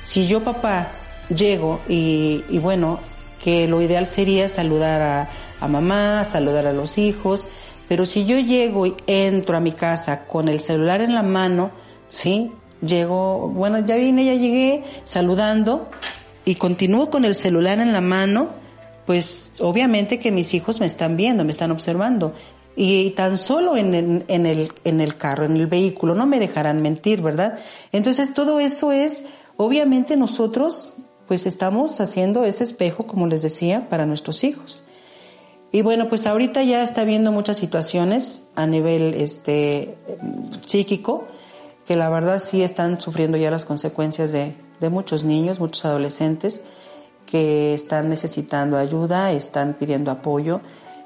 Si 0.00 0.26
yo 0.26 0.44
papá 0.44 0.88
llego 1.34 1.80
y, 1.88 2.44
y 2.50 2.58
bueno, 2.58 3.00
que 3.42 3.66
lo 3.68 3.80
ideal 3.80 4.06
sería 4.06 4.48
saludar 4.48 5.00
a, 5.00 5.28
a 5.60 5.68
mamá, 5.68 6.24
saludar 6.24 6.66
a 6.66 6.72
los 6.72 6.98
hijos, 6.98 7.46
pero 7.88 8.04
si 8.04 8.26
yo 8.26 8.38
llego 8.38 8.86
y 8.86 8.94
entro 9.06 9.56
a 9.56 9.60
mi 9.60 9.72
casa 9.72 10.26
con 10.26 10.48
el 10.48 10.60
celular 10.60 11.00
en 11.00 11.14
la 11.14 11.22
mano, 11.22 11.70
¿sí? 12.08 12.52
Llego, 12.82 13.48
bueno, 13.48 13.78
ya 13.86 13.96
vine, 13.96 14.24
ya 14.24 14.34
llegué 14.34 14.84
saludando 15.04 15.88
y 16.44 16.56
continúo 16.56 17.10
con 17.10 17.24
el 17.24 17.34
celular 17.34 17.78
en 17.78 17.92
la 17.92 18.00
mano, 18.00 18.50
pues 19.06 19.52
obviamente 19.60 20.18
que 20.18 20.30
mis 20.30 20.52
hijos 20.52 20.80
me 20.80 20.86
están 20.86 21.16
viendo, 21.16 21.44
me 21.44 21.52
están 21.52 21.70
observando 21.70 22.34
y 22.76 23.10
tan 23.12 23.38
solo 23.38 23.76
en 23.78 23.94
el, 23.94 24.24
en 24.28 24.44
el, 24.44 24.70
en 24.84 25.00
el 25.00 25.16
carro, 25.16 25.46
en 25.46 25.56
el 25.56 25.66
vehículo, 25.66 26.14
no 26.14 26.26
me 26.26 26.38
dejarán 26.38 26.82
mentir, 26.82 27.22
¿verdad? 27.22 27.58
Entonces 27.90 28.34
todo 28.34 28.60
eso 28.60 28.92
es, 28.92 29.24
obviamente 29.56 30.16
nosotros 30.18 30.92
pues 31.26 31.46
estamos 31.46 32.00
haciendo 32.00 32.44
ese 32.44 32.62
espejo, 32.62 33.06
como 33.06 33.26
les 33.26 33.42
decía, 33.42 33.88
para 33.88 34.06
nuestros 34.06 34.44
hijos. 34.44 34.84
Y 35.72 35.82
bueno, 35.82 36.08
pues 36.08 36.26
ahorita 36.26 36.62
ya 36.62 36.82
está 36.82 37.00
habiendo 37.00 37.32
muchas 37.32 37.56
situaciones 37.56 38.44
a 38.54 38.66
nivel 38.66 39.14
este 39.14 39.96
psíquico 40.64 41.26
que 41.86 41.96
la 41.96 42.10
verdad 42.10 42.40
sí 42.40 42.62
están 42.62 43.00
sufriendo 43.00 43.38
ya 43.38 43.50
las 43.50 43.64
consecuencias 43.64 44.32
de, 44.32 44.54
de 44.80 44.90
muchos 44.90 45.24
niños, 45.24 45.60
muchos 45.60 45.84
adolescentes 45.84 46.60
que 47.24 47.74
están 47.74 48.08
necesitando 48.08 48.76
ayuda, 48.76 49.32
están 49.32 49.74
pidiendo 49.74 50.10
apoyo 50.10 50.60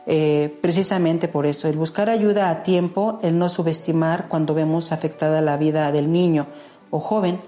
eh, 0.06 0.58
precisamente 0.62 1.28
por 1.28 1.46
eso, 1.46 1.68
el 1.68 1.76
buscar 1.76 2.08
ayuda 2.08 2.50
a 2.50 2.62
tiempo, 2.62 3.18
el 3.22 3.38
no 3.38 3.48
subestimar 3.48 4.28
cuando 4.28 4.54
vemos 4.54 4.92
afectada 4.92 5.40
la 5.40 5.56
vida 5.56 5.92
del 5.92 6.10
niño 6.10 6.46
o 6.90 7.00
joven, 7.00 7.40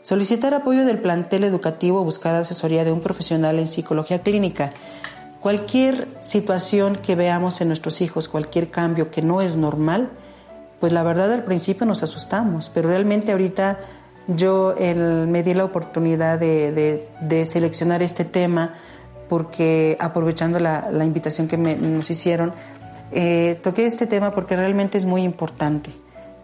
solicitar 0.00 0.52
apoyo 0.52 0.84
del 0.84 0.98
plantel 0.98 1.44
educativo, 1.44 2.04
buscar 2.04 2.34
asesoría 2.34 2.84
de 2.84 2.92
un 2.92 3.00
profesional 3.00 3.58
en 3.58 3.68
psicología 3.68 4.22
clínica. 4.22 4.72
Cualquier 5.40 6.08
situación 6.22 6.96
que 6.96 7.14
veamos 7.14 7.60
en 7.60 7.68
nuestros 7.68 8.00
hijos, 8.00 8.28
cualquier 8.28 8.70
cambio 8.70 9.10
que 9.10 9.22
no 9.22 9.40
es 9.40 9.56
normal, 9.56 10.10
pues 10.80 10.92
la 10.92 11.02
verdad 11.04 11.32
al 11.32 11.44
principio 11.44 11.86
nos 11.86 12.02
asustamos, 12.02 12.70
pero 12.74 12.88
realmente 12.88 13.32
ahorita 13.32 13.78
yo 14.26 14.74
me 14.78 15.42
di 15.42 15.54
la 15.54 15.64
oportunidad 15.64 16.38
de 16.38 17.46
seleccionar 17.46 18.02
este 18.02 18.24
tema 18.24 18.74
porque 19.32 19.96
aprovechando 19.98 20.58
la, 20.58 20.90
la 20.90 21.06
invitación 21.06 21.48
que 21.48 21.56
me, 21.56 21.74
nos 21.74 22.10
hicieron, 22.10 22.52
eh, 23.12 23.58
toqué 23.62 23.86
este 23.86 24.06
tema 24.06 24.34
porque 24.34 24.56
realmente 24.56 24.98
es 24.98 25.06
muy 25.06 25.22
importante. 25.22 25.90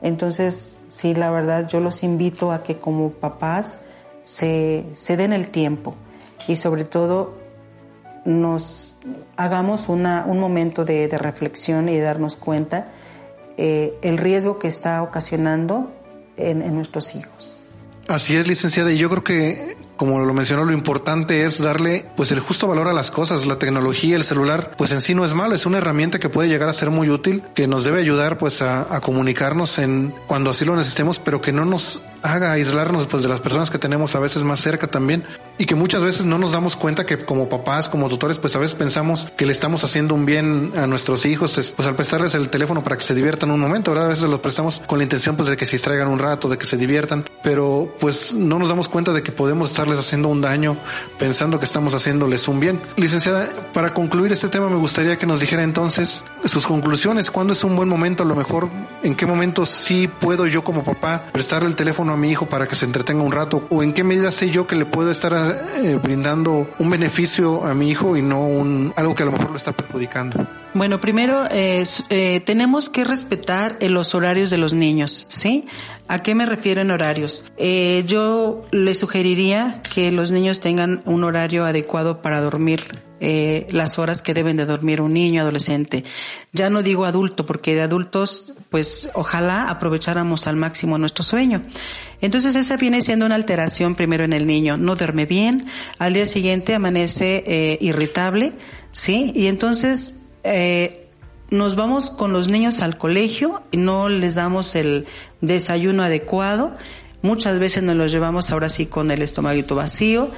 Entonces, 0.01 0.81
sí, 0.89 1.13
la 1.13 1.31
verdad, 1.31 1.69
yo 1.69 1.81
los 1.81 2.03
invito 2.03 2.51
a 2.51 2.63
que 2.63 2.79
como 2.79 3.11
papás 3.11 3.77
se, 4.23 4.87
se 4.95 5.19
den 5.19 5.35
el 5.35 5.49
tiempo 5.49 5.97
y 6.47 6.57
sobre 6.57 6.85
todo 6.85 7.35
nos 8.25 8.97
hagamos 9.37 9.91
una, 9.91 10.25
un 10.27 10.41
momento 10.41 10.87
de, 10.87 11.09
de, 11.09 11.19
reflexión 11.19 11.91
y 11.91 11.99
darnos 11.99 12.37
cuenta 12.37 12.91
eh, 13.59 13.99
el 14.01 14.17
riesgo 14.17 14.59
que 14.59 14.69
está 14.69 15.03
ocasionando 15.03 15.93
en, 16.39 16.63
en 16.63 16.75
nuestros 16.75 17.15
hijos. 17.15 17.55
Así 18.09 18.35
es, 18.35 18.49
licenciada, 18.49 18.91
y 18.91 18.97
yo 18.97 19.11
creo 19.11 19.25
que 19.25 19.77
como 19.99 20.21
lo 20.21 20.33
mencionó, 20.33 20.65
lo 20.65 20.73
importante 20.73 21.43
es 21.43 21.61
darle 21.61 22.07
pues 22.17 22.33
el 22.33 22.41
justo 22.41 22.67
valor 22.67 22.89
a 22.89 22.93
las 22.95 23.11
cosas. 23.11 23.45
La 23.45 23.59
tecnología, 23.59 24.17
el 24.17 24.25
celular, 24.25 24.75
pues 24.79 24.93
en 24.93 25.03
sí 25.03 25.15
no 25.15 25.25
es 25.25 25.35
malo, 25.35 25.55
es 25.55 25.67
una 25.67 25.79
herramienta 25.79 26.19
que 26.19 26.31
puede 26.31 26.49
llegar 26.49 26.69
a 26.69 26.73
ser 26.73 26.91
muy 26.91 27.11
útil, 27.11 27.43
que 27.55 27.67
nos 27.67 27.85
debe 27.85 28.01
ayudar 28.01 28.39
pues 28.39 28.63
a, 28.63 28.95
a 28.95 29.01
comunicarnos 29.01 29.79
en 29.79 30.15
cuando 30.27 30.51
así 30.51 30.65
lo 30.65 30.77
necesitemos, 30.77 31.19
pero 31.19 31.43
que 31.43 31.53
no 31.53 31.65
nos 31.65 32.01
haga 32.23 32.53
aislarnos 32.53 33.07
pues 33.07 33.23
de 33.23 33.29
las 33.29 33.41
personas 33.41 33.71
que 33.71 33.79
tenemos 33.79 34.15
a 34.15 34.19
veces 34.19 34.43
más 34.43 34.61
cerca 34.61 34.87
también 34.87 35.25
y 35.59 35.67
que 35.67 35.75
muchas 35.75 36.03
veces 36.03 36.25
no 36.25 36.39
nos 36.39 36.53
damos 36.53 36.77
cuenta 36.77 37.05
que 37.05 37.19
como 37.25 37.49
papás, 37.49 37.89
como 37.89 38.09
tutores, 38.09 38.39
pues 38.39 38.55
a 38.55 38.59
veces 38.59 38.75
pensamos 38.75 39.29
que 39.37 39.45
le 39.45 39.53
estamos 39.53 39.83
haciendo 39.85 40.15
un 40.15 40.25
bien 40.25 40.73
a 40.77 40.87
nuestros 40.87 41.27
hijos, 41.27 41.55
pues 41.77 41.89
al 41.89 41.97
prestarles 41.97 42.35
el 42.35 42.49
teléfono 42.49 42.85
para 42.85 42.97
que 42.97 43.05
se 43.05 43.15
diviertan 43.15 43.51
un 43.51 43.61
momento, 43.61 43.91
¿verdad? 43.91 44.07
A 44.07 44.11
veces 44.11 44.29
los 44.29 44.41
prestamos 44.41 44.81
con 44.87 44.99
la 44.99 45.05
intención 45.05 45.37
pues 45.37 45.49
de 45.49 45.57
que 45.57 45.67
se 45.67 45.73
distraigan 45.73 46.09
un 46.09 46.19
rato, 46.19 46.49
de 46.49 46.57
que 46.59 46.65
se 46.65 46.77
diviertan, 46.77 47.29
pero 47.43 47.93
pues 47.99 48.33
no 48.33 48.59
nos 48.59 48.69
damos 48.69 48.89
cuenta 48.89 49.13
de 49.13 49.23
que 49.23 49.33
podemos 49.33 49.71
estar 49.71 49.89
haciendo 49.89 50.29
un 50.29 50.41
daño 50.41 50.77
pensando 51.19 51.59
que 51.59 51.65
estamos 51.65 51.95
haciéndoles 51.95 52.47
un 52.47 52.61
bien. 52.61 52.81
Licenciada, 52.97 53.49
para 53.73 53.93
concluir 53.95 54.33
este 54.33 54.49
tema 54.49 54.69
me 54.69 54.77
gustaría 54.77 55.19
que 55.19 55.27
nos 55.27 55.41
dijera 55.41 55.65
entonces 55.65 56.25
sus 56.45 56.67
conclusiones, 56.67 57.31
cuándo 57.31 57.53
es 57.53 57.65
un 57.65 57.75
buen 57.75 57.89
momento, 57.89 58.23
a 58.23 58.27
lo 58.27 58.37
mejor 58.37 58.69
en 59.03 59.17
qué 59.17 59.27
momento 59.27 59.67
sí 59.67 60.09
puedo 60.09 60.47
yo 60.47 60.63
como 60.63 60.85
papá 60.85 61.27
prestarle 61.33 61.69
el 61.69 61.75
teléfono 61.75 62.08
a 62.13 62.17
mi 62.17 62.31
hijo 62.31 62.47
para 62.47 62.67
que 62.67 62.75
se 62.75 62.85
entretenga 62.85 63.23
un 63.23 63.33
rato 63.33 63.67
o 63.71 63.83
en 63.83 63.93
qué 63.93 64.05
medida 64.05 64.31
sé 64.31 64.51
yo 64.51 64.67
que 64.67 64.77
le 64.77 64.85
puedo 64.85 65.11
estar 65.11 65.69
eh, 65.77 65.99
brindando 66.03 66.69
un 66.79 66.91
beneficio 66.91 67.65
a 67.65 67.75
mi 67.75 67.91
hijo 67.91 68.17
y 68.17 68.23
no 68.23 68.47
un 68.47 68.93
algo 68.97 69.15
que 69.15 69.23
a 69.23 69.27
lo 69.27 69.33
mejor 69.33 69.51
lo 69.51 69.57
está 69.57 69.73
perjudicando. 69.73 70.47
Bueno, 70.75 71.01
primero 71.01 71.45
eh, 71.51 71.85
eh, 72.11 72.41
tenemos 72.45 72.91
que 72.91 73.05
respetar 73.05 73.79
los 73.81 74.15
horarios 74.15 74.51
de 74.51 74.59
los 74.59 74.75
niños, 74.75 75.25
¿sí? 75.29 75.67
¿A 76.09 76.21
qué 76.21 76.35
me 76.35 76.47
refiero 76.47 76.81
en 76.81 76.91
horarios? 76.91 77.45
Eh, 77.59 78.03
yo 78.07 78.63
les 78.73 78.99
sugeriría 78.99 79.83
que 79.95 80.11
los 80.11 80.31
niños 80.31 80.59
tengan 80.59 81.03
un 81.05 81.23
horario 81.23 81.67
adecuado 81.67 82.23
para 82.23 82.41
dormir 82.41 83.03
eh, 83.21 83.67
las 83.71 83.99
horas 83.99 84.23
que 84.23 84.33
deben 84.33 84.57
de 84.57 84.65
dormir 84.65 85.01
un 85.01 85.13
niño, 85.13 85.43
adolescente. 85.43 86.05
Ya 86.53 86.71
no 86.71 86.83
digo 86.83 87.05
adulto, 87.05 87.47
porque 87.47 87.75
de 87.75 87.83
adultos, 87.83 88.55
pues 88.71 89.11
ojalá 89.15 89.69
aprovecháramos 89.69 90.47
al 90.47 90.57
máximo 90.57 90.99
nuestro 90.99 91.25
sueño. 91.25 91.63
Entonces 92.21 92.55
esa 92.55 92.77
viene 92.77 93.03
siendo 93.03 93.27
una 93.27 93.35
alteración 93.35 93.95
primero 93.95 94.25
en 94.25 94.33
el 94.33 94.47
niño. 94.47 94.77
No 94.77 94.97
duerme 94.97 95.27
bien, 95.27 95.67
al 95.99 96.15
día 96.15 96.27
siguiente 96.27 96.75
amanece 96.75 97.45
eh, 97.47 97.79
irritable, 97.81 98.53
¿sí? 98.93 99.33
Y 99.35 99.49
entonces 99.49 100.15
eh, 100.45 101.08
nos 101.51 101.77
vamos 101.77 102.11
con 102.11 102.33
los 102.33 102.49
niños 102.49 102.81
al 102.81 102.99
colegio 102.99 103.63
y 103.71 103.79
no 103.79 104.09
les 104.09 104.35
damos 104.35 104.75
el 104.75 105.07
desayuno 105.41 106.03
adecuado. 106.03 106.77
Muchas 107.23 107.59
veces 107.59 107.83
nos 107.83 107.97
los 107.97 108.13
llevamos 108.13 108.51
ahora 108.51 108.69
sí 108.69 108.87
con 108.87 109.11
el 109.11 109.23
estomaguito 109.23 109.75
vacío. 109.75 110.31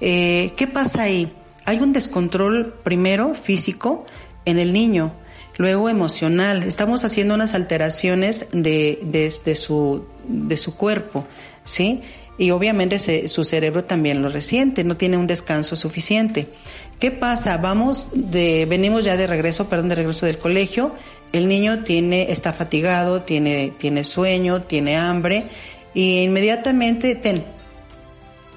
Eh, 0.00 0.52
¿Qué 0.56 0.66
pasa 0.66 1.02
ahí? 1.02 1.32
Hay 1.64 1.78
un 1.78 1.92
descontrol 1.92 2.74
primero 2.84 3.34
físico 3.34 4.06
en 4.44 4.58
el 4.58 4.72
niño, 4.72 5.12
luego 5.56 5.88
emocional. 5.88 6.62
Estamos 6.62 7.04
haciendo 7.04 7.34
unas 7.34 7.54
alteraciones 7.54 8.46
de, 8.52 9.00
de, 9.02 9.54
su, 9.54 10.04
de 10.28 10.56
su 10.56 10.76
cuerpo, 10.76 11.26
¿sí? 11.64 12.02
Y 12.38 12.50
obviamente 12.50 12.98
se, 12.98 13.28
su 13.28 13.44
cerebro 13.44 13.84
también 13.84 14.20
lo 14.20 14.28
resiente, 14.28 14.84
no 14.84 14.96
tiene 14.96 15.16
un 15.16 15.26
descanso 15.26 15.74
suficiente. 15.74 16.48
¿Qué 16.98 17.10
pasa? 17.10 17.58
Vamos 17.58 18.08
de, 18.14 18.66
venimos 18.66 19.04
ya 19.04 19.16
de 19.16 19.26
regreso, 19.26 19.68
perdón, 19.68 19.90
de 19.90 19.96
regreso 19.96 20.24
del 20.24 20.38
colegio. 20.38 20.94
El 21.32 21.46
niño 21.46 21.84
tiene, 21.84 22.30
está 22.32 22.52
fatigado, 22.52 23.22
tiene, 23.22 23.74
tiene 23.78 24.02
sueño, 24.04 24.62
tiene 24.62 24.96
hambre 24.96 25.44
y 25.92 26.20
inmediatamente 26.20 27.14
ten, 27.14 27.44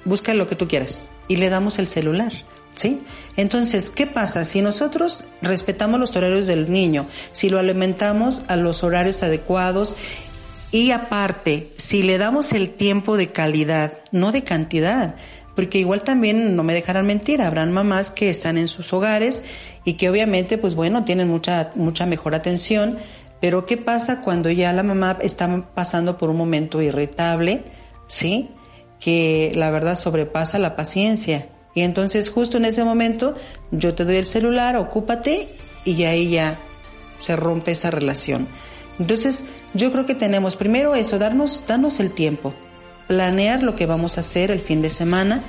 busca 0.04 0.32
lo 0.34 0.46
que 0.46 0.56
tú 0.56 0.68
quieras 0.68 1.10
y 1.28 1.36
le 1.36 1.50
damos 1.50 1.78
el 1.78 1.88
celular. 1.88 2.32
¿Sí? 2.74 3.02
Entonces, 3.36 3.90
¿qué 3.90 4.06
pasa? 4.06 4.44
Si 4.44 4.62
nosotros 4.62 5.24
respetamos 5.42 5.98
los 5.98 6.14
horarios 6.16 6.46
del 6.46 6.70
niño, 6.70 7.08
si 7.32 7.50
lo 7.50 7.58
alimentamos 7.58 8.42
a 8.46 8.56
los 8.56 8.84
horarios 8.84 9.22
adecuados 9.22 9.96
y 10.70 10.92
aparte, 10.92 11.72
si 11.76 12.04
le 12.04 12.16
damos 12.16 12.52
el 12.52 12.70
tiempo 12.70 13.16
de 13.16 13.32
calidad, 13.32 13.98
no 14.12 14.30
de 14.30 14.44
cantidad, 14.44 15.16
porque 15.54 15.78
igual 15.78 16.02
también 16.02 16.56
no 16.56 16.62
me 16.62 16.74
dejarán 16.74 17.06
mentir, 17.06 17.42
habrán 17.42 17.72
mamás 17.72 18.10
que 18.10 18.30
están 18.30 18.58
en 18.58 18.68
sus 18.68 18.92
hogares 18.92 19.44
y 19.84 19.94
que 19.94 20.08
obviamente, 20.08 20.58
pues 20.58 20.74
bueno, 20.74 21.04
tienen 21.04 21.28
mucha, 21.28 21.72
mucha 21.74 22.06
mejor 22.06 22.34
atención, 22.34 22.98
pero 23.40 23.66
¿qué 23.66 23.76
pasa 23.76 24.20
cuando 24.22 24.50
ya 24.50 24.72
la 24.72 24.82
mamá 24.82 25.18
está 25.22 25.66
pasando 25.74 26.18
por 26.18 26.30
un 26.30 26.36
momento 26.36 26.82
irritable, 26.82 27.64
sí? 28.06 28.50
Que 29.00 29.52
la 29.54 29.70
verdad 29.70 29.98
sobrepasa 29.98 30.58
la 30.58 30.76
paciencia 30.76 31.48
y 31.74 31.82
entonces 31.82 32.28
justo 32.28 32.56
en 32.56 32.64
ese 32.64 32.84
momento 32.84 33.34
yo 33.70 33.94
te 33.94 34.04
doy 34.04 34.16
el 34.16 34.26
celular, 34.26 34.76
ocúpate 34.76 35.48
y 35.84 36.02
ahí 36.04 36.30
ya 36.30 36.58
se 37.20 37.36
rompe 37.36 37.72
esa 37.72 37.90
relación. 37.90 38.48
Entonces 38.98 39.44
yo 39.72 39.90
creo 39.92 40.04
que 40.04 40.14
tenemos 40.14 40.56
primero 40.56 40.94
eso, 40.94 41.18
darnos, 41.18 41.64
darnos 41.66 42.00
el 42.00 42.10
tiempo, 42.10 42.52
planear 43.10 43.64
lo 43.64 43.74
que 43.74 43.86
vamos 43.86 44.16
a 44.16 44.20
hacer 44.20 44.52
el 44.52 44.60
fin 44.60 44.82
de 44.82 44.88
semana 44.88 45.40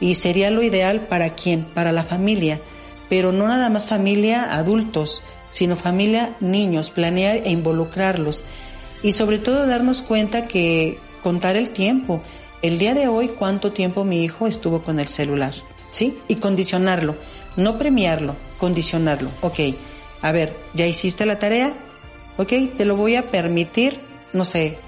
y 0.00 0.14
sería 0.14 0.50
lo 0.50 0.62
ideal 0.62 1.02
para 1.02 1.34
quién, 1.34 1.64
para 1.64 1.92
la 1.92 2.02
familia, 2.02 2.62
pero 3.10 3.30
no 3.30 3.46
nada 3.46 3.68
más 3.68 3.84
familia 3.84 4.54
adultos, 4.54 5.22
sino 5.50 5.76
familia 5.76 6.34
niños, 6.40 6.88
planear 6.88 7.42
e 7.44 7.50
involucrarlos 7.50 8.42
y 9.02 9.12
sobre 9.12 9.38
todo 9.38 9.66
darnos 9.66 10.00
cuenta 10.00 10.46
que 10.48 10.98
contar 11.22 11.56
el 11.56 11.74
tiempo, 11.74 12.22
el 12.62 12.78
día 12.78 12.94
de 12.94 13.06
hoy 13.06 13.28
cuánto 13.28 13.70
tiempo 13.70 14.04
mi 14.04 14.24
hijo 14.24 14.46
estuvo 14.46 14.80
con 14.80 14.98
el 14.98 15.08
celular, 15.08 15.52
¿sí? 15.90 16.18
Y 16.26 16.36
condicionarlo, 16.36 17.16
no 17.58 17.76
premiarlo, 17.76 18.34
condicionarlo. 18.56 19.28
Ok, 19.42 19.58
a 20.22 20.32
ver, 20.32 20.56
¿ya 20.72 20.86
hiciste 20.86 21.26
la 21.26 21.38
tarea? 21.38 21.74
Ok, 22.38 22.54
te 22.78 22.86
lo 22.86 22.96
voy 22.96 23.16
a 23.16 23.26
permitir, 23.26 24.00
no 24.32 24.46
sé, 24.46 24.78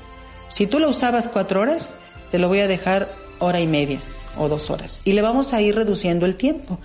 si 0.48 0.66
tú 0.66 0.78
lo 0.78 0.88
usabas 0.88 1.28
cuatro 1.28 1.60
horas, 1.60 1.94
te 2.30 2.38
lo 2.38 2.48
voy 2.48 2.60
a 2.60 2.68
dejar 2.68 3.08
hora 3.38 3.60
y 3.60 3.66
media 3.66 4.00
o 4.38 4.48
dos 4.48 4.70
horas. 4.70 5.00
Y 5.04 5.12
le 5.12 5.22
vamos 5.22 5.52
a 5.52 5.60
ir 5.60 5.74
reduciendo 5.74 6.26
el 6.26 6.36
tiempo 6.36 6.78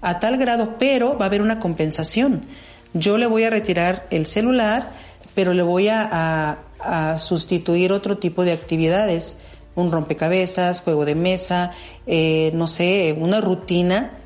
a 0.00 0.20
tal 0.20 0.36
grado, 0.36 0.76
pero 0.78 1.16
va 1.18 1.26
a 1.26 1.28
haber 1.28 1.42
una 1.42 1.60
compensación. 1.60 2.46
Yo 2.94 3.18
le 3.18 3.26
voy 3.26 3.44
a 3.44 3.50
retirar 3.50 4.06
el 4.10 4.26
celular, 4.26 4.92
pero 5.34 5.54
le 5.54 5.62
voy 5.62 5.88
a, 5.88 6.58
a, 6.80 7.18
sustituir 7.18 7.92
otro 7.92 8.18
tipo 8.18 8.44
de 8.44 8.52
actividades 8.52 9.36
un 9.74 9.92
rompecabezas, 9.92 10.80
juego 10.80 11.04
de 11.04 11.14
mesa, 11.14 11.70
eh, 12.06 12.50
no 12.54 12.66
sé, 12.66 13.14
una 13.16 13.40
rutina 13.40 14.18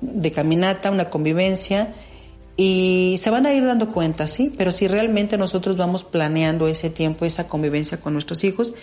de 0.00 0.30
caminata, 0.30 0.90
una 0.90 1.10
convivencia 1.10 1.94
y 2.62 3.16
se 3.16 3.30
van 3.30 3.46
a 3.46 3.54
ir 3.54 3.64
dando 3.64 3.90
cuenta, 3.90 4.26
sí, 4.26 4.52
pero 4.54 4.70
si 4.70 4.86
realmente 4.86 5.38
nosotros 5.38 5.78
vamos 5.78 6.04
planeando 6.04 6.68
ese 6.68 6.90
tiempo, 6.90 7.24
esa 7.24 7.48
convivencia 7.48 8.00
con 8.02 8.12
nuestros 8.12 8.44
hijos, 8.44 8.74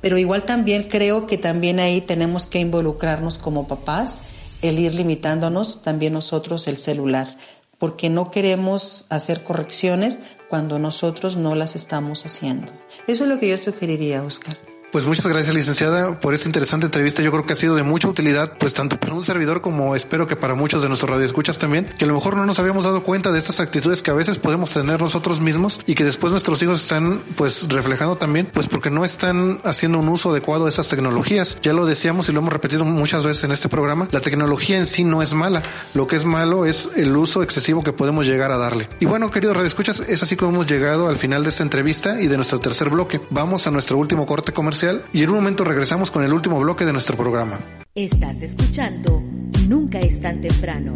pero 0.00 0.16
igual 0.16 0.44
también 0.44 0.84
creo 0.84 1.26
que 1.26 1.36
también 1.36 1.78
ahí 1.78 2.00
tenemos 2.00 2.46
que 2.46 2.60
involucrarnos 2.60 3.36
como 3.36 3.68
papás, 3.68 4.16
el 4.62 4.78
ir 4.78 4.94
limitándonos 4.94 5.82
también 5.82 6.14
nosotros 6.14 6.66
el 6.66 6.78
celular, 6.78 7.36
porque 7.76 8.08
no 8.08 8.30
queremos 8.30 9.04
hacer 9.10 9.44
correcciones 9.44 10.20
cuando 10.48 10.78
nosotros 10.78 11.36
no 11.36 11.54
las 11.54 11.76
estamos 11.76 12.24
haciendo. 12.24 12.72
Eso 13.06 13.24
es 13.24 13.28
lo 13.28 13.38
que 13.38 13.50
yo 13.50 13.58
sugeriría, 13.58 14.22
Oscar. 14.22 14.56
Pues 14.96 15.04
muchas 15.04 15.26
gracias, 15.26 15.54
licenciada, 15.54 16.18
por 16.20 16.32
esta 16.32 16.48
interesante 16.48 16.86
entrevista. 16.86 17.20
Yo 17.20 17.30
creo 17.30 17.44
que 17.44 17.52
ha 17.52 17.56
sido 17.56 17.74
de 17.74 17.82
mucha 17.82 18.08
utilidad, 18.08 18.54
pues 18.58 18.72
tanto 18.72 18.98
para 18.98 19.12
un 19.12 19.26
servidor 19.26 19.60
como 19.60 19.94
espero 19.94 20.26
que 20.26 20.36
para 20.36 20.54
muchos 20.54 20.80
de 20.80 20.88
nuestros 20.88 21.10
radioescuchas 21.10 21.58
también, 21.58 21.92
que 21.98 22.06
a 22.06 22.08
lo 22.08 22.14
mejor 22.14 22.34
no 22.34 22.46
nos 22.46 22.58
habíamos 22.60 22.84
dado 22.84 23.02
cuenta 23.02 23.30
de 23.30 23.38
estas 23.38 23.60
actitudes 23.60 24.00
que 24.00 24.10
a 24.10 24.14
veces 24.14 24.38
podemos 24.38 24.70
tener 24.70 24.98
nosotros 24.98 25.38
mismos 25.38 25.82
y 25.84 25.96
que 25.96 26.02
después 26.02 26.30
nuestros 26.30 26.62
hijos 26.62 26.80
están 26.80 27.20
pues 27.36 27.68
reflejando 27.68 28.16
también, 28.16 28.48
pues 28.50 28.68
porque 28.68 28.88
no 28.88 29.04
están 29.04 29.60
haciendo 29.64 29.98
un 29.98 30.08
uso 30.08 30.30
adecuado 30.30 30.64
de 30.64 30.70
esas 30.70 30.88
tecnologías. 30.88 31.58
Ya 31.60 31.74
lo 31.74 31.84
decíamos 31.84 32.30
y 32.30 32.32
lo 32.32 32.38
hemos 32.38 32.54
repetido 32.54 32.86
muchas 32.86 33.22
veces 33.22 33.44
en 33.44 33.52
este 33.52 33.68
programa, 33.68 34.08
la 34.12 34.22
tecnología 34.22 34.78
en 34.78 34.86
sí 34.86 35.04
no 35.04 35.20
es 35.20 35.34
mala. 35.34 35.62
Lo 35.92 36.06
que 36.06 36.16
es 36.16 36.24
malo 36.24 36.64
es 36.64 36.88
el 36.96 37.14
uso 37.14 37.42
excesivo 37.42 37.84
que 37.84 37.92
podemos 37.92 38.24
llegar 38.24 38.50
a 38.50 38.56
darle. 38.56 38.88
Y 38.98 39.04
bueno, 39.04 39.30
queridos 39.30 39.56
radioescuchas, 39.56 40.00
es 40.00 40.22
así 40.22 40.36
como 40.36 40.52
hemos 40.52 40.66
llegado 40.66 41.08
al 41.08 41.18
final 41.18 41.42
de 41.42 41.50
esta 41.50 41.64
entrevista 41.64 42.18
y 42.18 42.28
de 42.28 42.36
nuestro 42.36 42.60
tercer 42.60 42.88
bloque. 42.88 43.20
Vamos 43.28 43.66
a 43.66 43.70
nuestro 43.70 43.98
último 43.98 44.24
corte 44.24 44.52
comercial 44.54 44.85
y 45.12 45.22
en 45.22 45.30
un 45.30 45.36
momento 45.36 45.64
regresamos 45.64 46.10
con 46.10 46.24
el 46.24 46.32
último 46.32 46.58
bloque 46.60 46.84
de 46.84 46.92
nuestro 46.92 47.16
programa. 47.16 47.58
Estás 47.94 48.42
escuchando 48.42 49.22
Nunca 49.68 49.98
es 49.98 50.20
tan 50.20 50.40
temprano. 50.40 50.94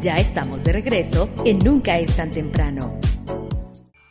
Ya 0.00 0.14
estamos 0.14 0.64
de 0.64 0.72
regreso 0.72 1.28
en 1.44 1.58
Nunca 1.58 1.98
es 1.98 2.14
tan 2.14 2.30
temprano. 2.30 2.98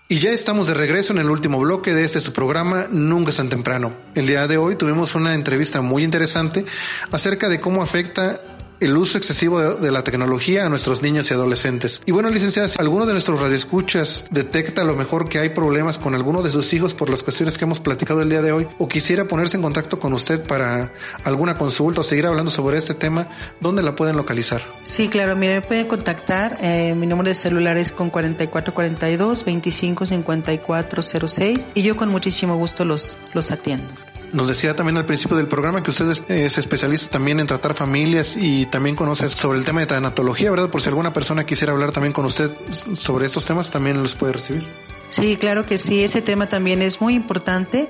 Y 0.09 0.19
ya 0.19 0.31
estamos 0.31 0.67
de 0.67 0.73
regreso 0.73 1.13
en 1.13 1.19
el 1.19 1.29
último 1.29 1.59
bloque 1.59 1.93
de 1.93 2.03
este 2.03 2.19
su 2.19 2.33
programa 2.33 2.87
Nunca 2.89 3.29
es 3.29 3.37
tan 3.37 3.49
temprano. 3.49 3.93
El 4.15 4.27
día 4.27 4.47
de 4.47 4.57
hoy 4.57 4.75
tuvimos 4.75 5.15
una 5.15 5.33
entrevista 5.35 5.81
muy 5.81 6.03
interesante 6.03 6.65
acerca 7.11 7.47
de 7.47 7.59
cómo 7.59 7.83
afecta 7.83 8.41
el 8.79 8.97
uso 8.97 9.17
excesivo 9.17 9.75
de, 9.75 9.91
la 9.91 10.03
tecnología 10.03 10.65
a 10.65 10.69
nuestros 10.69 11.01
niños 11.01 11.29
y 11.31 11.33
adolescentes. 11.33 12.01
Y 12.05 12.11
bueno, 12.11 12.29
licenciada, 12.29 12.69
alguno 12.77 13.05
de 13.05 13.13
nuestros 13.13 13.39
radioescuchas 13.39 14.25
detecta 14.31 14.81
a 14.81 14.85
lo 14.85 14.95
mejor 14.95 15.29
que 15.29 15.39
hay 15.39 15.49
problemas 15.49 15.99
con 15.99 16.15
alguno 16.15 16.41
de 16.41 16.51
sus 16.51 16.73
hijos 16.73 16.93
por 16.93 17.09
las 17.09 17.23
cuestiones 17.23 17.57
que 17.57 17.65
hemos 17.65 17.79
platicado 17.79 18.21
el 18.21 18.29
día 18.29 18.41
de 18.41 18.51
hoy, 18.51 18.67
o 18.77 18.87
quisiera 18.87 19.25
ponerse 19.25 19.57
en 19.57 19.63
contacto 19.63 19.99
con 19.99 20.13
usted 20.13 20.45
para 20.45 20.93
alguna 21.23 21.57
consulta 21.57 22.01
o 22.01 22.03
seguir 22.03 22.25
hablando 22.25 22.51
sobre 22.51 22.77
este 22.77 22.93
tema, 22.93 23.27
¿dónde 23.59 23.83
la 23.83 23.95
pueden 23.95 24.15
localizar? 24.15 24.61
Sí, 24.83 25.07
claro, 25.07 25.35
mire, 25.35 25.55
me 25.55 25.61
pueden 25.61 25.87
contactar. 25.87 26.57
Eh, 26.61 26.93
mi 26.95 27.07
número 27.07 27.29
de 27.29 27.35
celular 27.35 27.77
es 27.77 27.91
con 27.91 28.09
4442 28.09 29.45
255406 29.45 31.67
y 31.73 31.81
yo 31.81 31.95
con 31.95 32.09
muchísimo 32.09 32.57
gusto 32.57 32.85
los, 32.85 33.17
los 33.33 33.51
atiendo. 33.51 33.89
Nos 34.33 34.47
decía 34.47 34.75
también 34.75 34.97
al 34.97 35.05
principio 35.05 35.37
del 35.37 35.47
programa 35.47 35.83
que 35.83 35.91
usted 35.91 36.09
es, 36.09 36.23
es, 36.27 36.57
especialista 36.57 37.09
también 37.09 37.39
en 37.39 37.47
tratar 37.47 37.73
familias 37.73 38.37
y 38.37 38.65
también 38.67 38.95
conoce 38.95 39.29
sobre 39.29 39.57
el 39.57 39.65
tema 39.65 39.81
de 39.81 39.87
tanatología, 39.87 40.51
¿verdad? 40.51 40.69
Por 40.69 40.81
si 40.81 40.89
alguna 40.89 41.13
persona 41.13 41.45
quisiera 41.45 41.73
hablar 41.73 41.91
también 41.91 42.13
con 42.13 42.25
usted 42.25 42.51
sobre 42.95 43.25
estos 43.25 43.45
temas, 43.45 43.71
también 43.71 44.01
los 44.01 44.15
puede 44.15 44.33
recibir. 44.33 44.67
Sí, 45.09 45.37
claro 45.37 45.65
que 45.65 45.77
sí, 45.77 46.03
ese 46.03 46.21
tema 46.21 46.47
también 46.47 46.81
es 46.81 47.01
muy 47.01 47.15
importante. 47.15 47.89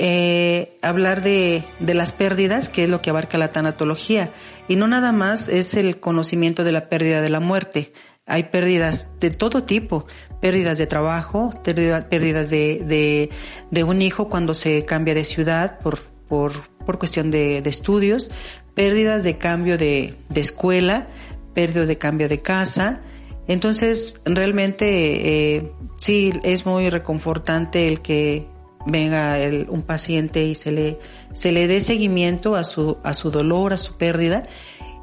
Eh, 0.00 0.76
hablar 0.80 1.22
de, 1.22 1.64
de 1.80 1.94
las 1.94 2.12
pérdidas, 2.12 2.68
que 2.68 2.84
es 2.84 2.88
lo 2.88 3.02
que 3.02 3.10
abarca 3.10 3.36
la 3.36 3.52
tanatología. 3.52 4.32
Y 4.68 4.76
no 4.76 4.86
nada 4.86 5.10
más 5.10 5.48
es 5.48 5.74
el 5.74 5.98
conocimiento 5.98 6.62
de 6.62 6.70
la 6.72 6.88
pérdida 6.88 7.20
de 7.20 7.30
la 7.30 7.40
muerte. 7.40 7.92
Hay 8.28 8.44
pérdidas 8.44 9.08
de 9.20 9.30
todo 9.30 9.64
tipo, 9.64 10.06
pérdidas 10.40 10.78
de 10.78 10.86
trabajo, 10.86 11.50
pérdidas 11.64 12.50
de, 12.50 13.30
de, 13.70 13.84
un 13.84 14.02
hijo 14.02 14.28
cuando 14.28 14.54
se 14.54 14.84
cambia 14.84 15.14
de 15.14 15.24
ciudad 15.24 15.78
por, 15.80 16.00
por, 16.28 16.68
por 16.84 16.98
cuestión 16.98 17.30
de, 17.30 17.62
de, 17.62 17.70
estudios, 17.70 18.30
pérdidas 18.74 19.24
de 19.24 19.38
cambio 19.38 19.78
de, 19.78 20.14
de 20.28 20.40
escuela, 20.40 21.08
pérdida 21.54 21.86
de 21.86 21.96
cambio 21.96 22.28
de 22.28 22.40
casa. 22.40 23.00
Entonces, 23.46 24.20
realmente 24.26 25.56
eh, 25.56 25.72
sí 25.96 26.32
es 26.42 26.66
muy 26.66 26.90
reconfortante 26.90 27.88
el 27.88 28.02
que 28.02 28.46
venga 28.86 29.38
el, 29.38 29.66
un 29.70 29.82
paciente 29.82 30.44
y 30.44 30.54
se 30.54 30.70
le, 30.70 30.98
se 31.32 31.50
le 31.50 31.66
dé 31.66 31.80
seguimiento 31.80 32.56
a 32.56 32.64
su, 32.64 32.98
a 33.02 33.14
su 33.14 33.30
dolor, 33.30 33.72
a 33.72 33.78
su 33.78 33.96
pérdida 33.96 34.46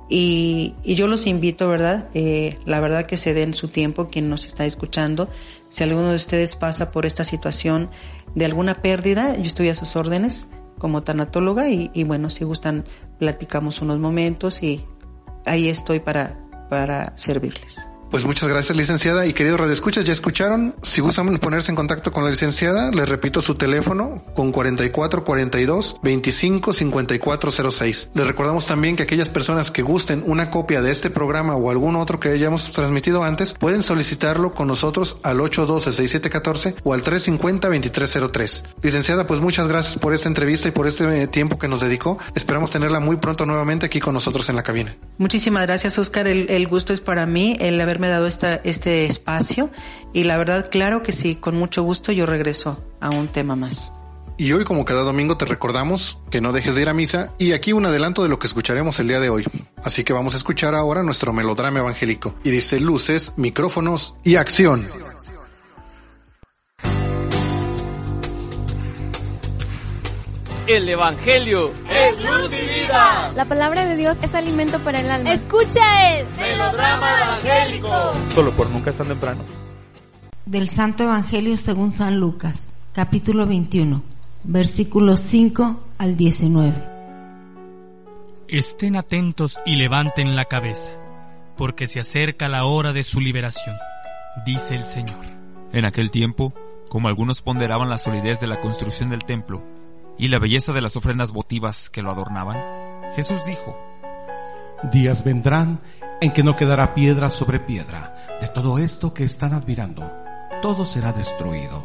y, 0.10 0.76
y, 0.84 0.96
yo 0.96 1.08
los 1.08 1.26
invito, 1.26 1.68
¿verdad? 1.68 2.10
Eh, 2.14 2.60
la 2.66 2.80
verdad 2.80 3.06
que 3.06 3.18
se 3.18 3.34
den 3.34 3.54
su 3.54 3.68
tiempo, 3.68 4.10
quien 4.10 4.30
nos 4.30 4.46
está 4.46 4.66
escuchando. 4.66 5.30
Si 5.70 5.84
alguno 5.84 6.10
de 6.10 6.16
ustedes 6.16 6.56
pasa 6.56 6.92
por 6.92 7.06
esta 7.06 7.24
situación 7.24 7.90
de 8.36 8.46
alguna 8.46 8.82
pérdida, 8.82 9.36
yo 9.36 9.44
estoy 9.44 9.70
a 9.70 9.76
sus 9.76 9.96
órdenes 9.96 10.48
como 10.78 11.04
tanatóloga 11.04 11.70
y, 11.70 11.90
y 11.94 12.04
bueno, 12.04 12.30
si 12.30 12.44
gustan, 12.44 12.86
platicamos 13.18 13.82
unos 13.82 14.00
momentos 14.00 14.62
y 14.62 14.86
ahí 15.46 15.70
estoy 15.70 16.00
para, 16.00 16.38
para 16.70 17.14
servirles. 17.18 17.80
Pues 18.16 18.24
muchas 18.24 18.48
gracias, 18.48 18.78
licenciada. 18.78 19.26
Y 19.26 19.34
queridos 19.34 19.60
radioescuchas, 19.60 20.06
ya 20.06 20.14
escucharon. 20.14 20.74
Si 20.84 21.02
gustan 21.02 21.38
ponerse 21.38 21.74
en 21.74 21.76
contacto 21.76 22.14
con 22.14 22.24
la 22.24 22.30
licenciada, 22.30 22.90
les 22.90 23.10
repito 23.10 23.42
su 23.42 23.56
teléfono 23.56 24.24
con 24.34 24.54
44 24.54 25.26
42 25.26 25.98
25 26.02 26.72
54 26.72 27.52
06. 27.52 28.12
Les 28.14 28.26
recordamos 28.26 28.68
también 28.68 28.96
que 28.96 29.04
aquellas 29.04 29.28
personas 29.28 29.70
que 29.70 29.82
gusten 29.82 30.24
una 30.26 30.50
copia 30.50 30.82
de 30.82 30.92
este 30.92 31.10
programa 31.10 31.58
o 31.58 31.70
algún 31.70 31.98
otro 31.98 32.22
que 32.22 32.30
hayamos 32.30 32.72
transmitido 32.72 33.22
antes, 33.22 33.54
pueden 33.54 33.84
solicitarlo 33.84 34.54
con 34.54 34.70
nosotros 34.70 35.18
al 35.22 35.42
812 35.42 35.92
6714 35.92 36.76
o 36.86 36.94
al 36.94 37.02
350 37.02 37.68
2303. 37.68 38.64
Licenciada, 38.82 39.28
pues 39.28 39.42
muchas 39.42 39.68
gracias 39.68 39.98
por 39.98 40.14
esta 40.14 40.30
entrevista 40.30 40.70
y 40.70 40.72
por 40.72 40.88
este 40.88 41.28
tiempo 41.28 41.58
que 41.58 41.68
nos 41.68 41.82
dedicó. 41.82 42.18
Esperamos 42.34 42.72
tenerla 42.72 43.02
muy 43.02 43.18
pronto 43.18 43.46
nuevamente 43.46 43.88
aquí 43.88 44.00
con 44.00 44.14
nosotros 44.14 44.48
en 44.48 44.56
la 44.56 44.64
cabina. 44.64 44.96
Muchísimas 45.18 45.64
gracias, 45.64 45.98
Oscar. 45.98 46.30
El, 46.30 46.50
el 46.50 46.66
gusto 46.70 46.94
es 46.94 47.02
para 47.02 47.26
mí 47.26 47.58
el 47.60 47.82
haberme 47.82 48.05
dado 48.10 48.28
esta, 48.28 48.56
este 48.64 49.06
espacio 49.06 49.70
y 50.14 50.24
la 50.24 50.38
verdad, 50.38 50.70
claro 50.70 51.04
que 51.04 51.12
sí, 51.12 51.36
con 51.36 51.58
mucho 51.58 51.84
gusto 51.84 52.12
yo 52.12 52.26
regreso 52.26 52.84
a 53.00 53.10
un 53.10 53.28
tema 53.28 53.56
más. 53.56 53.92
Y 54.38 54.52
hoy 54.52 54.66
como 54.66 54.84
cada 54.84 55.02
domingo 55.02 55.38
te 55.38 55.46
recordamos 55.46 56.18
que 56.30 56.42
no 56.42 56.52
dejes 56.52 56.76
de 56.76 56.82
ir 56.82 56.90
a 56.90 56.94
misa 56.94 57.32
y 57.38 57.54
aquí 57.54 57.72
un 57.72 57.86
adelanto 57.86 58.22
de 58.22 58.30
lo 58.30 58.38
que 58.38 58.48
escucharemos 58.48 59.00
el 59.00 59.08
día 59.08 59.22
de 59.22 59.30
hoy. 59.30 59.46
Así 59.82 60.04
que 60.04 60.12
vamos 60.12 60.34
a 60.34 60.38
escuchar 60.38 60.76
ahora 60.76 61.04
nuestro 61.04 61.32
melodrama 61.32 61.80
evangélico. 61.80 62.36
Y 62.44 62.52
dice 62.52 62.80
luces, 62.80 63.34
micrófonos 63.38 64.16
y 64.24 64.36
acción. 64.36 64.84
El 70.68 70.90
Evangelio 70.90 71.72
es 71.92 72.18
luz 72.24 72.52
y 72.52 72.82
vida. 72.82 73.30
La 73.36 73.46
palabra 73.46 73.86
de 73.86 73.96
Dios 73.96 74.18
es 74.24 74.34
alimento 74.34 74.80
para 74.80 75.00
el 75.00 75.12
alma. 75.12 75.34
Escucha 75.34 76.18
el 76.18 76.28
melodrama 76.38 77.22
evangélico. 77.22 77.90
Solo 78.30 78.52
por 78.52 78.72
nunca 78.72 78.90
es 78.90 78.98
tan 78.98 79.08
temprano. 79.08 79.44
Del 80.48 80.70
Santo 80.70 81.04
Evangelio 81.04 81.56
según 81.58 81.92
San 81.92 82.20
Lucas, 82.20 82.62
capítulo 82.94 83.46
21, 83.46 84.02
versículos 84.44 85.20
5 85.20 85.80
al 86.00 86.18
19. 86.18 86.74
Estén 88.48 88.96
atentos 88.96 89.60
y 89.68 89.76
levanten 89.76 90.36
la 90.36 90.46
cabeza, 90.46 90.92
porque 91.58 91.86
se 91.86 92.00
acerca 92.00 92.48
la 92.48 92.66
hora 92.66 92.92
de 92.92 93.04
su 93.04 93.22
liberación, 93.22 93.76
dice 94.48 94.76
el 94.76 94.86
Señor. 94.86 95.24
En 95.74 95.86
aquel 95.86 96.10
tiempo, 96.10 96.54
como 96.90 97.08
algunos 97.08 97.44
ponderaban 97.44 97.90
la 97.90 97.98
solidez 98.00 98.40
de 98.40 98.48
la 98.48 98.62
construcción 98.62 99.10
del 99.10 99.24
templo, 99.24 99.64
y 100.18 100.30
la 100.30 100.40
belleza 100.40 100.74
de 100.74 100.82
las 100.82 100.96
ofrendas 100.96 101.32
votivas 101.32 101.90
que 101.90 102.02
lo 102.02 102.12
adornaban, 102.12 102.58
Jesús 103.16 103.44
dijo, 103.46 103.78
Días 104.92 105.24
vendrán 105.24 105.80
en 106.22 106.32
que 106.32 106.44
no 106.44 106.56
quedará 106.56 106.94
piedra 106.94 107.30
sobre 107.30 107.60
piedra 107.60 108.16
de 108.40 108.48
todo 108.48 108.78
esto 108.78 109.14
que 109.14 109.24
están 109.24 109.54
admirando, 109.54 110.12
todo 110.62 110.86
será 110.86 111.12
destruido. 111.12 111.84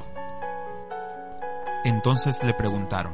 Entonces 1.84 2.42
le 2.44 2.54
preguntaron, 2.54 3.12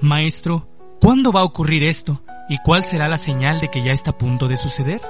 Maestro, 0.00 0.66
¿cuándo 1.00 1.32
va 1.32 1.40
a 1.40 1.44
ocurrir 1.44 1.84
esto? 1.84 2.20
¿Y 2.48 2.58
cuál 2.58 2.84
será 2.84 3.08
la 3.08 3.18
señal 3.18 3.60
de 3.60 3.70
que 3.70 3.82
ya 3.82 3.92
está 3.92 4.10
a 4.10 4.18
punto 4.18 4.48
de 4.48 4.56
suceder? 4.56 5.00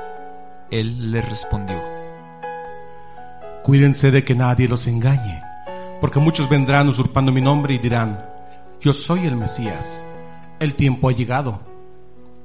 Él 0.71 1.11
les 1.11 1.29
respondió, 1.29 1.81
Cuídense 3.63 4.11
de 4.11 4.25
que 4.25 4.35
nadie 4.35 4.69
los 4.69 4.87
engañe, 4.87 5.43
porque 6.01 6.21
muchos 6.21 6.49
vendrán 6.51 6.89
usurpando 6.89 7.33
mi 7.33 7.41
nombre 7.41 7.75
y 7.75 7.79
dirán, 7.79 8.34
yo 8.81 8.93
soy 8.93 9.27
el 9.27 9.37
Mesías. 9.37 10.05
El 10.61 10.75
tiempo 10.75 11.09
ha 11.09 11.13
llegado. 11.13 11.61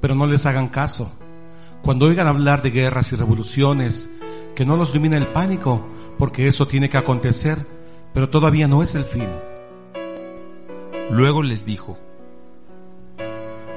Pero 0.00 0.14
no 0.14 0.26
les 0.26 0.46
hagan 0.46 0.68
caso. 0.68 1.12
Cuando 1.82 2.06
oigan 2.06 2.26
hablar 2.26 2.62
de 2.62 2.70
guerras 2.70 3.12
y 3.12 3.16
revoluciones, 3.16 4.10
que 4.54 4.64
no 4.64 4.76
los 4.76 4.92
domine 4.92 5.16
el 5.16 5.26
pánico, 5.26 5.86
porque 6.18 6.46
eso 6.46 6.66
tiene 6.66 6.88
que 6.88 6.98
acontecer, 6.98 7.66
pero 8.12 8.28
todavía 8.28 8.68
no 8.68 8.82
es 8.82 8.94
el 8.94 9.04
fin. 9.04 9.28
Luego 11.10 11.42
les 11.42 11.64
dijo, 11.64 11.96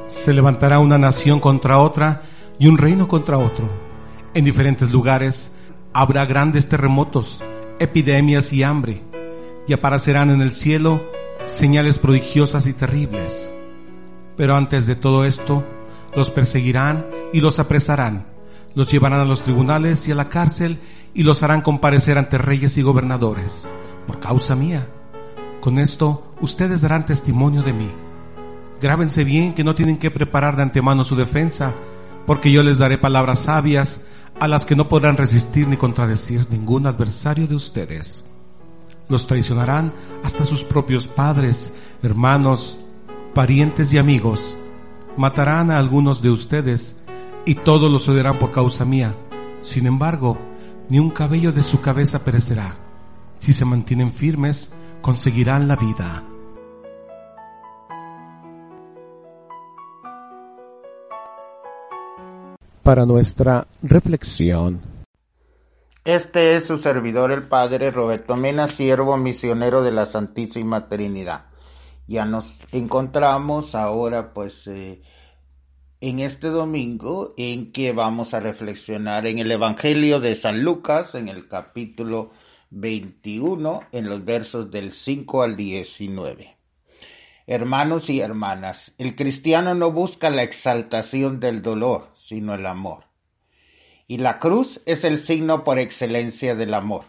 Se 0.07 0.33
levantará 0.33 0.79
una 0.79 0.97
nación 0.97 1.39
contra 1.39 1.79
otra 1.79 2.21
y 2.59 2.67
un 2.67 2.77
reino 2.77 3.07
contra 3.07 3.37
otro. 3.37 3.67
En 4.33 4.45
diferentes 4.45 4.91
lugares 4.91 5.55
habrá 5.93 6.25
grandes 6.25 6.67
terremotos, 6.67 7.43
epidemias 7.79 8.51
y 8.51 8.63
hambre, 8.63 9.01
y 9.67 9.73
aparecerán 9.73 10.29
en 10.29 10.41
el 10.41 10.51
cielo 10.51 11.01
señales 11.45 11.99
prodigiosas 11.99 12.67
y 12.67 12.73
terribles. 12.73 13.53
Pero 14.37 14.55
antes 14.55 14.85
de 14.85 14.95
todo 14.95 15.25
esto, 15.25 15.63
los 16.15 16.29
perseguirán 16.29 17.05
y 17.31 17.41
los 17.41 17.59
apresarán, 17.59 18.25
los 18.75 18.91
llevarán 18.91 19.19
a 19.19 19.25
los 19.25 19.41
tribunales 19.41 20.07
y 20.07 20.11
a 20.11 20.15
la 20.15 20.29
cárcel 20.29 20.79
y 21.13 21.23
los 21.23 21.43
harán 21.43 21.61
comparecer 21.61 22.17
ante 22.17 22.37
reyes 22.37 22.77
y 22.77 22.81
gobernadores, 22.81 23.67
por 24.07 24.19
causa 24.19 24.55
mía. 24.55 24.87
Con 25.61 25.79
esto 25.79 26.33
ustedes 26.41 26.81
darán 26.81 27.05
testimonio 27.05 27.61
de 27.61 27.73
mí. 27.73 27.89
Grábense 28.81 29.23
bien 29.23 29.53
que 29.53 29.63
no 29.63 29.75
tienen 29.75 29.97
que 29.97 30.11
preparar 30.11 30.55
de 30.55 30.63
antemano 30.63 31.03
su 31.03 31.15
defensa, 31.15 31.73
porque 32.25 32.51
yo 32.51 32.63
les 32.63 32.79
daré 32.79 32.97
palabras 32.97 33.39
sabias 33.39 34.05
a 34.39 34.47
las 34.47 34.65
que 34.65 34.75
no 34.75 34.89
podrán 34.89 35.17
resistir 35.17 35.67
ni 35.67 35.77
contradecir 35.77 36.47
ningún 36.49 36.87
adversario 36.87 37.47
de 37.47 37.55
ustedes 37.55 38.32
los 39.13 39.27
traicionarán 39.27 39.93
hasta 40.23 40.43
sus 40.43 40.63
propios 40.63 41.07
padres, 41.07 41.71
hermanos, 42.01 42.79
parientes 43.33 43.93
y 43.93 43.99
amigos. 43.99 44.57
Matarán 45.15 45.69
a 45.69 45.77
algunos 45.77 46.21
de 46.23 46.31
ustedes 46.31 46.97
y 47.45 47.55
todos 47.55 47.91
los 47.91 48.09
odiarán 48.09 48.39
por 48.39 48.51
causa 48.51 48.85
mía. 48.85 49.15
Sin 49.61 49.85
embargo, 49.85 50.39
ni 50.89 50.97
un 50.97 51.11
cabello 51.11 51.51
de 51.51 51.61
su 51.61 51.79
cabeza 51.79 52.25
perecerá. 52.25 52.75
Si 53.37 53.53
se 53.53 53.65
mantienen 53.65 54.11
firmes, 54.11 54.73
conseguirán 55.01 55.67
la 55.67 55.75
vida. 55.75 56.23
Para 62.81 63.05
nuestra 63.05 63.67
reflexión 63.83 64.92
este 66.05 66.57
es 66.57 66.65
su 66.65 66.79
servidor 66.79 67.31
el 67.31 67.47
Padre 67.47 67.89
Roberto 67.89 68.35
Mena, 68.35 68.67
siervo 68.67 69.15
misionero 69.15 69.83
de 69.83 69.93
la 69.93 70.05
Santísima 70.05 70.89
Trinidad. 70.89 71.45
Ya 72.07 72.25
nos 72.25 72.59
encontramos 72.73 73.73
ahora 73.73 74.33
pues 74.33 74.67
eh, 74.67 75.01
en 76.01 76.19
este 76.19 76.47
domingo 76.47 77.33
en 77.37 77.71
que 77.71 77.93
vamos 77.93 78.33
a 78.33 78.41
reflexionar 78.41 79.27
en 79.27 79.39
el 79.39 79.49
Evangelio 79.49 80.19
de 80.19 80.35
San 80.35 80.61
Lucas, 80.61 81.15
en 81.15 81.29
el 81.29 81.47
capítulo 81.47 82.31
21, 82.71 83.83
en 83.93 84.09
los 84.09 84.25
versos 84.25 84.69
del 84.71 84.91
5 84.91 85.41
al 85.41 85.55
19. 85.55 86.57
Hermanos 87.47 88.09
y 88.09 88.19
hermanas, 88.19 88.91
el 88.97 89.15
cristiano 89.15 89.73
no 89.73 89.91
busca 89.91 90.29
la 90.29 90.43
exaltación 90.43 91.39
del 91.39 91.61
dolor, 91.61 92.09
sino 92.17 92.55
el 92.55 92.65
amor 92.65 93.12
y 94.07 94.17
la 94.17 94.39
cruz 94.39 94.81
es 94.85 95.03
el 95.03 95.19
signo 95.19 95.63
por 95.63 95.79
excelencia 95.79 96.55
del 96.55 96.73
amor. 96.73 97.05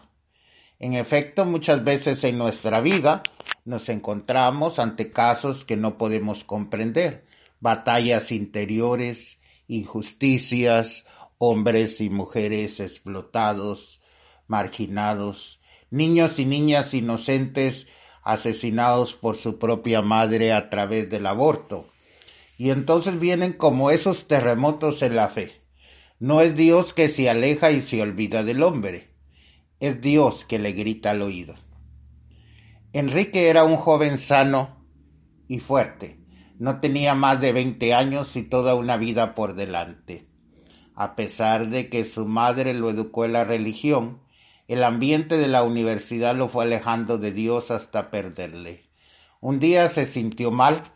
En 0.79 0.93
efecto, 0.93 1.45
muchas 1.45 1.83
veces 1.83 2.23
en 2.23 2.37
nuestra 2.37 2.81
vida 2.81 3.23
nos 3.63 3.89
encontramos 3.89 4.79
ante 4.79 5.11
casos 5.11 5.65
que 5.65 5.77
no 5.77 5.97
podemos 5.97 6.43
comprender, 6.43 7.25
batallas 7.59 8.31
interiores, 8.31 9.39
injusticias, 9.67 11.05
hombres 11.37 11.99
y 12.01 12.09
mujeres 12.09 12.79
explotados, 12.79 14.01
marginados, 14.47 15.59
niños 15.89 16.39
y 16.39 16.45
niñas 16.45 16.93
inocentes 16.93 17.87
asesinados 18.23 19.13
por 19.13 19.37
su 19.37 19.59
propia 19.59 20.01
madre 20.01 20.53
a 20.53 20.69
través 20.69 21.09
del 21.09 21.25
aborto. 21.25 21.87
Y 22.57 22.69
entonces 22.69 23.19
vienen 23.19 23.53
como 23.53 23.91
esos 23.91 24.27
terremotos 24.27 25.01
en 25.01 25.15
la 25.15 25.29
fe 25.29 25.64
no 26.25 26.41
es 26.41 26.55
Dios 26.55 26.91
que 26.91 27.07
se 27.07 27.29
aleja 27.29 27.69
y 27.69 27.81
se 27.81 28.01
olvida 28.01 28.43
del 28.43 28.63
hombre, 28.63 29.11
es 29.79 30.01
Dios 30.01 30.43
que 30.43 30.57
le 30.57 30.71
grita 30.71 31.11
al 31.11 31.21
oído. 31.21 31.53
Enrique 32.93 33.47
era 33.47 33.63
un 33.63 33.75
joven 33.77 34.17
sano 34.17 34.87
y 35.47 35.59
fuerte. 35.59 36.17
No 36.57 36.79
tenía 36.79 37.13
más 37.13 37.39
de 37.41 37.51
20 37.51 37.93
años 37.93 38.35
y 38.35 38.41
toda 38.41 38.73
una 38.73 38.97
vida 38.97 39.35
por 39.35 39.53
delante. 39.53 40.25
A 40.95 41.15
pesar 41.15 41.69
de 41.69 41.89
que 41.89 42.05
su 42.05 42.25
madre 42.25 42.73
lo 42.73 42.89
educó 42.89 43.25
en 43.25 43.33
la 43.33 43.45
religión, 43.45 44.19
el 44.67 44.83
ambiente 44.83 45.37
de 45.37 45.47
la 45.47 45.61
universidad 45.61 46.35
lo 46.35 46.49
fue 46.49 46.63
alejando 46.63 47.19
de 47.19 47.33
Dios 47.33 47.69
hasta 47.69 48.09
perderle. 48.09 48.89
Un 49.41 49.59
día 49.59 49.89
se 49.89 50.07
sintió 50.07 50.49
mal, 50.49 50.91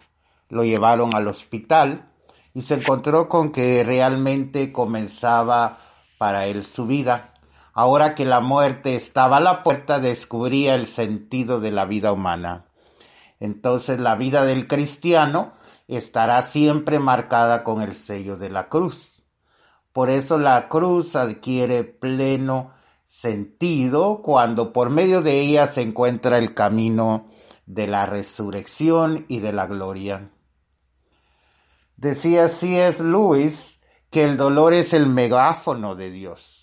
lo 0.50 0.64
llevaron 0.64 1.12
al 1.14 1.28
hospital 1.28 2.09
y 2.54 2.62
se 2.62 2.76
encontró 2.76 3.30
con 3.30 3.52
que 3.52 3.84
realmente 3.84 4.72
comenzaba 4.72 5.80
para 6.18 6.48
él 6.48 6.66
su 6.66 6.86
vida. 6.86 7.34
Ahora 7.74 8.16
que 8.16 8.26
la 8.26 8.42
muerte 8.42 8.96
estaba 8.96 9.38
a 9.38 9.42
la 9.42 9.64
puerta, 9.64 10.00
descubría 10.00 10.76
el 10.76 10.88
sentido 10.88 11.60
de 11.60 11.72
la 11.72 11.86
vida 11.86 12.12
humana. 12.12 12.66
Entonces 13.40 14.00
la 14.00 14.16
vida 14.16 14.44
del 14.44 14.68
cristiano 14.68 15.54
estará 15.88 16.42
siempre 16.42 17.00
marcada 17.00 17.64
con 17.64 17.82
el 17.82 17.96
sello 17.96 18.38
de 18.38 18.50
la 18.50 18.68
cruz. 18.68 19.24
Por 19.94 20.10
eso 20.10 20.38
la 20.38 20.68
cruz 20.68 21.16
adquiere 21.16 21.84
pleno 21.84 22.72
sentido 23.06 24.22
cuando 24.22 24.72
por 24.72 24.90
medio 24.92 25.22
de 25.22 25.40
ella 25.40 25.66
se 25.66 25.82
encuentra 25.82 26.38
el 26.38 26.54
camino 26.54 27.28
de 27.66 27.88
la 27.88 28.06
resurrección 28.06 29.26
y 29.28 29.40
de 29.40 29.52
la 29.52 29.66
gloria. 29.66 30.30
Decía 32.00 32.48
C.S. 32.48 33.04
Lewis 33.04 33.78
que 34.10 34.24
el 34.24 34.38
dolor 34.38 34.72
es 34.72 34.94
el 34.94 35.06
megáfono 35.06 35.96
de 35.96 36.10
Dios. 36.12 36.62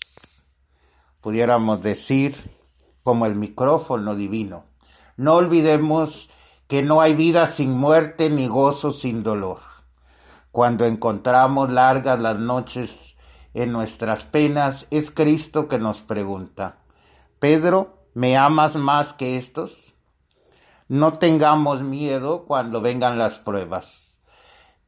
Pudiéramos 1.21 1.79
decir 1.83 2.57
como 3.03 3.27
el 3.27 3.35
micrófono 3.35 4.15
divino. 4.15 4.65
No 5.15 5.35
olvidemos 5.35 6.31
que 6.67 6.81
no 6.81 7.01
hay 7.01 7.13
vida 7.13 7.45
sin 7.45 7.69
muerte 7.77 8.31
ni 8.31 8.47
gozo 8.47 8.91
sin 8.91 9.21
dolor. 9.21 9.59
Cuando 10.51 10.85
encontramos 10.85 11.71
largas 11.71 12.19
las 12.19 12.39
noches 12.39 13.15
en 13.53 13.71
nuestras 13.71 14.23
penas, 14.23 14.87
es 14.89 15.11
Cristo 15.11 15.67
que 15.67 15.77
nos 15.77 16.01
pregunta, 16.01 16.79
Pedro, 17.37 17.99
¿me 18.15 18.37
amas 18.37 18.75
más 18.75 19.13
que 19.13 19.37
estos? 19.37 19.93
no 20.87 21.13
tengamos 21.13 21.83
miedo 21.83 22.45
cuando 22.45 22.81
vengan 22.81 23.19
las 23.19 23.37
pruebas. 23.37 24.06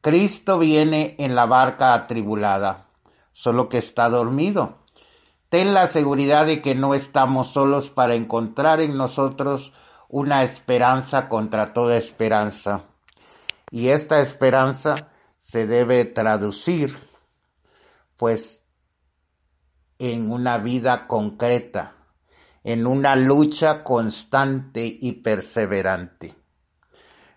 Cristo 0.01 0.57
viene 0.57 1.15
en 1.19 1.35
la 1.35 1.45
barca 1.45 1.93
atribulada, 1.93 2.87
solo 3.33 3.67
que 3.67 3.79
está 3.79 4.07
dormido. 4.07 4.77
Ten 5.49 5.73
la 5.73 5.87
seguridad 5.87 6.45
de 6.45 6.61
que 6.61 6.73
no 6.73 6.93
estamos 6.93 7.51
solos 7.51 7.89
para 7.89 8.15
encontrar 8.15 8.79
en 8.79 8.95
nosotros 8.95 9.73
una 10.07 10.43
esperanza 10.43 11.27
contra 11.27 11.73
toda 11.73 11.97
esperanza. 11.97 12.85
Y 13.71 13.89
esta 13.89 14.21
esperanza 14.21 15.09
se 15.37 15.67
debe 15.67 16.05
traducir, 16.05 16.97
pues, 18.15 18.61
en 19.97 20.31
una 20.31 20.59
vida 20.59 21.07
concreta, 21.07 21.95
en 22.63 22.87
una 22.87 23.17
lucha 23.17 23.83
constante 23.83 24.97
y 24.99 25.11
perseverante. 25.11 26.35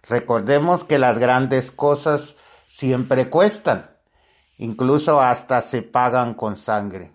Recordemos 0.02 0.84
que 0.84 0.98
las 0.98 1.18
grandes 1.18 1.72
cosas 1.72 2.36
siempre 2.74 3.28
cuestan, 3.28 3.90
incluso 4.56 5.20
hasta 5.20 5.60
se 5.60 5.82
pagan 5.82 6.32
con 6.32 6.56
sangre. 6.56 7.14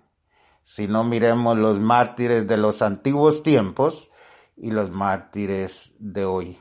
Si 0.62 0.88
no 0.88 1.04
miremos 1.04 1.58
los 1.58 1.80
mártires 1.80 2.46
de 2.46 2.58
los 2.58 2.84
antiguos 2.84 3.42
tiempos 3.42 4.12
y 4.56 4.70
los 4.70 4.92
mártires 4.92 5.92
de 5.98 6.26
hoy. 6.26 6.60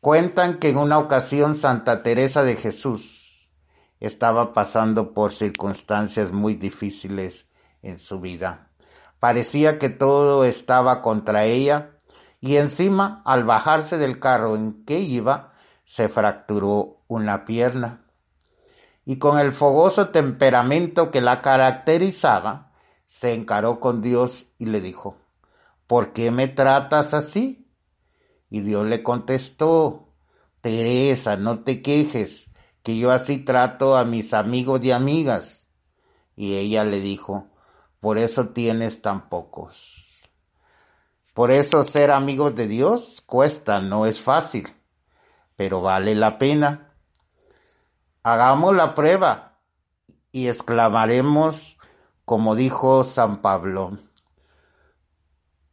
Cuentan 0.00 0.58
que 0.58 0.70
en 0.70 0.78
una 0.78 0.98
ocasión 0.98 1.54
Santa 1.54 2.02
Teresa 2.02 2.42
de 2.42 2.56
Jesús 2.56 3.52
estaba 4.00 4.52
pasando 4.52 5.14
por 5.14 5.32
circunstancias 5.32 6.32
muy 6.32 6.54
difíciles 6.54 7.46
en 7.82 8.00
su 8.00 8.18
vida. 8.18 8.72
Parecía 9.20 9.78
que 9.78 9.90
todo 9.90 10.44
estaba 10.44 11.02
contra 11.02 11.44
ella 11.44 12.00
y 12.40 12.56
encima, 12.56 13.22
al 13.24 13.44
bajarse 13.44 13.96
del 13.96 14.18
carro 14.18 14.56
en 14.56 14.84
que 14.84 14.98
iba, 14.98 15.52
se 15.84 16.08
fracturó 16.08 17.01
una 17.14 17.44
pierna. 17.44 18.04
Y 19.04 19.18
con 19.18 19.38
el 19.38 19.52
fogoso 19.52 20.08
temperamento 20.08 21.10
que 21.10 21.20
la 21.20 21.42
caracterizaba, 21.42 22.72
se 23.06 23.34
encaró 23.34 23.78
con 23.78 24.00
Dios 24.00 24.46
y 24.58 24.66
le 24.66 24.80
dijo, 24.80 25.16
¿por 25.86 26.12
qué 26.12 26.30
me 26.30 26.48
tratas 26.48 27.12
así? 27.12 27.68
Y 28.48 28.60
Dios 28.60 28.86
le 28.86 29.02
contestó, 29.02 30.08
Teresa, 30.62 31.36
no 31.36 31.60
te 31.60 31.82
quejes, 31.82 32.48
que 32.82 32.96
yo 32.96 33.10
así 33.10 33.38
trato 33.38 33.96
a 33.96 34.04
mis 34.04 34.32
amigos 34.32 34.82
y 34.84 34.92
amigas. 34.92 35.68
Y 36.36 36.54
ella 36.54 36.84
le 36.84 37.00
dijo, 37.00 37.48
por 38.00 38.16
eso 38.16 38.48
tienes 38.48 39.02
tan 39.02 39.28
pocos. 39.28 40.30
Por 41.34 41.50
eso 41.50 41.84
ser 41.84 42.10
amigos 42.10 42.54
de 42.54 42.68
Dios 42.68 43.22
cuesta, 43.26 43.80
no 43.80 44.06
es 44.06 44.20
fácil, 44.20 44.68
pero 45.56 45.80
vale 45.80 46.14
la 46.14 46.38
pena. 46.38 46.91
Hagamos 48.22 48.74
la 48.74 48.94
prueba 48.94 49.58
y 50.30 50.48
exclamaremos, 50.48 51.78
como 52.24 52.54
dijo 52.54 53.04
San 53.04 53.42
Pablo, 53.42 53.98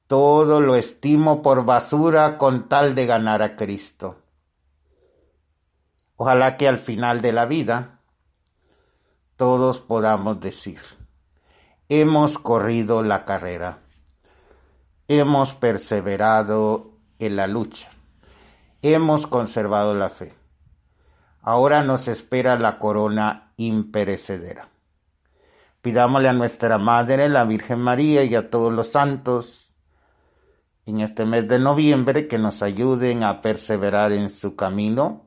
todo 0.07 0.59
lo 0.61 0.75
estimo 0.75 1.41
por 1.41 1.65
basura 1.65 2.37
con 2.37 2.67
tal 2.67 2.95
de 2.95 3.05
ganar 3.05 3.41
a 3.41 3.55
Cristo. 3.55 4.17
Ojalá 6.15 6.57
que 6.57 6.67
al 6.67 6.79
final 6.79 7.21
de 7.21 7.31
la 7.31 7.45
vida 7.45 8.01
todos 9.37 9.79
podamos 9.79 10.39
decir, 10.39 10.81
hemos 11.87 12.37
corrido 12.39 13.03
la 13.03 13.25
carrera 13.25 13.79
hemos 15.09 15.55
perseverado 15.55 16.91
en 17.17 17.35
la 17.35 17.47
lucha, 17.47 17.89
hemos 18.83 19.25
conservado 19.25 19.95
la 19.95 20.11
fe. 20.11 20.38
Ahora 21.49 21.81
nos 21.81 22.07
espera 22.07 22.59
la 22.59 22.77
corona 22.77 23.53
imperecedera. 23.57 24.69
Pidámosle 25.81 26.29
a 26.29 26.33
nuestra 26.33 26.77
Madre, 26.77 27.27
la 27.27 27.43
Virgen 27.43 27.79
María 27.79 28.23
y 28.23 28.35
a 28.35 28.51
todos 28.51 28.71
los 28.71 28.89
santos 28.89 29.73
en 30.85 30.99
este 30.99 31.25
mes 31.25 31.47
de 31.47 31.57
noviembre 31.57 32.27
que 32.27 32.37
nos 32.37 32.61
ayuden 32.61 33.23
a 33.23 33.41
perseverar 33.41 34.11
en 34.11 34.29
su 34.29 34.55
camino 34.55 35.25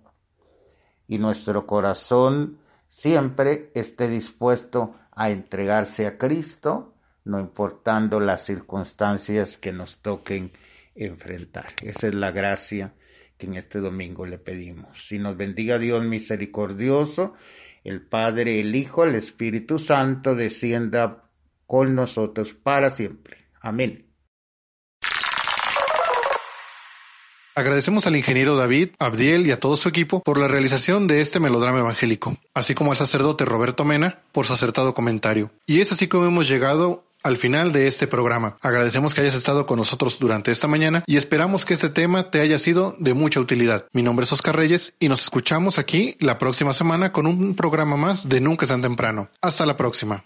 y 1.08 1.18
nuestro 1.18 1.66
corazón 1.66 2.60
siempre 2.86 3.72
esté 3.74 4.06
dispuesto 4.06 4.94
a 5.10 5.30
entregarse 5.30 6.06
a 6.06 6.18
Cristo 6.18 6.94
no 7.24 7.40
importando 7.40 8.20
las 8.20 8.44
circunstancias 8.44 9.56
que 9.56 9.72
nos 9.72 9.96
toquen 9.96 10.52
enfrentar. 10.94 11.72
Esa 11.82 12.06
es 12.06 12.14
la 12.14 12.30
gracia 12.30 12.94
en 13.46 13.54
este 13.54 13.78
domingo 13.78 14.26
le 14.26 14.38
pedimos. 14.38 15.06
Si 15.06 15.18
nos 15.18 15.36
bendiga 15.36 15.78
Dios 15.78 16.04
misericordioso, 16.04 17.34
el 17.84 18.02
Padre, 18.02 18.60
el 18.60 18.74
Hijo, 18.74 19.04
el 19.04 19.14
Espíritu 19.14 19.78
Santo 19.78 20.34
descienda 20.34 21.24
con 21.66 21.94
nosotros 21.94 22.52
para 22.52 22.90
siempre. 22.90 23.38
Amén. 23.60 24.12
Agradecemos 27.54 28.06
al 28.06 28.16
ingeniero 28.16 28.56
David, 28.56 28.90
Abdiel 28.98 29.46
y 29.46 29.50
a 29.50 29.60
todo 29.60 29.76
su 29.76 29.86
equipo 29.86 30.22
por 30.22 30.38
la 30.38 30.48
realización 30.48 31.06
de 31.06 31.20
este 31.20 31.38
melodrama 31.38 31.80
evangélico, 31.80 32.38
así 32.54 32.74
como 32.74 32.92
al 32.92 32.96
sacerdote 32.96 33.44
Roberto 33.44 33.84
Mena 33.84 34.20
por 34.32 34.46
su 34.46 34.54
acertado 34.54 34.94
comentario. 34.94 35.50
Y 35.66 35.80
es 35.80 35.92
así 35.92 36.08
como 36.08 36.26
hemos 36.26 36.48
llegado 36.48 37.04
al 37.22 37.36
final 37.36 37.72
de 37.72 37.86
este 37.86 38.06
programa. 38.06 38.56
Agradecemos 38.60 39.14
que 39.14 39.20
hayas 39.20 39.34
estado 39.34 39.66
con 39.66 39.78
nosotros 39.78 40.18
durante 40.18 40.50
esta 40.50 40.68
mañana 40.68 41.04
y 41.06 41.16
esperamos 41.16 41.64
que 41.64 41.74
este 41.74 41.88
tema 41.88 42.30
te 42.30 42.40
haya 42.40 42.58
sido 42.58 42.96
de 42.98 43.14
mucha 43.14 43.40
utilidad. 43.40 43.86
Mi 43.92 44.02
nombre 44.02 44.24
es 44.24 44.32
Oscar 44.32 44.56
Reyes 44.56 44.94
y 44.98 45.08
nos 45.08 45.22
escuchamos 45.22 45.78
aquí 45.78 46.16
la 46.20 46.38
próxima 46.38 46.72
semana 46.72 47.12
con 47.12 47.26
un 47.26 47.54
programa 47.54 47.96
más 47.96 48.28
de 48.28 48.40
Nunca 48.40 48.64
es 48.64 48.70
tan 48.70 48.82
temprano. 48.82 49.28
Hasta 49.40 49.66
la 49.66 49.76
próxima. 49.76 50.24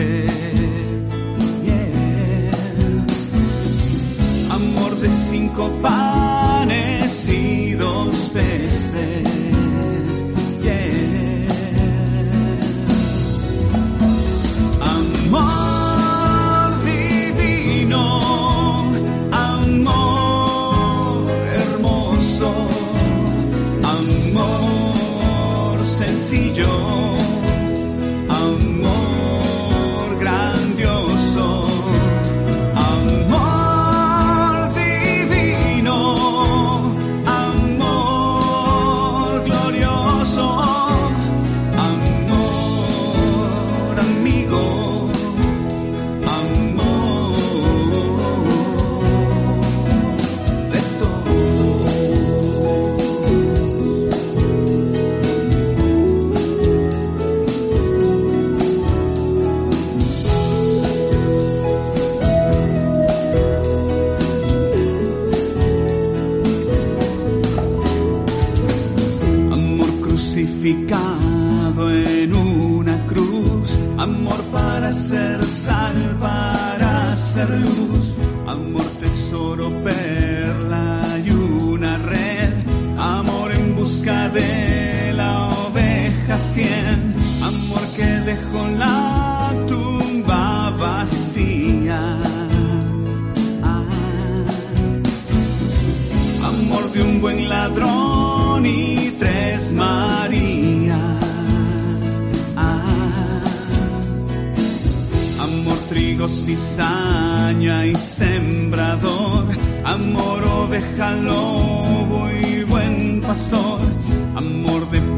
mujer. 0.00 0.29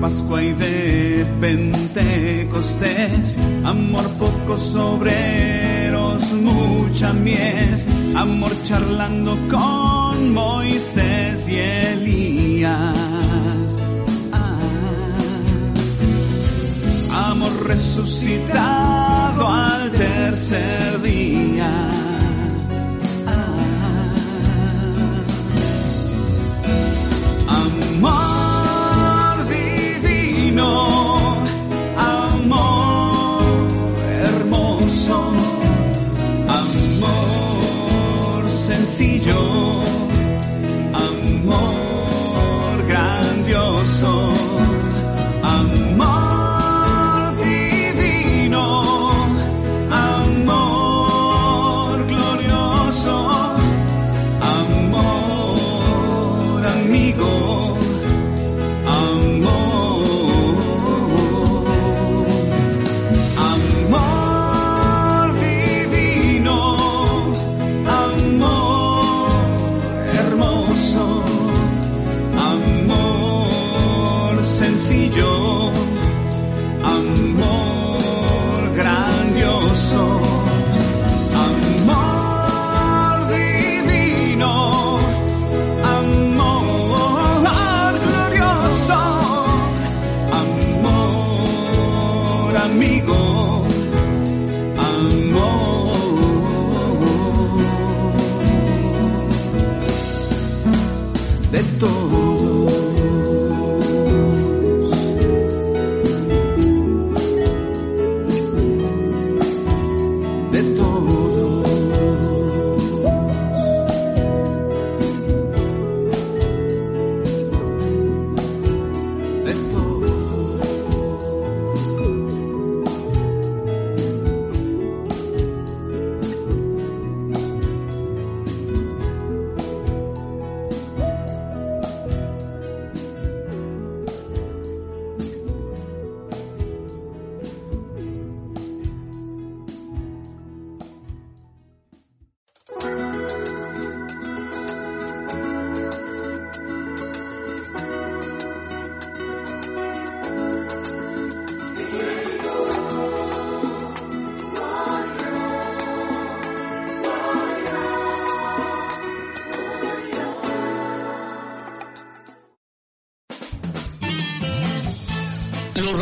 Pascua 0.02 0.42
y 0.42 0.52
de 0.54 1.24
Pentecostés, 1.40 3.38
amor 3.62 4.04
pocos 4.18 4.74
obreros, 4.74 6.32
mucha 6.32 7.12
mies, 7.12 7.86
amor 8.16 8.50
charlando 8.64 9.38
con 9.48 10.32
Moisés 10.34 11.46
y 11.46 11.54
Elías. 11.56 12.96
Ah, 14.32 14.58
amor 17.30 17.68
resucitado 17.68 19.46
al 19.46 19.92
tercer 19.92 21.00
día. 21.00 22.11